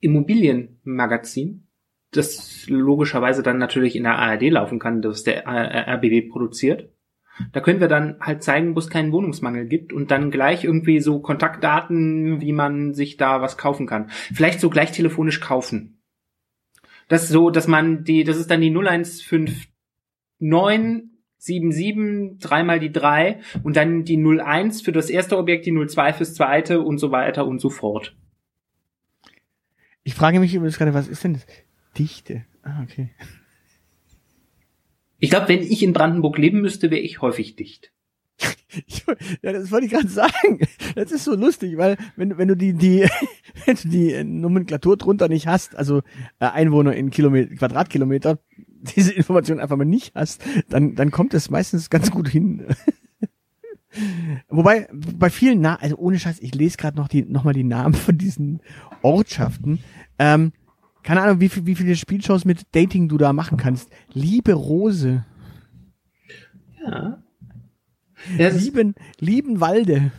Immobilienmagazin, 0.00 1.68
das 2.10 2.64
logischerweise 2.66 3.44
dann 3.44 3.58
natürlich 3.58 3.94
in 3.94 4.02
der 4.02 4.18
ARD 4.18 4.50
laufen 4.50 4.80
kann, 4.80 5.02
das 5.02 5.22
der 5.22 5.46
RBB 5.46 6.32
produziert. 6.32 6.90
Da 7.52 7.60
können 7.60 7.80
wir 7.80 7.88
dann 7.88 8.16
halt 8.20 8.42
zeigen, 8.42 8.74
wo 8.74 8.78
es 8.78 8.90
keinen 8.90 9.12
Wohnungsmangel 9.12 9.66
gibt 9.66 9.92
und 9.92 10.10
dann 10.10 10.30
gleich 10.30 10.64
irgendwie 10.64 11.00
so 11.00 11.20
Kontaktdaten, 11.20 12.40
wie 12.40 12.52
man 12.52 12.94
sich 12.94 13.16
da 13.16 13.40
was 13.40 13.56
kaufen 13.56 13.86
kann. 13.86 14.10
Vielleicht 14.10 14.60
so 14.60 14.70
gleich 14.70 14.92
telefonisch 14.92 15.40
kaufen. 15.40 16.00
Das 17.08 17.24
ist 17.24 17.30
so, 17.30 17.50
dass 17.50 17.66
man 17.66 18.04
die, 18.04 18.24
das 18.24 18.36
ist 18.36 18.50
dann 18.50 18.60
die 18.60 18.70
0159 18.70 19.68
77, 21.38 22.40
dreimal 22.40 22.80
die 22.80 22.92
drei 22.92 23.40
und 23.62 23.76
dann 23.76 24.04
die 24.04 24.16
01 24.16 24.82
für 24.82 24.92
das 24.92 25.08
erste 25.08 25.38
Objekt, 25.38 25.66
die 25.66 25.72
02 25.72 26.12
fürs 26.12 26.34
zweite 26.34 26.80
und 26.80 26.98
so 26.98 27.12
weiter 27.12 27.46
und 27.46 27.60
so 27.60 27.70
fort. 27.70 28.16
Ich 30.02 30.14
frage 30.14 30.40
mich 30.40 30.54
übrigens 30.54 30.78
gerade, 30.78 30.94
was 30.94 31.08
ist 31.08 31.22
denn 31.24 31.34
das? 31.34 31.46
Dichte. 31.96 32.44
Ah, 32.62 32.82
okay. 32.82 33.10
Ich 35.18 35.30
glaube, 35.30 35.48
wenn 35.48 35.62
ich 35.62 35.82
in 35.82 35.92
Brandenburg 35.92 36.38
leben 36.38 36.60
müsste, 36.60 36.90
wäre 36.90 37.00
ich 37.00 37.20
häufig 37.20 37.56
dicht. 37.56 37.92
Ich, 38.86 39.04
ja, 39.42 39.52
das 39.52 39.70
wollte 39.70 39.86
ich 39.86 39.92
gerade 39.92 40.08
sagen. 40.08 40.60
Das 40.94 41.12
ist 41.12 41.24
so 41.24 41.34
lustig, 41.34 41.76
weil 41.76 41.96
wenn, 42.16 42.38
wenn 42.38 42.48
du 42.48 42.56
die, 42.56 42.72
die, 42.72 43.06
wenn 43.66 43.76
du 43.76 43.88
die 43.88 44.24
Nomenklatur 44.24 44.96
drunter 44.96 45.28
nicht 45.28 45.46
hast, 45.46 45.76
also 45.76 45.98
äh, 46.38 46.46
Einwohner 46.46 46.94
in 46.94 47.10
Kilometer, 47.10 47.54
Quadratkilometer, 47.54 48.38
diese 48.96 49.12
Information 49.12 49.58
einfach 49.58 49.76
mal 49.76 49.84
nicht 49.84 50.14
hast, 50.14 50.42
dann, 50.68 50.94
dann 50.94 51.10
kommt 51.10 51.34
es 51.34 51.50
meistens 51.50 51.90
ganz 51.90 52.10
gut 52.10 52.28
hin. 52.28 52.64
Wobei, 54.48 54.88
bei 54.92 55.30
vielen 55.30 55.60
Na 55.60 55.76
also 55.76 55.96
ohne 55.96 56.18
Scheiß, 56.18 56.38
ich 56.40 56.54
lese 56.54 56.76
gerade 56.76 56.96
noch 56.96 57.08
die, 57.08 57.24
noch 57.24 57.42
mal 57.42 57.54
die 57.54 57.64
Namen 57.64 57.94
von 57.94 58.16
diesen 58.16 58.60
Ortschaften. 59.02 59.80
Ähm, 60.18 60.52
keine 61.08 61.22
Ahnung, 61.22 61.40
wie, 61.40 61.48
viel, 61.48 61.64
wie 61.64 61.74
viele 61.74 61.96
Spielshows 61.96 62.44
mit 62.44 62.66
Dating 62.72 63.08
du 63.08 63.16
da 63.16 63.32
machen 63.32 63.56
kannst. 63.56 63.88
Liebe 64.12 64.52
Rose, 64.52 65.24
Ja. 66.86 67.22
ja 68.36 68.48
lieben, 68.50 68.94
lieben 69.18 69.58
Walde. 69.58 70.12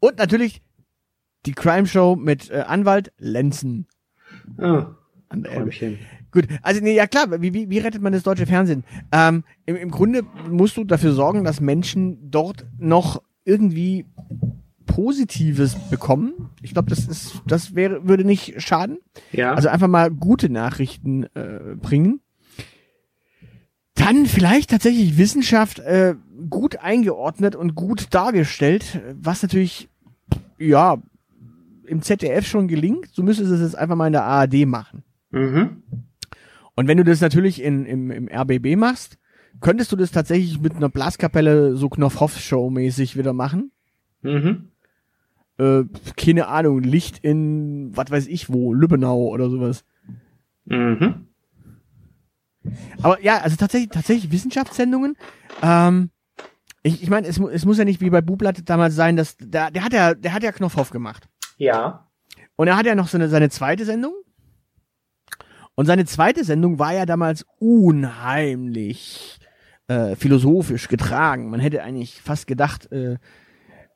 Und 0.00 0.18
natürlich 0.18 0.60
die 1.46 1.54
Crime 1.54 1.86
Show 1.86 2.14
mit 2.14 2.50
äh, 2.50 2.60
Anwalt 2.66 3.10
Lenzen. 3.16 3.86
oh, 4.58 4.84
An. 5.30 5.44
Träumchen. 5.44 5.98
Gut, 6.30 6.46
also 6.60 6.82
nee, 6.82 6.94
ja 6.94 7.06
klar, 7.06 7.40
wie, 7.40 7.54
wie, 7.54 7.70
wie 7.70 7.78
rettet 7.78 8.02
man 8.02 8.12
das 8.12 8.24
deutsche 8.24 8.44
Fernsehen? 8.44 8.84
Ähm, 9.12 9.44
im, 9.64 9.76
Im 9.76 9.90
Grunde 9.90 10.24
musst 10.50 10.76
du 10.76 10.84
dafür 10.84 11.14
sorgen, 11.14 11.42
dass 11.42 11.58
Menschen 11.58 12.30
dort 12.30 12.66
noch 12.78 13.22
irgendwie 13.46 14.04
Positives 14.86 15.74
bekommen. 15.90 16.50
Ich 16.62 16.72
glaube, 16.72 16.90
das 16.90 17.06
ist, 17.06 17.42
das 17.46 17.74
wäre, 17.74 18.06
würde 18.06 18.24
nicht 18.24 18.60
schaden. 18.60 18.98
Ja. 19.32 19.54
Also 19.54 19.68
einfach 19.68 19.88
mal 19.88 20.10
gute 20.10 20.48
Nachrichten 20.48 21.24
äh, 21.34 21.76
bringen. 21.76 22.20
Dann 23.94 24.26
vielleicht 24.26 24.70
tatsächlich 24.70 25.18
Wissenschaft 25.18 25.78
äh, 25.78 26.14
gut 26.48 26.76
eingeordnet 26.76 27.54
und 27.54 27.74
gut 27.74 28.06
dargestellt, 28.10 29.00
was 29.14 29.42
natürlich, 29.42 29.88
ja, 30.58 30.98
im 31.86 32.02
ZDF 32.02 32.46
schon 32.46 32.68
gelingt. 32.68 33.08
So 33.12 33.22
müsstest 33.22 33.50
du 33.50 33.54
es 33.54 33.60
jetzt 33.60 33.76
einfach 33.76 33.96
mal 33.96 34.06
in 34.06 34.14
der 34.14 34.24
ARD 34.24 34.66
machen. 34.66 35.04
Mhm. 35.30 35.82
Und 36.74 36.88
wenn 36.88 36.96
du 36.96 37.04
das 37.04 37.20
natürlich 37.20 37.62
in, 37.62 37.84
im, 37.84 38.10
im 38.10 38.28
RBB 38.28 38.76
machst, 38.76 39.18
könntest 39.60 39.92
du 39.92 39.96
das 39.96 40.10
tatsächlich 40.10 40.60
mit 40.60 40.74
einer 40.74 40.88
Blaskapelle 40.88 41.76
so 41.76 41.88
Knopfhoff-Show-mäßig 41.88 43.16
wieder 43.16 43.32
machen. 43.32 43.72
Mhm. 44.22 44.71
Äh, 45.58 45.84
keine 46.16 46.48
Ahnung, 46.48 46.80
Licht 46.80 47.18
in, 47.18 47.96
was 47.96 48.10
weiß 48.10 48.26
ich 48.26 48.50
wo, 48.50 48.72
Lübbenau 48.72 49.28
oder 49.28 49.50
sowas. 49.50 49.84
Mhm. 50.64 51.28
Aber 53.02 53.20
ja, 53.22 53.38
also 53.38 53.56
tatsächlich, 53.56 53.90
tatsächlich 53.90 54.30
Wissenschaftssendungen. 54.30 55.16
Ähm, 55.62 56.10
ich 56.82 57.02
ich 57.02 57.10
meine, 57.10 57.26
es, 57.26 57.38
es 57.38 57.64
muss 57.64 57.78
ja 57.78 57.84
nicht 57.84 58.00
wie 58.00 58.10
bei 58.10 58.20
Bublatt 58.20 58.68
damals 58.68 58.94
sein, 58.94 59.16
dass 59.16 59.36
der, 59.36 59.70
der 59.70 59.84
hat 59.84 59.92
ja, 59.92 60.14
der 60.14 60.32
hat 60.32 60.42
ja 60.42 60.52
Knopfhoff 60.52 60.90
gemacht. 60.90 61.28
Ja. 61.58 62.08
Und 62.56 62.68
er 62.68 62.76
hat 62.76 62.86
ja 62.86 62.94
noch 62.94 63.08
so 63.08 63.18
eine, 63.18 63.28
seine 63.28 63.50
zweite 63.50 63.84
Sendung. 63.84 64.14
Und 65.74 65.86
seine 65.86 66.04
zweite 66.04 66.44
Sendung 66.44 66.78
war 66.78 66.92
ja 66.92 67.06
damals 67.06 67.46
unheimlich 67.58 69.38
äh, 69.88 70.16
philosophisch 70.16 70.88
getragen. 70.88 71.50
Man 71.50 71.60
hätte 71.60 71.82
eigentlich 71.82 72.20
fast 72.20 72.46
gedacht, 72.46 72.90
äh, 72.92 73.18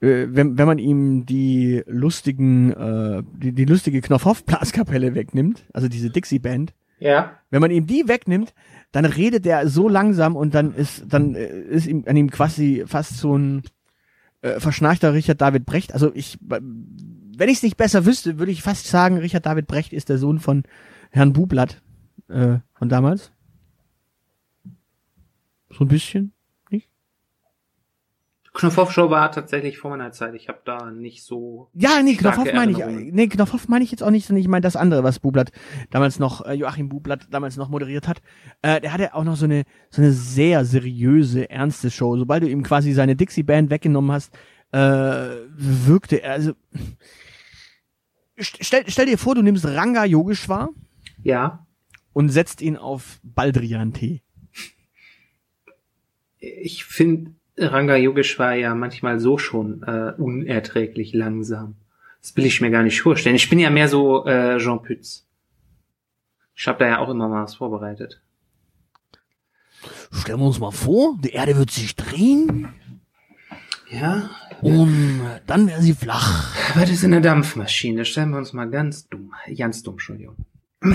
wenn, 0.01 0.59
wenn 0.59 0.67
man 0.67 0.79
ihm 0.79 1.27
die 1.27 1.83
lustigen, 1.87 2.73
äh, 2.73 3.23
die, 3.39 3.53
die 3.53 3.65
lustige 3.65 4.01
Knopfhoff-Blaskapelle 4.01 5.15
wegnimmt, 5.15 5.65
also 5.73 5.89
diese 5.89 6.11
Dixie-Band, 6.11 6.75
Ja. 6.99 7.33
wenn 7.51 7.61
man 7.61 7.71
ihm 7.71 7.87
die 7.87 8.07
wegnimmt, 8.09 8.55
dann 8.93 9.05
redet 9.05 9.47
er 9.47 9.69
so 9.69 9.89
langsam 9.89 10.37
und 10.37 10.55
dann 10.55 10.75
ist, 10.75 11.05
dann 11.09 11.35
äh, 11.35 11.47
ist 11.47 11.87
ihm 11.87 12.05
an 12.07 12.17
ihm 12.17 12.31
quasi 12.31 12.85
fast 12.87 13.17
so 13.19 13.37
ein 13.37 13.63
äh, 14.43 14.61
verschnarchter 14.61 15.13
Richard 15.15 15.41
David 15.41 15.67
Brecht. 15.67 15.93
Also 15.93 16.13
ich, 16.15 16.39
wenn 16.41 17.49
ich 17.49 17.57
es 17.59 17.63
nicht 17.63 17.77
besser 17.77 18.07
wüsste, 18.07 18.39
würde 18.39 18.53
ich 18.53 18.63
fast 18.63 18.87
sagen, 18.87 19.19
Richard 19.19 19.45
David 19.47 19.67
Brecht 19.67 19.93
ist 19.93 20.09
der 20.09 20.19
Sohn 20.19 20.39
von 20.39 20.63
Herrn 21.11 21.33
Bublatt 21.33 21.83
äh, 22.29 22.59
von 22.75 22.89
damals. 22.89 23.33
So 25.71 25.85
ein 25.85 25.89
bisschen. 25.89 26.33
Knopfhoff-Show 28.57 29.11
war 29.11 29.31
tatsächlich 29.33 29.79
vor 29.79 29.91
meiner 29.91 30.13
Zeit. 30.13 30.35
Ich 30.35 30.49
habe 30.49 30.61
da 30.65 30.91
nicht 30.91 31.23
so. 31.25 31.69
Ja, 31.75 32.03
nee, 32.03 32.15
Knopfhoff 32.17 32.53
meine 32.55 32.73
ich. 32.73 33.13
Nee, 33.13 33.29
Knopfhoff 33.29 33.69
meine 33.69 33.85
ich 33.85 33.91
jetzt 33.91 34.03
auch 34.03 34.11
nicht, 34.11 34.27
sondern 34.27 34.41
ich 34.41 34.49
meine 34.49 34.63
das 34.63 34.77
andere, 34.77 35.05
was 35.05 35.19
Bublatt 35.19 35.53
damals 35.91 36.19
noch, 36.19 36.45
äh, 36.47 36.55
Joachim 36.55 36.89
Bublatt 36.89 37.29
damals 37.31 37.57
noch 37.57 37.69
moderiert 37.69 38.09
hat. 38.09 38.23
Äh, 38.63 38.81
der 38.81 38.93
hatte 38.93 39.15
auch 39.15 39.25
noch 39.25 39.37
so 39.37 39.45
eine, 39.45 39.65
so 39.91 40.01
eine 40.03 40.13
sehr 40.13 40.65
seriöse, 40.65 41.51
ernste 41.51 41.91
Show. 41.91 42.17
Sobald 42.17 42.43
du 42.43 42.49
ihm 42.49 42.63
quasi 42.63 42.93
seine 42.93 43.15
Dixie-Band 43.15 43.71
weggenommen 43.71 44.11
hast, 44.13 44.33
äh, 44.73 44.79
wirkte 45.57 46.23
er, 46.23 46.33
also, 46.33 46.53
st- 48.39 48.57
stell, 48.61 48.85
stell 48.89 49.07
dir 49.07 49.19
vor, 49.19 49.35
du 49.35 49.43
nimmst 49.43 49.65
Ranga 49.67 50.05
Yogeshwar 50.05 50.71
Ja. 51.23 51.67
und 52.13 52.31
setzt 52.31 52.63
ihn 52.63 52.77
auf 52.77 53.21
Baldrian-Tee. 53.23 54.23
Ich 56.39 56.85
finde, 56.85 57.33
Ranga 57.59 57.97
Yogeshwar 57.97 58.55
ja 58.55 58.75
manchmal 58.75 59.19
so 59.21 59.39
schon 59.39 59.83
äh, 59.83 60.13
unerträglich 60.19 61.13
langsam. 61.15 61.77
Das 62.21 62.37
will 62.37 62.45
ich 62.47 62.61
mir 62.61 62.71
gar 62.71 62.83
nicht 62.83 63.01
vorstellen. 63.01 63.37
Ich 63.37 63.49
bin 63.49 63.59
ja 63.59 63.71
mehr 63.71 63.89
so 63.89 64.27
äh, 64.27 64.59
Jean 64.59 64.83
Pütz. 64.83 65.25
Ich 66.55 66.67
habe 66.69 66.79
da 66.81 66.87
ja 66.89 66.99
auch 66.99 67.09
immer 67.09 67.29
mal 67.29 67.45
was 67.45 67.55
vorbereitet. 67.55 68.21
Stellen 70.11 70.41
wir 70.41 70.47
uns 70.47 70.59
mal 70.59 70.71
vor, 70.71 71.17
die 71.23 71.31
Erde 71.31 71.57
wird 71.57 71.71
sich 71.71 71.95
drehen 71.97 72.69
Ja, 73.91 74.31
und 74.63 75.21
dann 75.47 75.67
wäre 75.69 75.83
sie 75.83 75.93
flach. 75.95 76.55
aber 76.73 76.81
das 76.81 76.91
ist 76.91 77.05
eine 77.05 77.21
Dampfmaschine. 77.21 78.05
Stellen 78.05 78.31
wir 78.31 78.39
uns 78.39 78.53
mal 78.53 78.69
ganz 78.71 79.09
dumm. 79.09 79.33
Ganz 79.57 79.83
dumm, 79.83 79.95
Entschuldigung. 79.95 80.37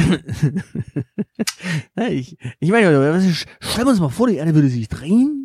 Ich, 2.09 2.37
ich 2.59 2.71
meine, 2.71 2.97
was 3.13 3.25
ist- 3.25 3.45
stellen 3.59 3.87
wir 3.87 3.91
uns 3.91 3.99
mal 3.99 4.09
vor, 4.09 4.27
die 4.27 4.35
Erde 4.37 4.55
würde 4.55 4.69
sich 4.69 4.87
drehen 4.87 5.40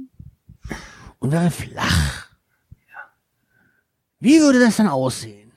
und 1.19 1.33
wäre 1.33 1.51
flach. 1.51 2.29
Wie 4.19 4.41
würde 4.41 4.61
das 4.61 4.77
dann 4.77 4.89
aussehen? 4.89 5.53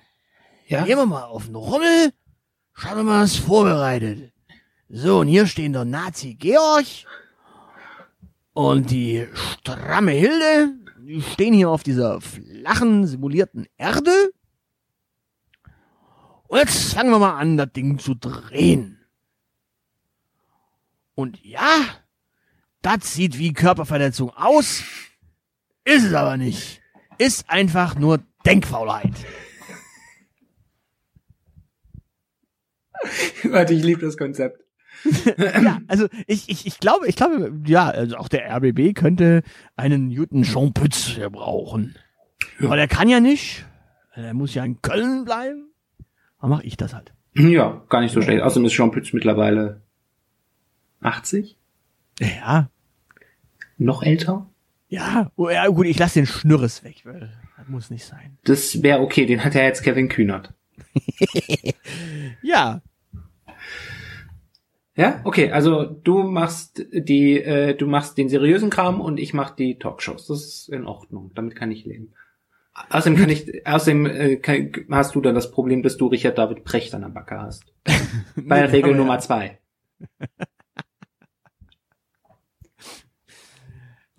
Ja, 0.68 0.86
Gehen 0.86 0.97
wir 0.97 1.05
mal 1.05 1.24
auf 1.24 1.45
den 1.45 1.55
Rummel, 1.55 2.14
schauen 2.74 2.97
wir 2.97 3.03
mal, 3.03 3.24
was 3.24 3.36
vorbereitet. 3.36 4.32
So, 4.89 5.20
und 5.20 5.28
hier 5.28 5.47
stehen 5.47 5.74
der 5.74 5.86
Nazi 5.86 6.36
Georg 6.36 6.86
und 8.53 8.91
die 8.91 9.28
stramme 9.34 10.12
Hilde. 10.12 10.76
Die 10.99 11.22
stehen 11.22 11.53
hier 11.53 11.70
auf 11.70 11.84
dieser 11.84 12.22
flachen, 12.22 13.07
simulierten 13.07 13.68
Erde. 13.78 14.32
Und 16.47 16.57
jetzt 16.57 16.93
fangen 16.93 17.12
wir 17.12 17.20
mal 17.20 17.38
an, 17.38 17.57
das 17.57 17.72
Ding 17.72 17.99
zu 17.99 18.16
drehen. 18.16 18.99
Und 21.16 21.43
ja, 21.43 21.86
das 22.82 23.14
sieht 23.14 23.38
wie 23.38 23.53
Körperverletzung 23.53 24.32
aus, 24.32 24.84
ist 25.89 26.05
es 26.05 26.13
aber 26.13 26.37
nicht. 26.37 26.81
Ist 27.17 27.49
einfach 27.49 27.95
nur 27.95 28.19
Denkfaulheit. 28.45 29.13
warte, 33.43 33.73
ich 33.73 33.83
liebe 33.83 34.01
das 34.01 34.17
Konzept. 34.17 34.63
ja, 35.37 35.79
also 35.87 36.07
ich, 36.27 36.49
ich, 36.49 36.65
ich 36.65 36.79
glaube, 36.79 37.07
ich 37.07 37.15
glaube, 37.15 37.53
ja, 37.65 37.87
also 37.89 38.17
auch 38.17 38.27
der 38.27 38.53
RBB 38.53 38.93
könnte 38.93 39.43
einen 39.77 40.09
Newton 40.09 40.43
Schaumpütz 40.43 41.17
brauchen. 41.31 41.95
Aber 42.59 42.75
der 42.75 42.87
kann 42.87 43.07
ja 43.07 43.19
nicht. 43.19 43.65
Er 44.13 44.33
muss 44.33 44.53
ja 44.53 44.65
in 44.65 44.81
Köln 44.81 45.23
bleiben. 45.23 45.71
Dann 46.41 46.49
mache 46.49 46.63
ich 46.63 46.75
das 46.75 46.93
halt. 46.93 47.13
Ja, 47.33 47.83
gar 47.89 48.01
nicht 48.01 48.13
so 48.13 48.21
schlecht. 48.21 48.41
Außerdem 48.41 48.65
ist 48.65 48.73
Jean 48.73 48.91
Pütz 48.91 49.13
mittlerweile 49.13 49.81
80? 51.01 51.57
Ja, 52.19 52.69
Noch 53.77 54.03
älter? 54.03 54.49
Ja, 54.89 55.31
oh, 55.35 55.49
ja 55.49 55.67
gut, 55.67 55.85
ich 55.85 55.97
lasse 55.97 56.19
den 56.19 56.25
Schnürres 56.25 56.83
weg, 56.83 57.01
weil 57.05 57.31
das 57.57 57.67
muss 57.67 57.89
nicht 57.89 58.05
sein. 58.05 58.37
Das 58.43 58.83
wäre 58.83 58.99
okay, 58.99 59.25
den 59.25 59.43
hat 59.43 59.55
ja 59.55 59.63
jetzt 59.63 59.83
Kevin 59.83 60.09
Kühnert. 60.09 60.53
Ja, 62.41 62.81
Ja, 64.99 65.21
okay, 65.23 65.49
also 65.49 65.85
du 65.85 66.23
machst 66.23 66.85
die, 66.91 67.41
äh, 67.41 67.73
du 67.73 67.87
machst 67.87 68.17
den 68.17 68.27
seriösen 68.27 68.69
Kram 68.69 68.99
und 68.99 69.17
ich 69.17 69.33
mach 69.33 69.51
die 69.51 69.79
Talkshows. 69.79 70.27
Das 70.27 70.43
ist 70.43 70.69
in 70.69 70.85
Ordnung. 70.85 71.31
Damit 71.35 71.55
kann 71.55 71.71
ich 71.71 71.85
leben. 71.85 72.13
Außerdem 72.89 73.17
kann 73.17 73.29
ich, 73.29 73.65
außerdem 73.65 74.05
äh, 74.07 74.35
kann, 74.35 74.71
hast 74.91 75.15
du 75.15 75.21
dann 75.21 75.35
das 75.35 75.51
Problem, 75.51 75.83
dass 75.83 75.95
du 75.95 76.07
Richard 76.07 76.37
David 76.37 76.65
Precht 76.65 76.93
an 76.93 77.03
der 77.03 77.09
Backe 77.09 77.39
hast. 77.39 77.63
Bei 78.35 78.59
Nee, 78.59 78.67
Regel 78.67 78.93
Nummer 78.93 79.13
ja. 79.13 79.19
zwei. 79.19 79.59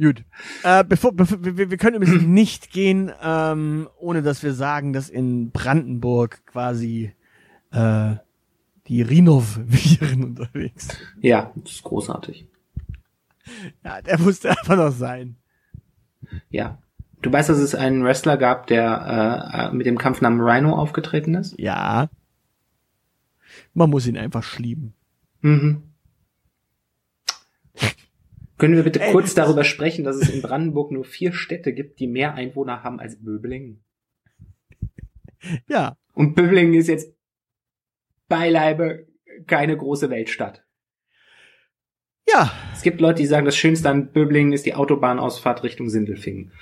Gut. 0.00 0.24
Äh, 0.62 0.82
bevor, 0.84 1.12
bevor 1.12 1.44
wir, 1.44 1.70
wir 1.70 1.76
können 1.76 1.96
übrigens 1.96 2.22
nicht 2.26 2.70
gehen, 2.70 3.12
ähm, 3.22 3.88
ohne 3.98 4.22
dass 4.22 4.42
wir 4.42 4.54
sagen, 4.54 4.92
dass 4.92 5.10
in 5.10 5.50
Brandenburg 5.50 6.46
quasi 6.46 7.12
äh, 7.70 8.14
die 8.86 9.02
Rinov-Viren 9.02 10.24
unterwegs 10.36 10.88
sind. 10.88 11.00
Ja, 11.20 11.52
das 11.54 11.72
ist 11.72 11.82
großartig. 11.82 12.46
Ja, 13.84 14.00
der 14.00 14.18
musste 14.18 14.50
einfach 14.58 14.76
noch 14.76 14.92
sein. 14.92 15.36
Ja. 16.48 16.78
Du 17.20 17.30
weißt, 17.30 17.50
dass 17.50 17.58
es 17.58 17.74
einen 17.74 18.02
Wrestler 18.02 18.38
gab, 18.38 18.66
der 18.68 19.70
äh, 19.70 19.76
mit 19.76 19.84
dem 19.84 19.98
Kampfnamen 19.98 20.40
Rhino 20.40 20.74
aufgetreten 20.74 21.34
ist? 21.34 21.54
Ja. 21.58 22.08
Man 23.74 23.90
muss 23.90 24.06
ihn 24.06 24.16
einfach 24.16 24.42
schlieben. 24.42 24.94
Mhm. 25.42 25.82
Können 28.60 28.76
wir 28.76 28.82
bitte 28.82 29.00
Ey, 29.00 29.12
kurz 29.12 29.32
darüber 29.32 29.64
sprechen, 29.64 30.04
dass 30.04 30.16
es 30.16 30.28
in 30.28 30.42
Brandenburg 30.42 30.92
nur 30.92 31.04
vier 31.04 31.32
Städte 31.32 31.72
gibt, 31.72 31.98
die 31.98 32.06
mehr 32.06 32.34
Einwohner 32.34 32.82
haben 32.82 33.00
als 33.00 33.16
Böblingen? 33.16 33.82
Ja. 35.66 35.96
Und 36.12 36.34
Böblingen 36.34 36.74
ist 36.74 36.88
jetzt 36.88 37.14
beileibe 38.28 39.06
keine 39.46 39.74
große 39.74 40.10
Weltstadt. 40.10 40.62
Ja. 42.28 42.52
Es 42.74 42.82
gibt 42.82 43.00
Leute, 43.00 43.22
die 43.22 43.26
sagen, 43.26 43.46
das 43.46 43.56
Schönste 43.56 43.88
an 43.88 44.12
Böblingen 44.12 44.52
ist 44.52 44.66
die 44.66 44.74
Autobahnausfahrt 44.74 45.62
Richtung 45.62 45.88
Sindelfingen. 45.88 46.52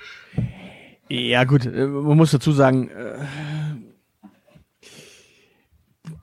Ja, 1.09 1.43
gut, 1.43 1.65
äh, 1.65 1.85
man 1.85 2.15
muss 2.15 2.31
dazu 2.31 2.53
sagen, 2.53 2.87
äh, 2.91 3.17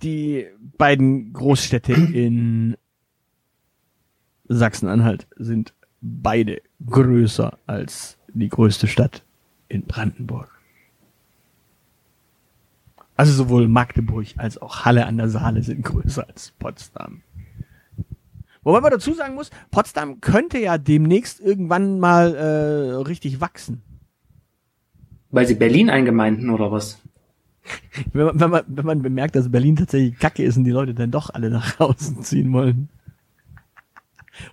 die 0.02 0.46
beiden 0.78 1.34
Großstädte 1.34 1.92
in 1.92 2.78
Sachsen-Anhalt 4.48 5.26
sind 5.36 5.74
beide 6.00 6.60
größer 6.88 7.58
als 7.66 8.18
die 8.32 8.48
größte 8.48 8.86
Stadt 8.86 9.24
in 9.68 9.82
Brandenburg. 9.82 10.50
Also 13.16 13.32
sowohl 13.32 13.66
Magdeburg 13.66 14.26
als 14.36 14.58
auch 14.58 14.84
Halle 14.84 15.06
an 15.06 15.16
der 15.16 15.28
Saale 15.28 15.62
sind 15.62 15.82
größer 15.84 16.28
als 16.28 16.52
Potsdam. 16.58 17.22
Wobei 18.62 18.80
man 18.80 18.90
dazu 18.90 19.14
sagen 19.14 19.34
muss, 19.34 19.50
Potsdam 19.70 20.20
könnte 20.20 20.58
ja 20.58 20.76
demnächst 20.76 21.40
irgendwann 21.40 21.98
mal 21.98 22.34
äh, 22.34 22.94
richtig 23.08 23.40
wachsen. 23.40 23.80
Weil 25.30 25.46
sie 25.46 25.54
Berlin 25.54 25.88
eingemeinden 25.88 26.50
oder 26.50 26.70
was? 26.70 27.00
Wenn 28.12 28.26
man, 28.26 28.40
wenn, 28.40 28.50
man, 28.50 28.62
wenn 28.66 28.86
man 28.86 29.02
bemerkt, 29.02 29.34
dass 29.34 29.50
Berlin 29.50 29.76
tatsächlich 29.76 30.18
kacke 30.18 30.42
ist 30.42 30.56
und 30.56 30.64
die 30.64 30.70
Leute 30.70 30.94
dann 30.94 31.10
doch 31.10 31.30
alle 31.30 31.50
nach 31.50 31.76
draußen 31.76 32.22
ziehen 32.22 32.52
wollen. 32.52 32.88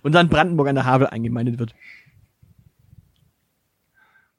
Und 0.02 0.14
dann 0.14 0.28
Brandenburg 0.28 0.68
an 0.68 0.74
der 0.74 0.84
Havel 0.84 1.06
eingemeindet 1.06 1.58
wird. 1.58 1.74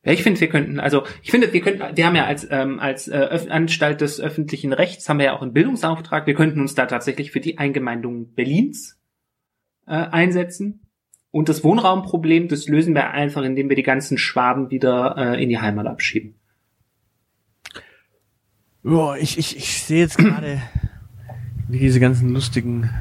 Ja, 0.03 0.11
ich 0.11 0.21
finde, 0.21 0.39
wir 0.39 0.49
könnten, 0.49 0.79
also 0.79 1.03
ich 1.23 1.31
finde, 1.31 1.51
wir 1.51 1.61
könnten, 1.61 1.97
wir 1.97 2.05
haben 2.05 2.15
ja 2.15 2.25
als 2.25 2.47
ähm, 2.51 2.79
als 2.79 3.07
äh, 3.07 3.17
Öf 3.17 3.49
Anstalt 3.49 4.01
des 4.01 4.21
öffentlichen 4.21 4.71
Rechts 4.71 5.09
haben 5.09 5.17
wir 5.17 5.25
ja 5.25 5.33
auch 5.33 5.41
einen 5.41 5.53
Bildungsauftrag. 5.53 6.27
Wir 6.27 6.35
könnten 6.35 6.61
uns 6.61 6.75
da 6.75 6.85
tatsächlich 6.85 7.31
für 7.31 7.39
die 7.39 7.57
Eingemeindung 7.57 8.33
Berlins 8.33 8.99
äh, 9.87 9.93
einsetzen. 9.93 10.81
Und 11.31 11.49
das 11.49 11.63
Wohnraumproblem, 11.63 12.47
das 12.47 12.67
lösen 12.67 12.93
wir 12.93 13.09
einfach, 13.11 13.43
indem 13.43 13.67
wir 13.67 13.75
die 13.75 13.83
ganzen 13.83 14.17
Schwaben 14.17 14.69
wieder 14.69 15.15
äh, 15.17 15.43
in 15.43 15.49
die 15.49 15.59
Heimat 15.59 15.87
abschieben. 15.87 16.35
Ja, 18.83 19.15
ich, 19.15 19.39
ich, 19.39 19.57
ich 19.57 19.83
sehe 19.83 20.01
jetzt 20.01 20.17
gerade, 20.19 20.61
wie 21.67 21.79
diese 21.79 21.99
ganzen 21.99 22.29
lustigen 22.29 22.91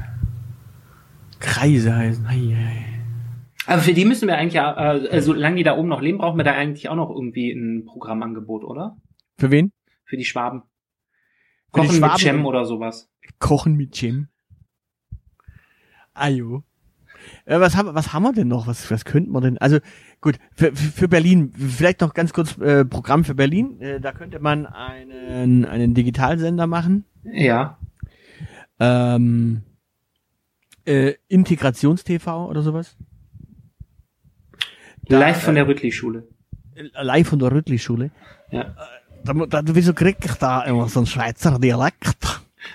Kreise 1.45 1.95
heißen. 1.95 2.27
Hei, 2.27 2.55
hei. 2.55 2.85
Aber 3.67 3.81
für 3.81 3.93
die 3.93 4.05
müssen 4.05 4.27
wir 4.27 4.37
eigentlich 4.37 4.53
ja, 4.53 4.93
äh, 4.93 5.21
solange 5.21 5.57
die 5.57 5.63
da 5.63 5.77
oben 5.77 5.89
noch 5.89 6.01
leben, 6.01 6.17
brauchen 6.17 6.37
wir 6.37 6.43
da 6.43 6.53
eigentlich 6.53 6.89
auch 6.89 6.95
noch 6.95 7.09
irgendwie 7.09 7.51
ein 7.51 7.85
Programmangebot, 7.85 8.63
oder? 8.63 8.97
Für 9.37 9.51
wen? 9.51 9.71
Für 10.05 10.17
die 10.17 10.25
Schwaben. 10.25 10.63
Für 11.73 11.81
die 11.81 11.87
Kochen 11.87 11.97
Schwaben? 11.97 12.13
mit 12.13 12.21
Cem 12.21 12.45
oder 12.45 12.65
sowas. 12.65 13.09
Kochen 13.39 13.75
mit 13.75 13.99
Jim. 13.99 14.27
Ajo. 16.13 16.63
Äh, 17.45 17.59
was, 17.59 17.75
haben, 17.75 17.93
was 17.95 18.13
haben 18.13 18.23
wir 18.23 18.33
denn 18.33 18.47
noch? 18.47 18.67
Was, 18.67 18.89
was 18.91 19.05
könnten 19.05 19.31
wir 19.31 19.41
denn? 19.41 19.57
Also 19.57 19.79
gut, 20.21 20.37
für, 20.53 20.75
für 20.75 20.91
für 20.91 21.07
Berlin, 21.07 21.51
vielleicht 21.55 22.01
noch 22.01 22.13
ganz 22.13 22.33
kurz 22.33 22.57
äh, 22.59 22.85
Programm 22.85 23.23
für 23.23 23.35
Berlin. 23.35 23.79
Äh, 23.81 23.99
da 23.99 24.11
könnte 24.11 24.39
man 24.39 24.65
einen, 24.67 25.65
einen 25.65 25.93
Digitalsender 25.93 26.67
machen. 26.67 27.05
Ja. 27.23 27.79
Ähm, 28.79 29.63
äh, 30.85 31.15
Integrations-TV 31.27 32.47
oder 32.47 32.61
sowas. 32.61 32.95
Da, 35.07 35.19
Live 35.19 35.43
von 35.43 35.55
der 35.55 35.67
Rüttli-Schule. 35.67 36.27
äh, 36.75 37.03
live 37.03 37.27
von 37.27 37.39
der 37.39 37.51
Rüttli-Schule. 37.51 38.11
Ja. 38.51 38.75
Da, 39.23 39.33
da, 39.33 39.61
wieso 39.65 39.93
krieg 39.93 40.17
ich 40.23 40.33
da 40.33 40.63
immer 40.63 40.87
so 40.87 40.99
einen 40.99 41.07
Schweizer 41.07 41.57
Dialekt? 41.59 42.15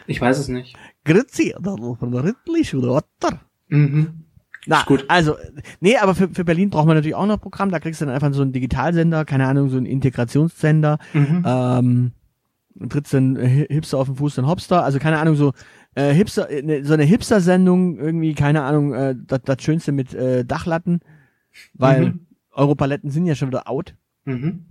Ich 0.06 0.20
weiß 0.20 0.38
es 0.38 0.48
nicht. 0.48 0.76
Grüezi, 1.04 1.54
da 1.60 1.76
von 1.76 2.10
der 2.12 2.24
Rüttli-Schule, 2.24 2.90
oder? 2.90 3.40
Mhm. 3.68 4.24
Na, 4.66 4.82
gut. 4.82 5.04
also, 5.08 5.36
nee, 5.80 5.96
aber 5.96 6.14
für, 6.14 6.28
für 6.28 6.44
Berlin 6.44 6.70
braucht 6.70 6.86
man 6.86 6.96
natürlich 6.96 7.14
auch 7.14 7.26
noch 7.26 7.36
ein 7.36 7.40
Programm. 7.40 7.70
Da 7.70 7.80
kriegst 7.80 8.00
du 8.00 8.04
dann 8.04 8.14
einfach 8.14 8.32
so 8.34 8.42
einen 8.42 8.52
Digitalsender, 8.52 9.24
keine 9.24 9.46
Ahnung, 9.46 9.70
so 9.70 9.76
einen 9.76 9.86
Integrationssender. 9.86 10.98
Mhm. 11.14 11.44
Ähm, 11.46 12.12
trittst 12.88 13.14
dann 13.14 13.36
äh, 13.36 13.66
Hipster 13.68 13.98
auf 13.98 14.06
den 14.06 14.16
Fuß, 14.16 14.34
dann 14.34 14.46
Hopster. 14.46 14.84
Also 14.84 14.98
keine 14.98 15.18
Ahnung, 15.18 15.36
so 15.36 15.52
äh, 15.94 16.12
Hipster, 16.12 16.48
äh, 16.50 16.62
ne, 16.62 16.84
so 16.84 16.94
eine 16.94 17.04
Hipster-Sendung, 17.04 17.98
irgendwie, 17.98 18.34
keine 18.34 18.62
Ahnung, 18.62 18.94
äh, 18.94 19.14
das, 19.26 19.40
das 19.44 19.62
Schönste 19.62 19.92
mit 19.92 20.14
äh, 20.14 20.44
Dachlatten, 20.44 21.00
weil 21.74 22.06
Mhm. 22.06 22.26
Europaletten 22.52 23.10
sind 23.10 23.26
ja 23.26 23.34
schon 23.34 23.48
wieder 23.48 23.68
out. 23.68 23.94
Mhm. 24.24 24.66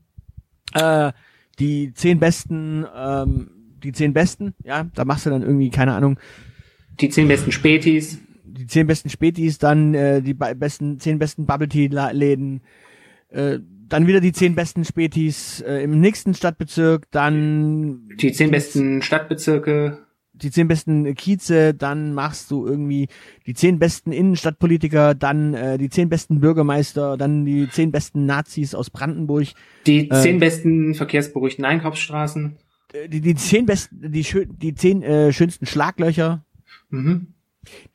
Äh, 0.74 1.12
die 1.60 1.94
zehn 1.94 2.20
besten, 2.20 2.86
ähm, 2.96 3.50
die 3.84 3.92
zehn 3.92 4.14
besten, 4.14 4.54
ja, 4.64 4.86
da 4.96 5.06
machst 5.06 5.26
du 5.26 5.30
dann 5.30 5.42
irgendwie, 5.42 5.70
keine 5.70 5.94
Ahnung, 5.94 6.20
Die 7.00 7.10
zehn 7.10 7.28
besten 7.28 7.52
Spätis. 7.52 8.20
die 8.44 8.68
zehn 8.68 8.88
besten 8.88 9.10
Spätis, 9.10 9.58
dann 9.58 9.94
äh, 9.94 10.22
die 10.22 10.34
be- 10.34 10.56
besten, 10.56 11.00
zehn 11.00 11.18
besten 11.20 11.46
Bubble 11.46 11.68
Tea 11.70 11.88
La- 11.88 12.12
Läden, 12.12 12.62
äh, 13.30 13.60
dann 13.88 14.06
wieder 14.08 14.20
die 14.22 14.34
zehn 14.34 14.54
besten 14.56 14.86
Spätis 14.86 15.62
äh, 15.62 15.84
im 15.84 16.00
nächsten 16.00 16.34
Stadtbezirk, 16.34 17.10
dann 17.12 18.08
Die 18.22 18.32
zehn 18.32 18.52
besten 18.52 19.02
Stadtbezirke. 19.02 20.06
Die 20.42 20.52
zehn 20.52 20.68
besten 20.68 21.14
Kieze, 21.16 21.74
dann 21.74 22.14
machst 22.14 22.50
du 22.52 22.66
irgendwie 22.66 23.08
die 23.46 23.54
zehn 23.54 23.80
besten 23.80 24.12
Innenstadtpolitiker, 24.12 25.14
dann 25.16 25.54
äh, 25.54 25.78
die 25.78 25.90
zehn 25.90 26.10
besten 26.10 26.40
Bürgermeister, 26.40 27.18
dann 27.18 27.46
die 27.46 27.70
zehn 27.70 27.92
besten 27.92 28.26
Nazis 28.26 28.74
aus 28.76 28.90
Brandenburg, 28.90 29.48
Die 29.86 30.10
Äh. 30.10 30.22
zehn 30.22 30.40
besten 30.40 30.94
verkehrsberuhigten 30.96 31.66
Einkaufsstraßen. 31.66 32.58
äh, 32.94 33.08
die, 33.10 33.22
die 33.22 33.36
zehn 33.36 33.66
besten, 33.66 34.12
die, 34.12 34.24
schön, 34.24 34.58
die 34.58 34.74
zehn 34.74 35.04
äh, 35.04 35.32
schönsten 35.34 35.66
Schlaglöcher, 35.66 36.44
Mhm. 36.90 37.34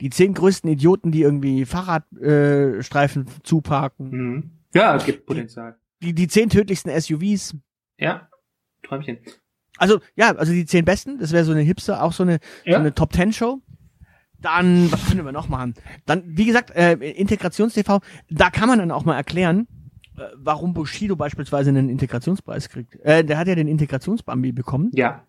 die 0.01 0.11
zehn 0.11 0.35
größten 0.35 0.71
Idioten, 0.71 1.11
die 1.11 1.23
irgendwie 1.23 1.65
Fahrradstreifen 1.65 2.79
äh, 2.79 2.83
Streifen 2.83 3.27
zuparken, 3.43 4.11
Mhm. 4.11 4.51
Ja, 4.75 4.97
es 4.97 5.05
gibt 5.05 5.27
Potenzial. 5.27 5.77
die, 6.03 6.13
die 6.15 6.29
zehn 6.29 6.49
tödlichsten 6.51 6.91
SUVs. 6.91 7.57
Ja. 7.99 8.29
Träumchen. 8.83 9.19
Also, 9.79 10.01
ja, 10.17 10.35
also 10.37 10.53
die 10.53 10.67
zehn 10.67 10.85
besten, 10.85 11.19
das 11.19 11.33
wäre 11.33 11.45
so 11.45 11.53
eine 11.53 11.63
Hipster, 11.63 12.03
auch 12.03 12.13
so 12.13 12.23
eine, 12.23 12.39
so 12.65 12.71
Ja. 12.71 12.79
eine 12.79 12.95
Top 12.95 13.13
Ten 13.13 13.33
Show. 13.33 13.61
Dann, 14.41 14.93
was 14.93 15.07
können 15.07 15.25
wir 15.25 15.33
noch 15.33 15.49
machen? 15.49 15.75
Dann, 16.07 16.23
wie 16.27 16.45
gesagt, 16.45 16.71
äh, 16.71 16.93
Integrations-TV, 16.95 18.01
da 18.31 18.51
kann 18.51 18.69
man 18.69 18.79
dann 18.79 18.91
auch 18.91 19.05
mal 19.05 19.17
erklären, 19.17 19.67
äh, 20.19 20.23
warum 20.37 20.75
Bushido 20.75 21.17
beispielsweise 21.17 21.71
einen 21.71 21.89
Integrationspreis 21.89 22.69
kriegt. 22.69 22.95
Äh, 23.01 23.25
der 23.25 23.39
hat 23.39 23.49
ja 23.49 23.55
den 23.55 23.69
Integrationsbambi 23.69 24.53
bekommen, 24.53 24.91
Ja. 24.93 25.25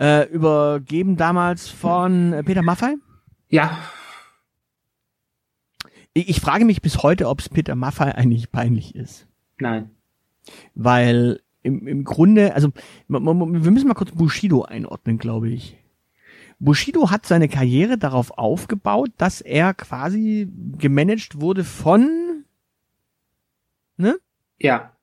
äh, 0.00 0.26
übergeben 0.30 1.16
damals 1.16 1.68
von 1.68 2.32
äh, 2.32 2.42
Peter 2.42 2.62
Maffay. 2.62 2.96
Ja. 3.50 3.78
Ich, 6.14 6.28
ich 6.30 6.40
frage 6.40 6.64
mich 6.64 6.80
bis 6.82 7.02
heute, 7.02 7.28
ob 7.28 7.40
es 7.40 7.48
Peter 7.48 7.74
Maffay 7.74 8.12
eigentlich 8.12 8.50
peinlich 8.50 8.94
ist. 8.94 9.26
Nein. 9.58 9.90
Weil 10.74 11.40
im, 11.64 11.86
im 11.88 12.04
Grunde, 12.04 12.54
also 12.54 12.68
wir 13.08 13.20
müssen 13.70 13.88
mal 13.88 13.94
kurz 13.94 14.12
Bushido 14.12 14.62
einordnen, 14.62 15.18
glaube 15.18 15.48
ich. 15.48 15.76
Bushido 16.60 17.10
hat 17.10 17.26
seine 17.26 17.48
Karriere 17.48 17.98
darauf 17.98 18.38
aufgebaut, 18.38 19.10
dass 19.16 19.40
er 19.40 19.74
quasi 19.74 20.48
gemanagt 20.78 21.40
wurde 21.40 21.64
von, 21.64 22.44
ne? 23.96 24.18
Ja. 24.58 24.96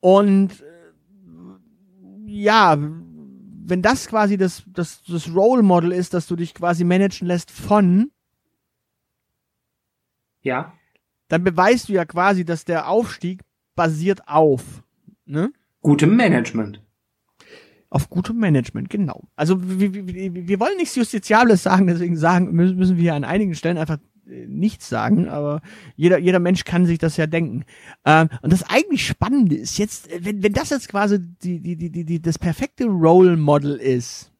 Und 0.00 0.62
äh, 0.62 0.92
ja, 2.26 2.78
wenn 2.78 3.82
das 3.82 4.06
quasi 4.06 4.36
das, 4.36 4.62
das, 4.66 5.02
das 5.04 5.34
Role 5.34 5.62
Model 5.62 5.92
ist, 5.92 6.14
dass 6.14 6.26
du 6.26 6.36
dich 6.36 6.54
quasi 6.54 6.84
managen 6.84 7.26
lässt 7.26 7.50
von, 7.50 8.12
Ja. 10.42 10.72
dann 11.28 11.42
beweist 11.42 11.88
du 11.88 11.92
ja 11.92 12.04
quasi, 12.04 12.44
dass 12.44 12.64
der 12.64 12.88
Aufstieg 12.88 13.42
basiert 13.76 14.26
auf, 14.26 14.62
ne? 15.26 15.52
Gutem 15.82 16.16
Management. 16.16 16.82
Auf 17.90 18.10
gutem 18.10 18.38
Management, 18.38 18.90
genau. 18.90 19.22
Also 19.36 19.56
wir, 19.78 19.94
wir, 19.94 20.06
wir 20.34 20.48
wir 20.48 20.60
wollen 20.60 20.76
nichts 20.76 20.96
Justiziables 20.96 21.62
sagen, 21.62 21.86
deswegen 21.86 22.16
sagen 22.16 22.50
müssen, 22.52 22.76
müssen 22.76 22.96
wir 22.96 23.14
an 23.14 23.22
einigen 23.22 23.54
Stellen 23.54 23.78
einfach 23.78 23.98
äh, 24.28 24.46
nichts 24.48 24.88
sagen, 24.88 25.28
aber 25.28 25.60
jeder, 25.94 26.18
jeder 26.18 26.40
Mensch 26.40 26.64
kann 26.64 26.84
sich 26.84 26.98
das 26.98 27.16
ja 27.16 27.28
denken. 27.28 27.64
Ähm, 28.04 28.28
und 28.42 28.52
das 28.52 28.64
eigentlich 28.68 29.06
Spannende 29.06 29.54
ist 29.54 29.78
jetzt, 29.78 30.10
äh, 30.10 30.18
wenn, 30.24 30.42
wenn 30.42 30.52
das 30.52 30.70
jetzt 30.70 30.88
quasi 30.88 31.20
die, 31.42 31.60
die, 31.60 31.76
die, 31.76 31.90
die, 31.90 32.04
die, 32.04 32.20
das 32.20 32.38
perfekte 32.40 32.86
Role 32.86 33.36
Model 33.36 33.76
ist, 33.76 34.32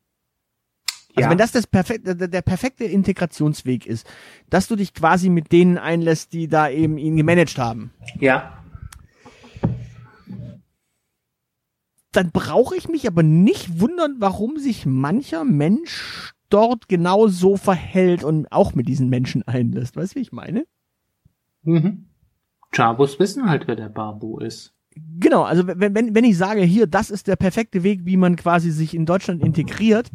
also 1.14 1.26
Ja. 1.26 1.30
wenn 1.30 1.39
das 1.39 1.53
das 1.53 1.66
perfekte, 1.68 2.16
der, 2.16 2.28
der 2.28 2.43
perfekte 2.43 2.84
Integrationsweg 2.84 3.87
ist, 3.87 4.07
dass 4.51 4.66
du 4.68 4.74
dich 4.76 4.93
quasi 4.93 5.30
mit 5.30 5.51
denen 5.53 5.78
einlässt, 5.78 6.32
die 6.32 6.49
da 6.49 6.68
eben 6.68 6.99
ihn 6.99 7.16
gemanagt 7.16 7.57
haben, 7.59 7.93
Ja. 8.18 8.59
Dann 12.17 12.31
brauche 12.31 12.77
ich 12.77 12.89
mich 12.89 13.07
aber 13.07 13.23
nicht 13.23 13.81
wundern, 13.81 14.17
warum 14.19 14.59
sich 14.59 14.87
mancher 14.87 15.45
Mensch 15.45 16.33
dort 16.49 16.89
genau 16.89 17.27
so 17.27 17.57
verhält 17.57 18.25
und 18.25 18.51
auch 18.51 18.75
mit 18.75 18.89
diesen 18.89 19.09
Menschen 19.09 19.43
einlässt. 19.43 19.97
Weißt 19.97 20.14
du, 20.14 20.17
wie 20.17 20.23
ich 20.23 20.33
meine? 20.33 20.64
Mhm. 21.62 22.07
Chabos 22.73 23.19
wissen 23.19 23.49
halt, 23.49 23.67
wer 23.67 23.77
der 23.77 23.89
Babu 23.89 24.39
ist. 24.39 24.73
Genau, 25.19 25.43
also 25.43 25.67
wenn, 25.67 25.95
wenn, 25.95 26.14
wenn 26.14 26.25
ich 26.25 26.39
sage, 26.39 26.62
hier, 26.62 26.87
das 26.87 27.11
ist 27.11 27.27
der 27.27 27.37
perfekte 27.37 27.83
Weg, 27.83 28.01
wie 28.05 28.17
man 28.17 28.37
quasi 28.37 28.71
sich 28.71 28.95
in 28.95 29.05
Deutschland 29.05 29.45
integriert, 29.45 30.11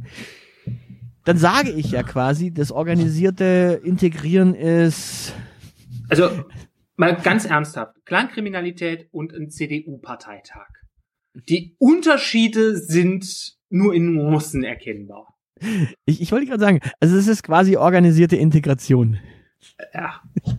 dann 1.23 1.37
sage 1.37 1.69
ich 1.69 1.91
ja 1.91 2.01
quasi, 2.01 2.51
das 2.51 2.71
organisierte 2.71 3.79
Integrieren 3.83 4.55
ist, 4.55 5.35
Also, 6.09 6.29
mal 6.97 7.15
ganz 7.15 7.45
ernsthaft. 7.45 7.95
Clankriminalität 8.05 9.07
und 9.11 9.33
ein 9.33 9.49
CDU-Parteitag. 9.49 10.80
Die 11.33 11.75
Unterschiede 11.79 12.77
sind 12.77 13.57
nur 13.69 13.93
in 13.93 14.13
Nuancen 14.13 14.63
erkennbar. 14.63 15.37
ich, 16.05 16.21
ich 16.21 16.31
wollte 16.31 16.47
gerade 16.47 16.59
sagen, 16.59 16.79
also 16.99 17.15
es 17.15 17.27
ist 17.27 17.43
quasi 17.43 17.77
organisierte 17.77 18.35
Integration. 18.35 19.19
Ja. 19.93 20.21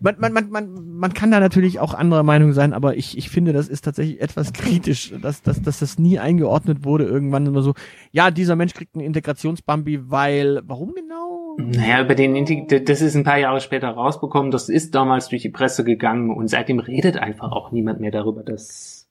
Man, 0.00 0.16
man, 0.18 0.32
man, 0.32 0.50
man, 0.50 0.96
man 0.98 1.14
kann 1.14 1.30
da 1.30 1.40
natürlich 1.40 1.80
auch 1.80 1.94
anderer 1.94 2.22
Meinung 2.22 2.52
sein, 2.52 2.72
aber 2.72 2.96
ich, 2.96 3.18
ich 3.18 3.28
finde, 3.28 3.52
das 3.52 3.68
ist 3.68 3.82
tatsächlich 3.84 4.20
etwas 4.20 4.52
kritisch, 4.52 5.12
dass, 5.20 5.42
dass, 5.42 5.60
dass 5.62 5.80
das 5.80 5.98
nie 5.98 6.18
eingeordnet 6.18 6.84
wurde 6.84 7.04
irgendwann 7.04 7.46
immer 7.46 7.62
so, 7.62 7.74
ja, 8.12 8.30
dieser 8.30 8.56
Mensch 8.56 8.72
kriegt 8.72 8.94
einen 8.94 9.04
Integrationsbambi, 9.04 10.10
weil, 10.10 10.60
warum 10.64 10.94
genau? 10.94 11.29
Naja, 11.56 12.02
über 12.02 12.14
den 12.14 12.36
Integ 12.36 12.86
das 12.86 13.00
ist 13.00 13.14
ein 13.14 13.24
paar 13.24 13.38
Jahre 13.38 13.60
später 13.60 13.88
rausbekommen. 13.88 14.50
Das 14.50 14.68
ist 14.68 14.94
damals 14.94 15.28
durch 15.28 15.42
die 15.42 15.50
Presse 15.50 15.84
gegangen 15.84 16.30
und 16.30 16.48
seitdem 16.48 16.78
redet 16.78 17.16
einfach 17.16 17.52
auch 17.52 17.72
niemand 17.72 18.00
mehr 18.00 18.10
darüber, 18.10 18.42
dass 18.42 19.08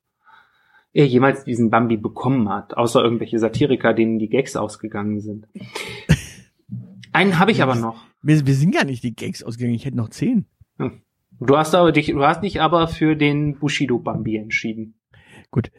er 0.93 1.05
jemals 1.05 1.43
diesen 1.43 1.69
Bambi 1.69 1.97
bekommen 1.97 2.49
hat, 2.49 2.75
außer 2.75 3.03
irgendwelche 3.03 3.39
Satiriker, 3.39 3.93
denen 3.93 4.19
die 4.19 4.29
Gags 4.29 4.55
ausgegangen 4.55 5.19
sind. 5.19 5.47
Einen 7.11 7.39
habe 7.39 7.51
ich 7.51 7.61
aber 7.61 7.75
noch. 7.75 8.03
Wir, 8.21 8.45
wir 8.45 8.53
sind 8.53 8.73
gar 8.73 8.85
nicht 8.85 9.03
die 9.03 9.15
Gags 9.15 9.43
ausgegangen, 9.43 9.75
ich 9.75 9.85
hätte 9.85 9.97
noch 9.97 10.09
zehn. 10.09 10.45
Hm. 10.77 11.01
Du 11.39 11.57
hast 11.57 11.73
aber 11.73 11.91
dich, 11.91 12.07
du 12.07 12.23
hast 12.23 12.41
dich 12.41 12.61
aber 12.61 12.87
für 12.87 13.15
den 13.15 13.57
Bushido 13.59 13.97
Bambi 13.99 14.35
entschieden. 14.35 14.95
Gut. 15.51 15.71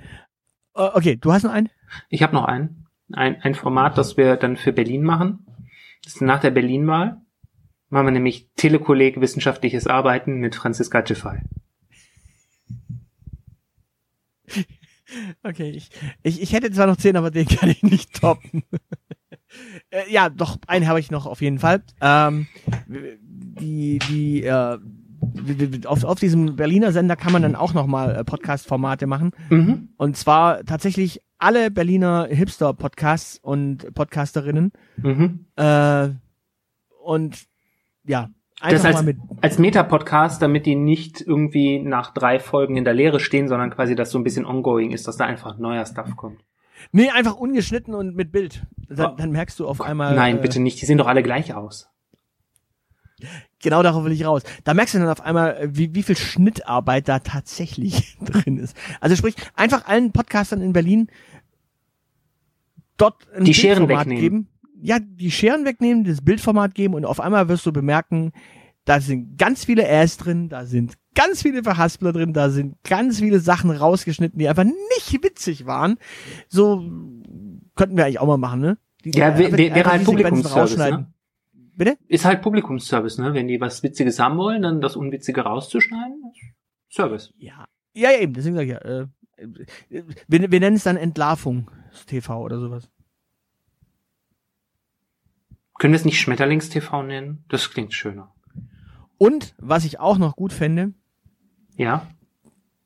Okay, 0.72 1.16
du 1.16 1.32
hast 1.32 1.42
noch 1.42 1.52
einen? 1.52 1.68
Ich 2.08 2.22
habe 2.22 2.34
noch 2.34 2.44
einen. 2.44 2.86
Ein, 3.12 3.40
ein 3.42 3.54
Format, 3.54 3.98
das 3.98 4.16
wir 4.16 4.36
dann 4.36 4.56
für 4.56 4.72
Berlin 4.72 5.02
machen. 5.02 5.44
Das 6.04 6.14
ist 6.14 6.22
nach 6.22 6.40
der 6.40 6.50
Berlin-Wahl. 6.50 7.20
Machen 7.88 8.06
wir 8.06 8.12
nämlich 8.12 8.48
Telekolleg 8.56 9.20
wissenschaftliches 9.20 9.86
Arbeiten 9.86 10.34
mit 10.36 10.54
Franziska 10.54 11.00
Giffey. 11.00 11.40
Okay, 15.42 15.70
ich, 15.70 15.90
ich, 16.22 16.40
ich 16.40 16.52
hätte 16.52 16.70
zwar 16.70 16.86
noch 16.86 16.96
zehn, 16.96 17.16
aber 17.16 17.32
den 17.32 17.48
kann 17.48 17.68
ich 17.68 17.82
nicht 17.82 18.20
toppen. 18.20 18.62
äh, 19.90 20.08
ja, 20.08 20.28
doch, 20.28 20.58
einen 20.68 20.86
habe 20.86 21.00
ich 21.00 21.10
noch 21.10 21.26
auf 21.26 21.42
jeden 21.42 21.58
Fall. 21.58 21.82
Ähm, 22.00 22.46
die, 22.86 23.98
die, 24.08 24.44
äh, 24.44 24.78
auf, 25.84 26.04
auf 26.04 26.20
diesem 26.20 26.56
Berliner 26.56 26.92
Sender 26.92 27.16
kann 27.16 27.32
man 27.32 27.42
dann 27.42 27.56
auch 27.56 27.74
nochmal 27.74 28.14
äh, 28.14 28.24
Podcast-Formate 28.24 29.06
machen. 29.06 29.32
Mhm. 29.48 29.88
Und 29.96 30.16
zwar 30.16 30.64
tatsächlich 30.64 31.22
alle 31.40 31.70
Berliner 31.70 32.26
Hipster-Podcasts 32.30 33.38
und 33.42 33.92
Podcasterinnen. 33.94 34.72
Mhm. 34.96 35.46
Äh, 35.56 36.10
und 37.02 37.44
ja, 38.04 38.30
das 38.60 38.84
als, 38.84 39.04
als 39.40 39.58
Meta-Podcast, 39.58 40.42
damit 40.42 40.66
die 40.66 40.76
nicht 40.76 41.20
irgendwie 41.20 41.78
nach 41.78 42.12
drei 42.12 42.38
Folgen 42.38 42.76
in 42.76 42.84
der 42.84 42.92
Lehre 42.92 43.18
stehen, 43.18 43.48
sondern 43.48 43.70
quasi 43.70 43.96
das 43.96 44.10
so 44.10 44.18
ein 44.18 44.24
bisschen 44.24 44.44
ongoing 44.44 44.92
ist, 44.92 45.08
dass 45.08 45.16
da 45.16 45.24
einfach 45.24 45.58
neuer 45.58 45.86
Stuff 45.86 46.14
kommt. 46.16 46.44
Nee, 46.92 47.10
einfach 47.10 47.36
ungeschnitten 47.36 47.94
und 47.94 48.14
mit 48.14 48.32
Bild. 48.32 48.66
Dann, 48.88 49.12
oh. 49.12 49.16
dann 49.16 49.30
merkst 49.30 49.58
du 49.60 49.66
auf 49.66 49.80
einmal. 49.80 50.14
Nein, 50.14 50.38
äh, 50.38 50.42
bitte 50.42 50.60
nicht. 50.60 50.80
Die 50.80 50.86
sehen 50.86 50.98
doch 50.98 51.06
alle 51.06 51.22
gleich 51.22 51.54
aus. 51.54 51.88
Genau 53.62 53.82
darauf 53.82 54.04
will 54.04 54.12
ich 54.12 54.24
raus. 54.24 54.42
Da 54.64 54.74
merkst 54.74 54.94
du 54.94 54.98
dann 54.98 55.08
auf 55.08 55.20
einmal, 55.20 55.56
äh, 55.56 55.68
wie, 55.72 55.94
wie 55.94 56.02
viel 56.02 56.16
Schnittarbeit 56.16 57.08
da 57.08 57.18
tatsächlich 57.18 58.16
drin 58.24 58.58
ist. 58.58 58.76
Also 59.00 59.16
sprich, 59.16 59.34
einfach 59.54 59.86
allen 59.86 60.12
Podcastern 60.12 60.62
in 60.62 60.72
Berlin 60.72 61.08
dort 62.96 63.26
ein 63.34 63.44
die 63.44 63.54
Scheren 63.54 63.88
wegnehmen. 63.88 64.20
geben. 64.20 64.48
Ja, 64.82 64.98
die 64.98 65.30
Scheren 65.30 65.64
wegnehmen, 65.66 66.04
das 66.04 66.22
Bildformat 66.22 66.74
geben 66.74 66.94
und 66.94 67.04
auf 67.04 67.20
einmal 67.20 67.48
wirst 67.48 67.66
du 67.66 67.72
bemerken, 67.72 68.32
da 68.86 69.00
sind 69.00 69.36
ganz 69.36 69.66
viele 69.66 69.86
Äs 69.86 70.16
drin, 70.16 70.48
da 70.48 70.64
sind 70.64 70.94
ganz 71.14 71.42
viele 71.42 71.62
Verhaspler 71.62 72.12
drin, 72.12 72.32
da 72.32 72.48
sind 72.48 72.76
ganz 72.82 73.18
viele 73.18 73.40
Sachen 73.40 73.70
rausgeschnitten, 73.70 74.38
die 74.38 74.48
einfach 74.48 74.64
nicht 74.64 75.22
witzig 75.22 75.66
waren. 75.66 75.98
So 76.48 76.78
könnten 77.76 77.96
wir 77.96 78.06
eigentlich 78.06 78.20
auch 78.20 78.26
mal 78.26 78.38
machen, 78.38 78.60
ne? 78.60 78.78
Die, 79.04 79.10
ja, 79.10 79.38
wäre 79.38 79.56
wär 79.56 79.84
halt 79.84 80.04
Publikumsservice, 80.04 80.76
ne? 80.78 81.12
Bitte? 81.80 81.96
Ist 82.08 82.26
halt 82.26 82.42
Publikumsservice, 82.42 83.16
ne? 83.16 83.32
Wenn 83.32 83.48
die 83.48 83.58
was 83.58 83.82
Witziges 83.82 84.18
haben 84.18 84.36
wollen, 84.36 84.60
dann 84.60 84.82
das 84.82 84.96
Unwitzige 84.96 85.40
rauszuschneiden. 85.40 86.30
Service. 86.90 87.32
Ja. 87.38 87.64
Ja, 87.94 88.10
eben, 88.12 88.34
deswegen 88.34 88.54
sag 88.54 88.64
ich 88.64 88.72
ja. 88.72 88.80
Äh, 88.80 89.06
wir, 90.28 90.52
wir 90.52 90.60
nennen 90.60 90.76
es 90.76 90.84
dann 90.84 90.98
Entlarvung 90.98 91.70
TV 92.06 92.38
oder 92.38 92.60
sowas. 92.60 92.90
Können 95.78 95.94
wir 95.94 95.96
es 95.96 96.04
nicht 96.04 96.20
Schmetterlings-TV 96.20 97.02
nennen? 97.02 97.44
Das 97.48 97.70
klingt 97.70 97.94
schöner. 97.94 98.34
Und 99.16 99.54
was 99.56 99.86
ich 99.86 99.98
auch 99.98 100.18
noch 100.18 100.36
gut 100.36 100.52
fände. 100.52 100.92
Ja. 101.78 102.06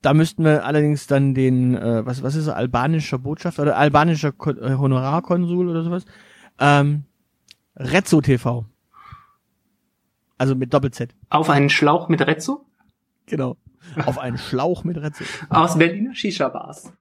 Da 0.03 0.15
müssten 0.15 0.45
wir 0.45 0.65
allerdings 0.65 1.09
dann 1.09 1.35
den, 1.35 1.75
äh, 1.75 2.07
was, 2.07 2.23
was 2.23 2.37
ist 2.37 2.47
er, 2.47 2.55
albanischer 2.55 3.19
Botschafter 3.19 3.63
oder 3.63 3.77
albanischer 3.77 4.31
Ko 4.31 4.51
äh, 4.51 4.77
Honorarkonsul 4.77 5.69
oder 5.69 5.83
sowas. 5.83 6.05
Ähm, 6.61 7.07
Rezzo 7.75 8.21
TV. 8.21 8.67
Also 10.39 10.55
mit 10.55 10.75
Doppel-Z. 10.75 11.15
Auf 11.31 11.51
einen 11.51 11.71
Schlauch 11.71 12.09
mit 12.09 12.27
Rezzo? 12.27 12.67
Genau. 13.27 13.57
Auf 14.05 14.19
einen 14.19 14.39
Schlauch 14.39 14.85
mit 14.85 14.97
Rezzo. 14.97 15.25
Aus 15.49 15.79
Berliner 15.79 16.15
Shisha-Bars. 16.15 16.93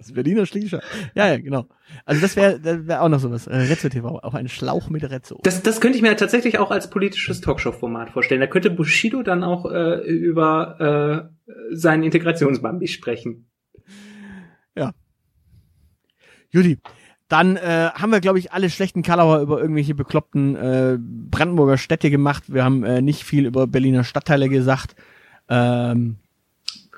Das 0.00 0.12
Berliner 0.12 0.46
Schliescher. 0.46 0.80
Ja, 1.14 1.28
ja, 1.28 1.36
genau. 1.36 1.66
Also 2.06 2.22
das 2.22 2.34
wäre 2.34 2.58
das 2.58 2.86
wär 2.86 3.02
auch 3.02 3.10
noch 3.10 3.20
sowas. 3.20 3.46
Äh, 3.46 3.56
Rezzo 3.56 3.90
TV, 3.90 4.18
auch 4.20 4.32
ein 4.32 4.48
Schlauch 4.48 4.88
mit 4.88 5.04
Rezzo. 5.04 5.38
Das, 5.42 5.62
das 5.62 5.78
könnte 5.78 5.98
ich 5.98 6.02
mir 6.02 6.16
tatsächlich 6.16 6.58
auch 6.58 6.70
als 6.70 6.88
politisches 6.88 7.42
Talkshow-Format 7.42 8.08
vorstellen. 8.08 8.40
Da 8.40 8.46
könnte 8.46 8.70
Bushido 8.70 9.22
dann 9.22 9.44
auch 9.44 9.70
äh, 9.70 10.00
über 10.00 11.30
äh, 11.46 11.74
seinen 11.76 12.02
Integrationsbambi 12.02 12.88
sprechen. 12.88 13.50
Ja. 14.74 14.92
Judy, 16.48 16.78
dann 17.30 17.56
äh, 17.56 17.90
haben 17.94 18.10
wir, 18.10 18.20
glaube 18.20 18.40
ich, 18.40 18.52
alle 18.52 18.68
schlechten 18.68 19.02
Kalauer 19.02 19.40
über 19.40 19.60
irgendwelche 19.60 19.94
bekloppten 19.94 20.56
äh, 20.56 20.98
Brandenburger 20.98 21.78
Städte 21.78 22.10
gemacht. 22.10 22.52
Wir 22.52 22.64
haben 22.64 22.82
äh, 22.82 23.00
nicht 23.00 23.22
viel 23.22 23.46
über 23.46 23.68
Berliner 23.68 24.02
Stadtteile 24.02 24.48
gesagt. 24.48 24.96
Ähm, 25.48 26.16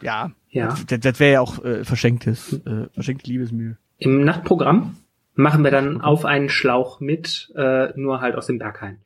ja, 0.00 0.32
ja. 0.48 0.74
Das, 0.86 1.00
das 1.00 1.20
wäre 1.20 1.32
ja 1.34 1.40
auch 1.42 1.62
äh, 1.62 1.84
verschenktes, 1.84 2.54
äh, 2.64 2.88
verschenkte 2.94 3.30
Liebesmühe. 3.30 3.76
Im 3.98 4.24
Nachtprogramm 4.24 4.96
machen 5.34 5.64
wir 5.64 5.70
dann 5.70 6.00
auf 6.00 6.24
einen 6.24 6.48
Schlauch 6.48 7.00
mit, 7.00 7.52
äh, 7.54 7.88
nur 7.94 8.22
halt 8.22 8.34
aus 8.34 8.46
dem 8.46 8.58
Berghain. 8.58 9.00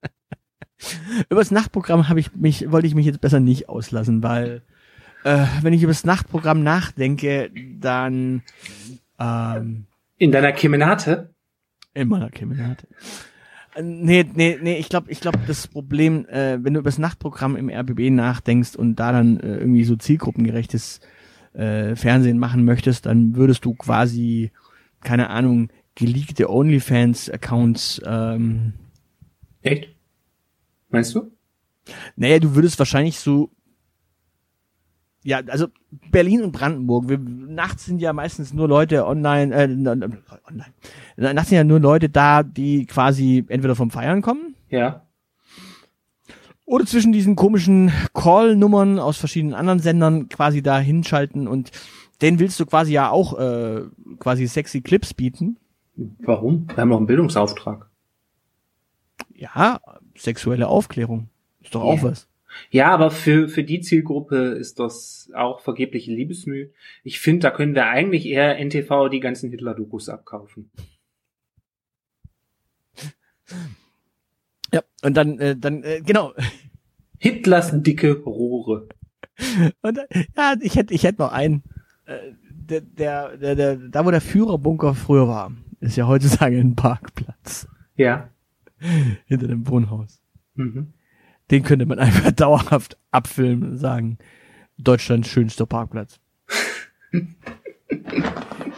über 1.28 1.40
das 1.40 1.50
Nachtprogramm 1.50 2.08
habe 2.08 2.20
ich 2.20 2.34
mich, 2.34 2.72
wollte 2.72 2.86
ich 2.86 2.94
mich 2.94 3.04
jetzt 3.04 3.20
besser 3.20 3.38
nicht 3.38 3.68
auslassen, 3.68 4.22
weil 4.22 4.62
äh, 5.24 5.44
wenn 5.60 5.74
ich 5.74 5.82
über 5.82 5.92
das 5.92 6.04
Nachtprogramm 6.04 6.62
nachdenke, 6.62 7.50
dann 7.80 8.42
ähm, 9.18 9.86
in 10.18 10.32
deiner 10.32 10.52
Kemenate? 10.52 11.34
In 11.94 12.08
meiner 12.08 12.30
Kemenate. 12.30 12.88
Nee, 13.80 14.24
nee, 14.32 14.58
nee, 14.60 14.78
ich 14.78 14.88
glaube, 14.88 15.10
ich 15.10 15.20
glaube, 15.20 15.40
das 15.46 15.66
Problem, 15.66 16.26
äh, 16.26 16.62
wenn 16.62 16.74
du 16.74 16.80
über 16.80 16.90
das 16.90 16.98
Nachtprogramm 16.98 17.56
im 17.56 17.68
RBB 17.68 18.10
nachdenkst 18.10 18.76
und 18.76 18.96
da 18.96 19.10
dann 19.10 19.40
äh, 19.40 19.56
irgendwie 19.56 19.84
so 19.84 19.96
zielgruppengerechtes 19.96 21.00
äh, 21.54 21.96
Fernsehen 21.96 22.38
machen 22.38 22.64
möchtest, 22.64 23.06
dann 23.06 23.34
würdest 23.34 23.64
du 23.64 23.74
quasi, 23.74 24.52
keine 25.02 25.30
Ahnung, 25.30 25.70
geleakte 25.96 26.50
OnlyFans-Accounts 26.50 28.02
ähm, 28.06 28.74
Echt? 29.62 29.88
Meinst 30.90 31.14
du? 31.14 31.32
Naja, 32.16 32.38
du 32.38 32.54
würdest 32.54 32.78
wahrscheinlich 32.78 33.18
so 33.18 33.50
ja, 35.24 35.40
also 35.48 35.68
Berlin 36.10 36.42
und 36.42 36.52
Brandenburg. 36.52 37.08
Wir, 37.08 37.18
nachts 37.18 37.86
sind 37.86 37.98
ja 38.00 38.12
meistens 38.12 38.52
nur 38.52 38.68
Leute 38.68 39.06
online, 39.06 39.54
äh, 39.54 39.64
online. 39.64 40.72
Nachts 41.16 41.48
sind 41.48 41.56
ja 41.56 41.64
nur 41.64 41.80
Leute 41.80 42.10
da, 42.10 42.42
die 42.42 42.84
quasi 42.84 43.44
entweder 43.48 43.74
vom 43.74 43.90
Feiern 43.90 44.20
kommen. 44.20 44.54
Ja. 44.68 45.06
Oder 46.66 46.84
zwischen 46.84 47.12
diesen 47.12 47.36
komischen 47.36 47.90
Call-Nummern 48.12 48.98
aus 48.98 49.16
verschiedenen 49.16 49.54
anderen 49.54 49.80
Sendern 49.80 50.28
quasi 50.28 50.62
da 50.62 50.78
hinschalten 50.78 51.48
und 51.48 51.70
den 52.20 52.38
willst 52.38 52.60
du 52.60 52.66
quasi 52.66 52.92
ja 52.92 53.10
auch 53.10 53.38
äh, 53.38 53.82
quasi 54.18 54.46
sexy 54.46 54.82
Clips 54.82 55.14
bieten. 55.14 55.56
Warum? 56.18 56.66
Wir 56.68 56.76
haben 56.76 56.88
noch 56.90 56.98
einen 56.98 57.06
Bildungsauftrag. 57.06 57.88
Ja, 59.34 59.80
sexuelle 60.16 60.68
Aufklärung. 60.68 61.28
Ist 61.60 61.74
doch 61.74 61.82
yeah. 61.82 61.92
auch 61.92 62.02
was. 62.02 62.28
Ja, 62.70 62.90
aber 62.90 63.10
für, 63.10 63.48
für 63.48 63.64
die 63.64 63.80
Zielgruppe 63.80 64.36
ist 64.36 64.78
das 64.78 65.30
auch 65.34 65.60
vergebliche 65.60 66.12
Liebesmüh. 66.12 66.70
Ich 67.02 67.20
finde, 67.20 67.40
da 67.40 67.50
können 67.50 67.74
wir 67.74 67.86
eigentlich 67.86 68.26
eher 68.26 68.58
NTV 68.58 69.08
die 69.08 69.20
ganzen 69.20 69.50
Hitler-Dokus 69.50 70.08
abkaufen. 70.08 70.70
Ja, 74.72 74.82
und 75.02 75.16
dann, 75.16 75.38
äh, 75.38 75.56
dann, 75.56 75.82
äh, 75.82 76.00
genau. 76.04 76.32
Hitlers 77.18 77.70
dicke 77.82 78.12
Rohre. 78.12 78.88
Und, 79.82 80.00
ja, 80.36 80.54
ich 80.60 80.76
hätte, 80.76 80.94
ich 80.94 81.04
hätte 81.04 81.22
noch 81.22 81.32
einen. 81.32 81.62
Äh, 82.06 82.32
der, 82.48 82.80
der, 82.80 83.36
der, 83.36 83.54
der, 83.56 83.76
da 83.76 84.06
wo 84.06 84.10
der 84.10 84.20
Führerbunker 84.20 84.94
früher 84.94 85.28
war, 85.28 85.52
ist 85.80 85.96
ja 85.96 86.06
heutzutage 86.06 86.58
ein 86.58 86.74
Parkplatz. 86.74 87.68
Ja. 87.96 88.30
Hinter 89.26 89.48
dem 89.48 89.68
Wohnhaus. 89.68 90.22
Mhm 90.54 90.94
den 91.50 91.62
könnte 91.62 91.86
man 91.86 91.98
einfach 92.00 92.32
dauerhaft 92.32 92.96
abfilmen 93.10 93.72
und 93.72 93.78
sagen, 93.78 94.18
Deutschlands 94.78 95.28
schönster 95.28 95.66
Parkplatz. 95.66 96.18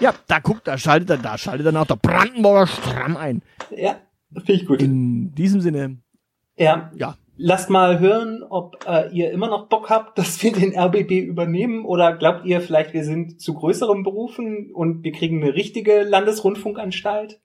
ja, 0.01 0.15
da 0.27 0.39
guckt, 0.41 0.67
da 0.67 0.77
schaltet 0.77 1.11
er, 1.11 1.19
da 1.19 1.39
schaltet 1.39 1.67
dann 1.67 1.77
auch 1.77 1.87
der 1.87 1.97
Brandenburger 1.97 2.67
Stramm 2.67 3.17
ein. 3.17 3.43
Ja, 3.71 3.97
finde 4.33 4.53
ich 4.53 4.67
gut. 4.67 4.83
In 4.83 5.35
diesem 5.35 5.61
Sinne. 5.61 5.99
Ja. 6.57 6.91
Ja. 6.95 7.17
Lasst 7.39 7.69
mal 7.69 7.99
hören, 7.99 8.43
ob 8.49 8.87
äh, 8.89 9.11
ihr 9.13 9.31
immer 9.31 9.49
noch 9.49 9.69
Bock 9.69 9.91
habt, 9.91 10.17
dass 10.17 10.43
wir 10.43 10.53
den 10.53 10.75
RBB 10.75 11.21
übernehmen 11.21 11.85
oder 11.85 12.17
glaubt 12.17 12.47
ihr 12.47 12.63
vielleicht, 12.63 12.95
wir 12.95 13.05
sind 13.05 13.43
zu 13.43 13.53
größeren 13.53 14.03
Berufen 14.03 14.71
und 14.73 15.05
wir 15.05 15.13
kriegen 15.13 15.43
eine 15.43 15.55
richtige 15.55 16.03
Landesrundfunkanstalt? 16.03 17.39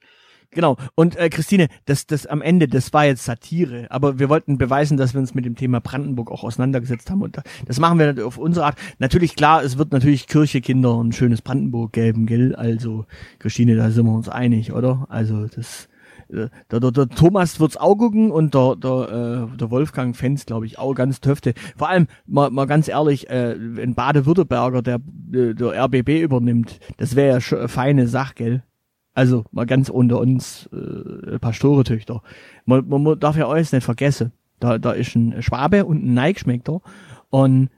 Genau. 0.54 0.76
Und 0.96 1.16
äh, 1.16 1.30
Christine, 1.30 1.68
das, 1.86 2.08
das 2.08 2.26
am 2.26 2.42
Ende, 2.42 2.68
das 2.68 2.92
war 2.92 3.06
jetzt 3.06 3.24
Satire, 3.24 3.88
aber 3.90 4.20
wir 4.20 4.28
wollten 4.28 4.58
beweisen, 4.58 4.98
dass 4.98 5.14
wir 5.14 5.22
uns 5.22 5.34
mit 5.34 5.46
dem 5.46 5.56
Thema 5.56 5.80
Brandenburg 5.80 6.30
auch 6.30 6.44
auseinandergesetzt 6.44 7.10
haben. 7.10 7.22
Und 7.22 7.42
das 7.66 7.80
machen 7.80 8.00
wir 8.00 8.28
auf 8.28 8.38
unsere 8.38 8.66
Art. 8.66 8.78
Natürlich, 9.00 9.36
klar, 9.36 9.64
es 9.64 9.78
wird 9.78 9.94
natürlich 9.94 10.28
Kirche, 10.28 10.60
Kinder 10.60 10.96
und 10.96 11.16
schönes 11.16 11.42
Brandenburg 11.42 11.94
geben, 11.94 12.26
gell? 12.26 12.54
Also, 12.54 13.06
Christine, 13.40 13.78
da 13.78 13.92
sind 13.92 14.06
wir 14.06 14.14
uns 14.14 14.28
einig, 14.28 14.74
oder? 14.74 15.06
Also, 15.10 15.48
das 15.48 15.88
äh, 16.28 16.50
der, 16.70 16.80
der, 16.82 16.92
der 16.92 17.08
Thomas 17.08 17.62
wird's 17.62 17.78
auch 17.78 17.96
gucken 17.96 18.30
und 18.32 18.54
der, 18.54 18.76
der, 18.76 19.48
äh, 19.54 19.58
der 19.58 19.72
Wolfgang 19.72 20.18
Fans, 20.18 20.46
glaube 20.46 20.66
ich, 20.66 20.78
auch 20.78 20.94
ganz 20.94 21.22
töfte. 21.22 21.54
Vor 21.78 21.88
allem, 21.88 22.08
mal, 22.26 22.50
mal 22.52 22.68
ganz 22.68 22.90
ehrlich, 22.90 23.30
äh, 23.30 23.54
ein 23.54 23.96
Baden-Württemberger, 23.96 24.82
der 24.82 24.96
äh, 25.34 25.54
der 25.54 25.86
RBB 25.86 26.22
übernimmt, 26.22 26.80
das 26.98 27.16
wäre 27.16 27.40
ja 27.40 27.68
feine 27.70 28.08
Sache, 28.08 28.34
gell? 28.36 28.64
Also 29.14 29.44
mal 29.52 29.66
ganz 29.66 29.90
unter 29.90 30.20
uns 30.20 30.70
äh, 30.72 31.38
Pastoretöchter. 31.40 32.22
Man, 32.66 32.88
man, 32.88 33.20
darf 33.20 33.36
ja 33.36 33.48
alles 33.48 33.72
nicht 33.72 33.84
vergessen. 33.84 34.32
Da, 34.60 34.78
da 34.78 34.92
ist 34.92 35.16
ein 35.16 35.42
Schwabe 35.42 35.86
und 35.86 36.04
ein 36.04 36.14
Neigeschmeckter 36.14 36.82
und 37.30 37.70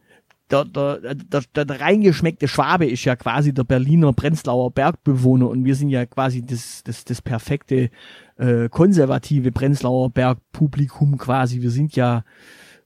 der, 0.52 0.66
der, 0.66 1.16
der, 1.56 1.66
der 1.66 1.82
reingeschmeckte 1.82 2.48
Schwabe 2.48 2.86
ist 2.86 3.06
ja 3.06 3.16
quasi 3.16 3.54
der 3.54 3.64
Berliner 3.64 4.14
Prenzlauer 4.14 4.72
Bergbewohner 4.72 5.50
und 5.50 5.66
wir 5.66 5.76
sind 5.76 5.90
ja 5.90 6.06
quasi 6.06 6.46
das, 6.46 6.84
das, 6.84 7.06
das 7.06 7.22
perfekte 7.22 7.90
äh, 8.38 8.70
konservative 8.70 9.52
Prenzlauer 9.52 10.10
Bergpublikum 10.12 11.18
quasi. 11.18 11.62
Wir 11.62 11.72
sind 11.72 11.96
ja 11.96 12.24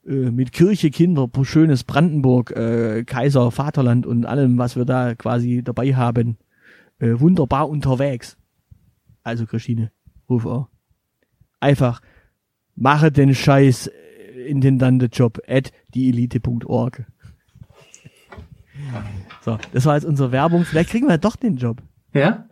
äh, 0.06 0.32
mit 0.32 0.52
Kirche, 0.52 0.91
Kinder, 0.91 1.30
schönes 1.43 1.84
Brandenburg, 1.84 2.52
äh, 2.52 3.04
Kaiser, 3.04 3.52
Vaterland 3.52 4.06
und 4.06 4.26
allem, 4.26 4.58
was 4.58 4.76
wir 4.76 4.86
da 4.86 5.16
quasi 5.16 5.62
dabei 5.64 5.95
haben, 5.95 6.38
äh, 7.00 7.20
wunderbar 7.20 7.70
unterwegs. 7.70 8.38
Also 9.24 9.45
Christine, 9.45 9.91
ruf 10.30 10.45
auch. 10.45 10.70
Einfach 11.60 12.02
mache 12.76 13.12
den 13.12 13.34
Scheiß 13.36 13.89
Intendantejob 14.48 15.41
at 15.48 15.72
dieelite.org. 15.93 17.06
So, 19.41 19.58
das 19.74 19.86
war 19.86 19.95
jetzt 19.95 20.06
unsere 20.06 20.32
Werbung. 20.32 20.64
Vielleicht 20.64 20.91
kriegen 20.91 21.08
wir 21.08 21.18
doch 21.18 21.36
den 21.36 21.58
Job. 21.58 21.82
Ja? 22.14 22.48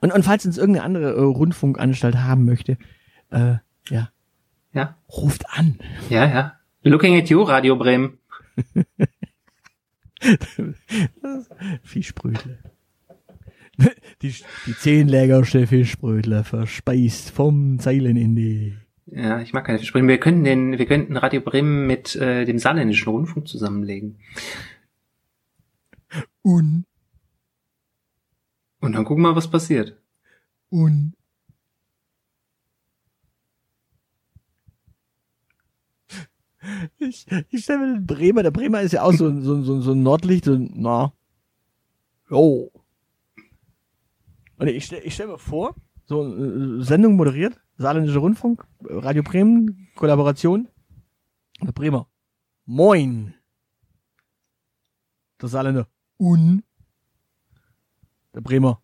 Und, 0.00 0.12
und 0.12 0.24
falls 0.24 0.46
uns 0.46 0.58
irgendeine 0.58 0.84
andere 0.84 1.12
äh, 1.14 1.20
Rundfunkanstalt 1.20 2.16
haben 2.16 2.44
möchte, 2.44 2.78
äh, 3.30 3.56
ja, 3.88 4.10
Ja? 4.72 4.96
ruft 5.08 5.44
an. 5.50 5.78
Ja, 6.08 6.26
ja. 6.26 6.54
Looking 6.82 7.16
at 7.18 7.28
you, 7.28 7.42
Radio 7.42 7.76
Bremen. 7.76 8.18
Fischbrötle. 11.82 12.58
Die, 14.22 14.34
die 14.66 14.74
zehnlägerste 14.76 15.66
Fischbrötle 15.66 16.44
verspeist 16.44 17.30
vom 17.30 17.78
Zeilen 17.78 18.16
in 18.16 18.36
die. 18.36 18.76
Ja, 19.06 19.40
ich 19.40 19.52
mag 19.54 19.64
keine 19.64 19.78
Versprechen. 19.78 20.08
Wir 20.08 20.18
könnten 20.20 20.44
den, 20.44 20.78
wir 20.78 20.86
könnten 20.86 21.16
Radio 21.16 21.40
Bremen 21.40 21.86
mit 21.86 22.14
äh, 22.16 22.44
dem 22.44 22.58
saarländischen 22.58 23.08
Rundfunk 23.08 23.48
zusammenlegen. 23.48 24.18
Un, 26.44 26.84
Und 28.80 28.92
dann 28.92 29.04
gucken 29.04 29.22
wir 29.24 29.30
mal, 29.30 29.36
was 29.36 29.50
passiert. 29.50 29.96
un. 30.70 31.14
Ich, 36.98 37.26
ich 37.50 37.62
stelle 37.64 37.78
mir 37.78 37.94
den 37.94 38.06
Bremer, 38.06 38.42
der 38.42 38.50
Bremer 38.50 38.82
ist 38.82 38.92
ja 38.92 39.02
auch 39.02 39.12
so, 39.14 39.26
ein- 39.28 39.42
so, 39.42 39.62
so, 39.62 39.80
so 39.80 39.92
ein 39.92 40.02
Nordlicht, 40.02 40.44
so, 40.44 40.52
ein- 40.54 40.70
na, 40.74 41.12
jo. 42.30 42.70
Und 44.60 44.68
ich 44.68 44.84
stelle 44.84 45.02
ich 45.02 45.14
stell 45.14 45.26
mir 45.26 45.38
vor, 45.38 45.74
so 46.04 46.22
eine 46.22 46.84
Sendung 46.84 47.16
moderiert, 47.16 47.58
Saarländischer 47.78 48.18
Rundfunk, 48.18 48.66
Radio 48.82 49.22
Bremen, 49.22 49.88
Kollaboration. 49.94 50.68
Der 51.62 51.72
Bremer, 51.72 52.10
moin. 52.66 53.34
Der 55.40 55.48
Saarländer, 55.48 55.88
un. 56.18 56.62
Der 58.34 58.42
Bremer, 58.42 58.82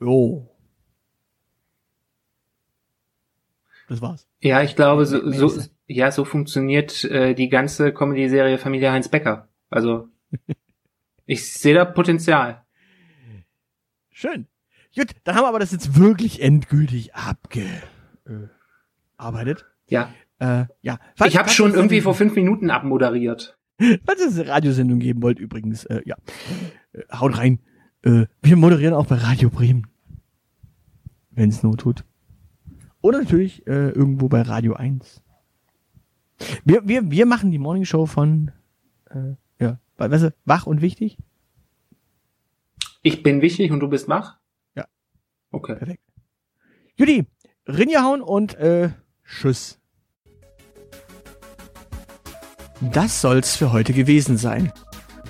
jo. 0.00 0.50
Das 3.88 4.02
war's. 4.02 4.26
Ja, 4.40 4.62
ich 4.62 4.74
glaube, 4.74 5.06
so, 5.06 5.30
so, 5.30 5.62
ja, 5.86 6.10
so 6.10 6.24
funktioniert 6.24 7.04
äh, 7.04 7.34
die 7.34 7.48
ganze 7.48 7.92
Comedy-Serie 7.92 8.58
Familie 8.58 8.90
Heinz 8.90 9.08
Becker. 9.08 9.48
Also, 9.70 10.08
ich 11.26 11.52
sehe 11.52 11.74
da 11.74 11.84
Potenzial. 11.84 12.64
Schön. 14.10 14.48
Gut, 14.96 15.08
dann 15.24 15.34
haben 15.34 15.44
wir 15.44 15.48
aber 15.48 15.58
das 15.58 15.72
jetzt 15.72 15.98
wirklich 15.98 16.42
endgültig 16.42 17.14
abgearbeitet. 17.14 19.66
Ja, 19.86 20.10
Äh, 20.40 20.66
ja. 20.82 20.98
ich 21.26 21.38
habe 21.38 21.48
schon 21.48 21.74
irgendwie 21.74 22.00
vor 22.00 22.14
fünf 22.14 22.34
Minuten 22.34 22.70
abmoderiert. 22.70 23.56
Falls 24.04 24.20
ihr 24.20 24.42
eine 24.42 24.48
Radiosendung 24.48 24.98
geben 24.98 25.22
wollt, 25.22 25.38
übrigens, 25.38 25.84
äh, 25.84 26.02
ja. 26.04 26.16
Äh, 26.92 27.02
haut 27.12 27.38
rein. 27.38 27.60
Äh, 28.02 28.26
wir 28.42 28.56
moderieren 28.56 28.94
auch 28.94 29.06
bei 29.06 29.16
Radio 29.16 29.50
Bremen. 29.50 29.86
Wenn 31.30 31.50
es 31.50 31.62
not 31.62 31.80
tut. 31.80 32.04
Oder 33.00 33.20
natürlich 33.20 33.66
äh, 33.66 33.90
irgendwo 33.90 34.28
bei 34.28 34.42
Radio 34.42 34.74
1. 34.74 35.22
Wir, 36.64 36.86
wir, 36.86 37.10
wir 37.10 37.26
machen 37.26 37.50
die 37.50 37.58
Morning 37.58 37.84
Show 37.84 38.06
von 38.06 38.50
äh, 39.10 39.34
ja, 39.60 39.78
weißt 39.96 40.24
du, 40.24 40.34
wach 40.44 40.66
und 40.66 40.80
wichtig. 40.80 41.16
Ich 43.02 43.22
bin 43.22 43.42
wichtig 43.42 43.70
und 43.70 43.80
du 43.80 43.88
bist 43.88 44.08
wach? 44.08 44.38
Okay. 45.54 45.76
Perfekt. 45.76 46.02
Judy, 46.96 47.26
Rinjahauen 47.66 48.20
und 48.22 48.54
äh, 48.56 48.90
Tschüss. 49.24 49.78
Das 52.80 53.20
soll's 53.20 53.56
für 53.56 53.72
heute 53.72 53.92
gewesen 53.92 54.36
sein. 54.36 54.72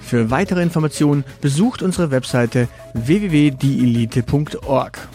Für 0.01 0.31
weitere 0.31 0.63
Informationen 0.63 1.25
besucht 1.41 1.83
unsere 1.83 2.11
Webseite 2.11 2.69
www.dielite.org. 2.95 5.09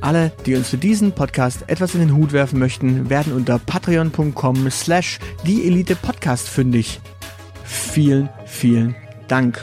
Alle, 0.00 0.32
die 0.46 0.56
uns 0.56 0.70
für 0.70 0.78
diesen 0.78 1.12
Podcast 1.12 1.68
etwas 1.68 1.94
in 1.94 2.00
den 2.00 2.16
Hut 2.16 2.32
werfen 2.32 2.58
möchten, 2.58 3.08
werden 3.10 3.32
unter 3.32 3.58
patreon.com 3.58 4.70
slash 4.70 5.18
dieelitepodcast 5.46 6.48
fündig. 6.48 7.00
Vielen, 7.64 8.30
vielen 8.46 8.96
Dank. 9.28 9.62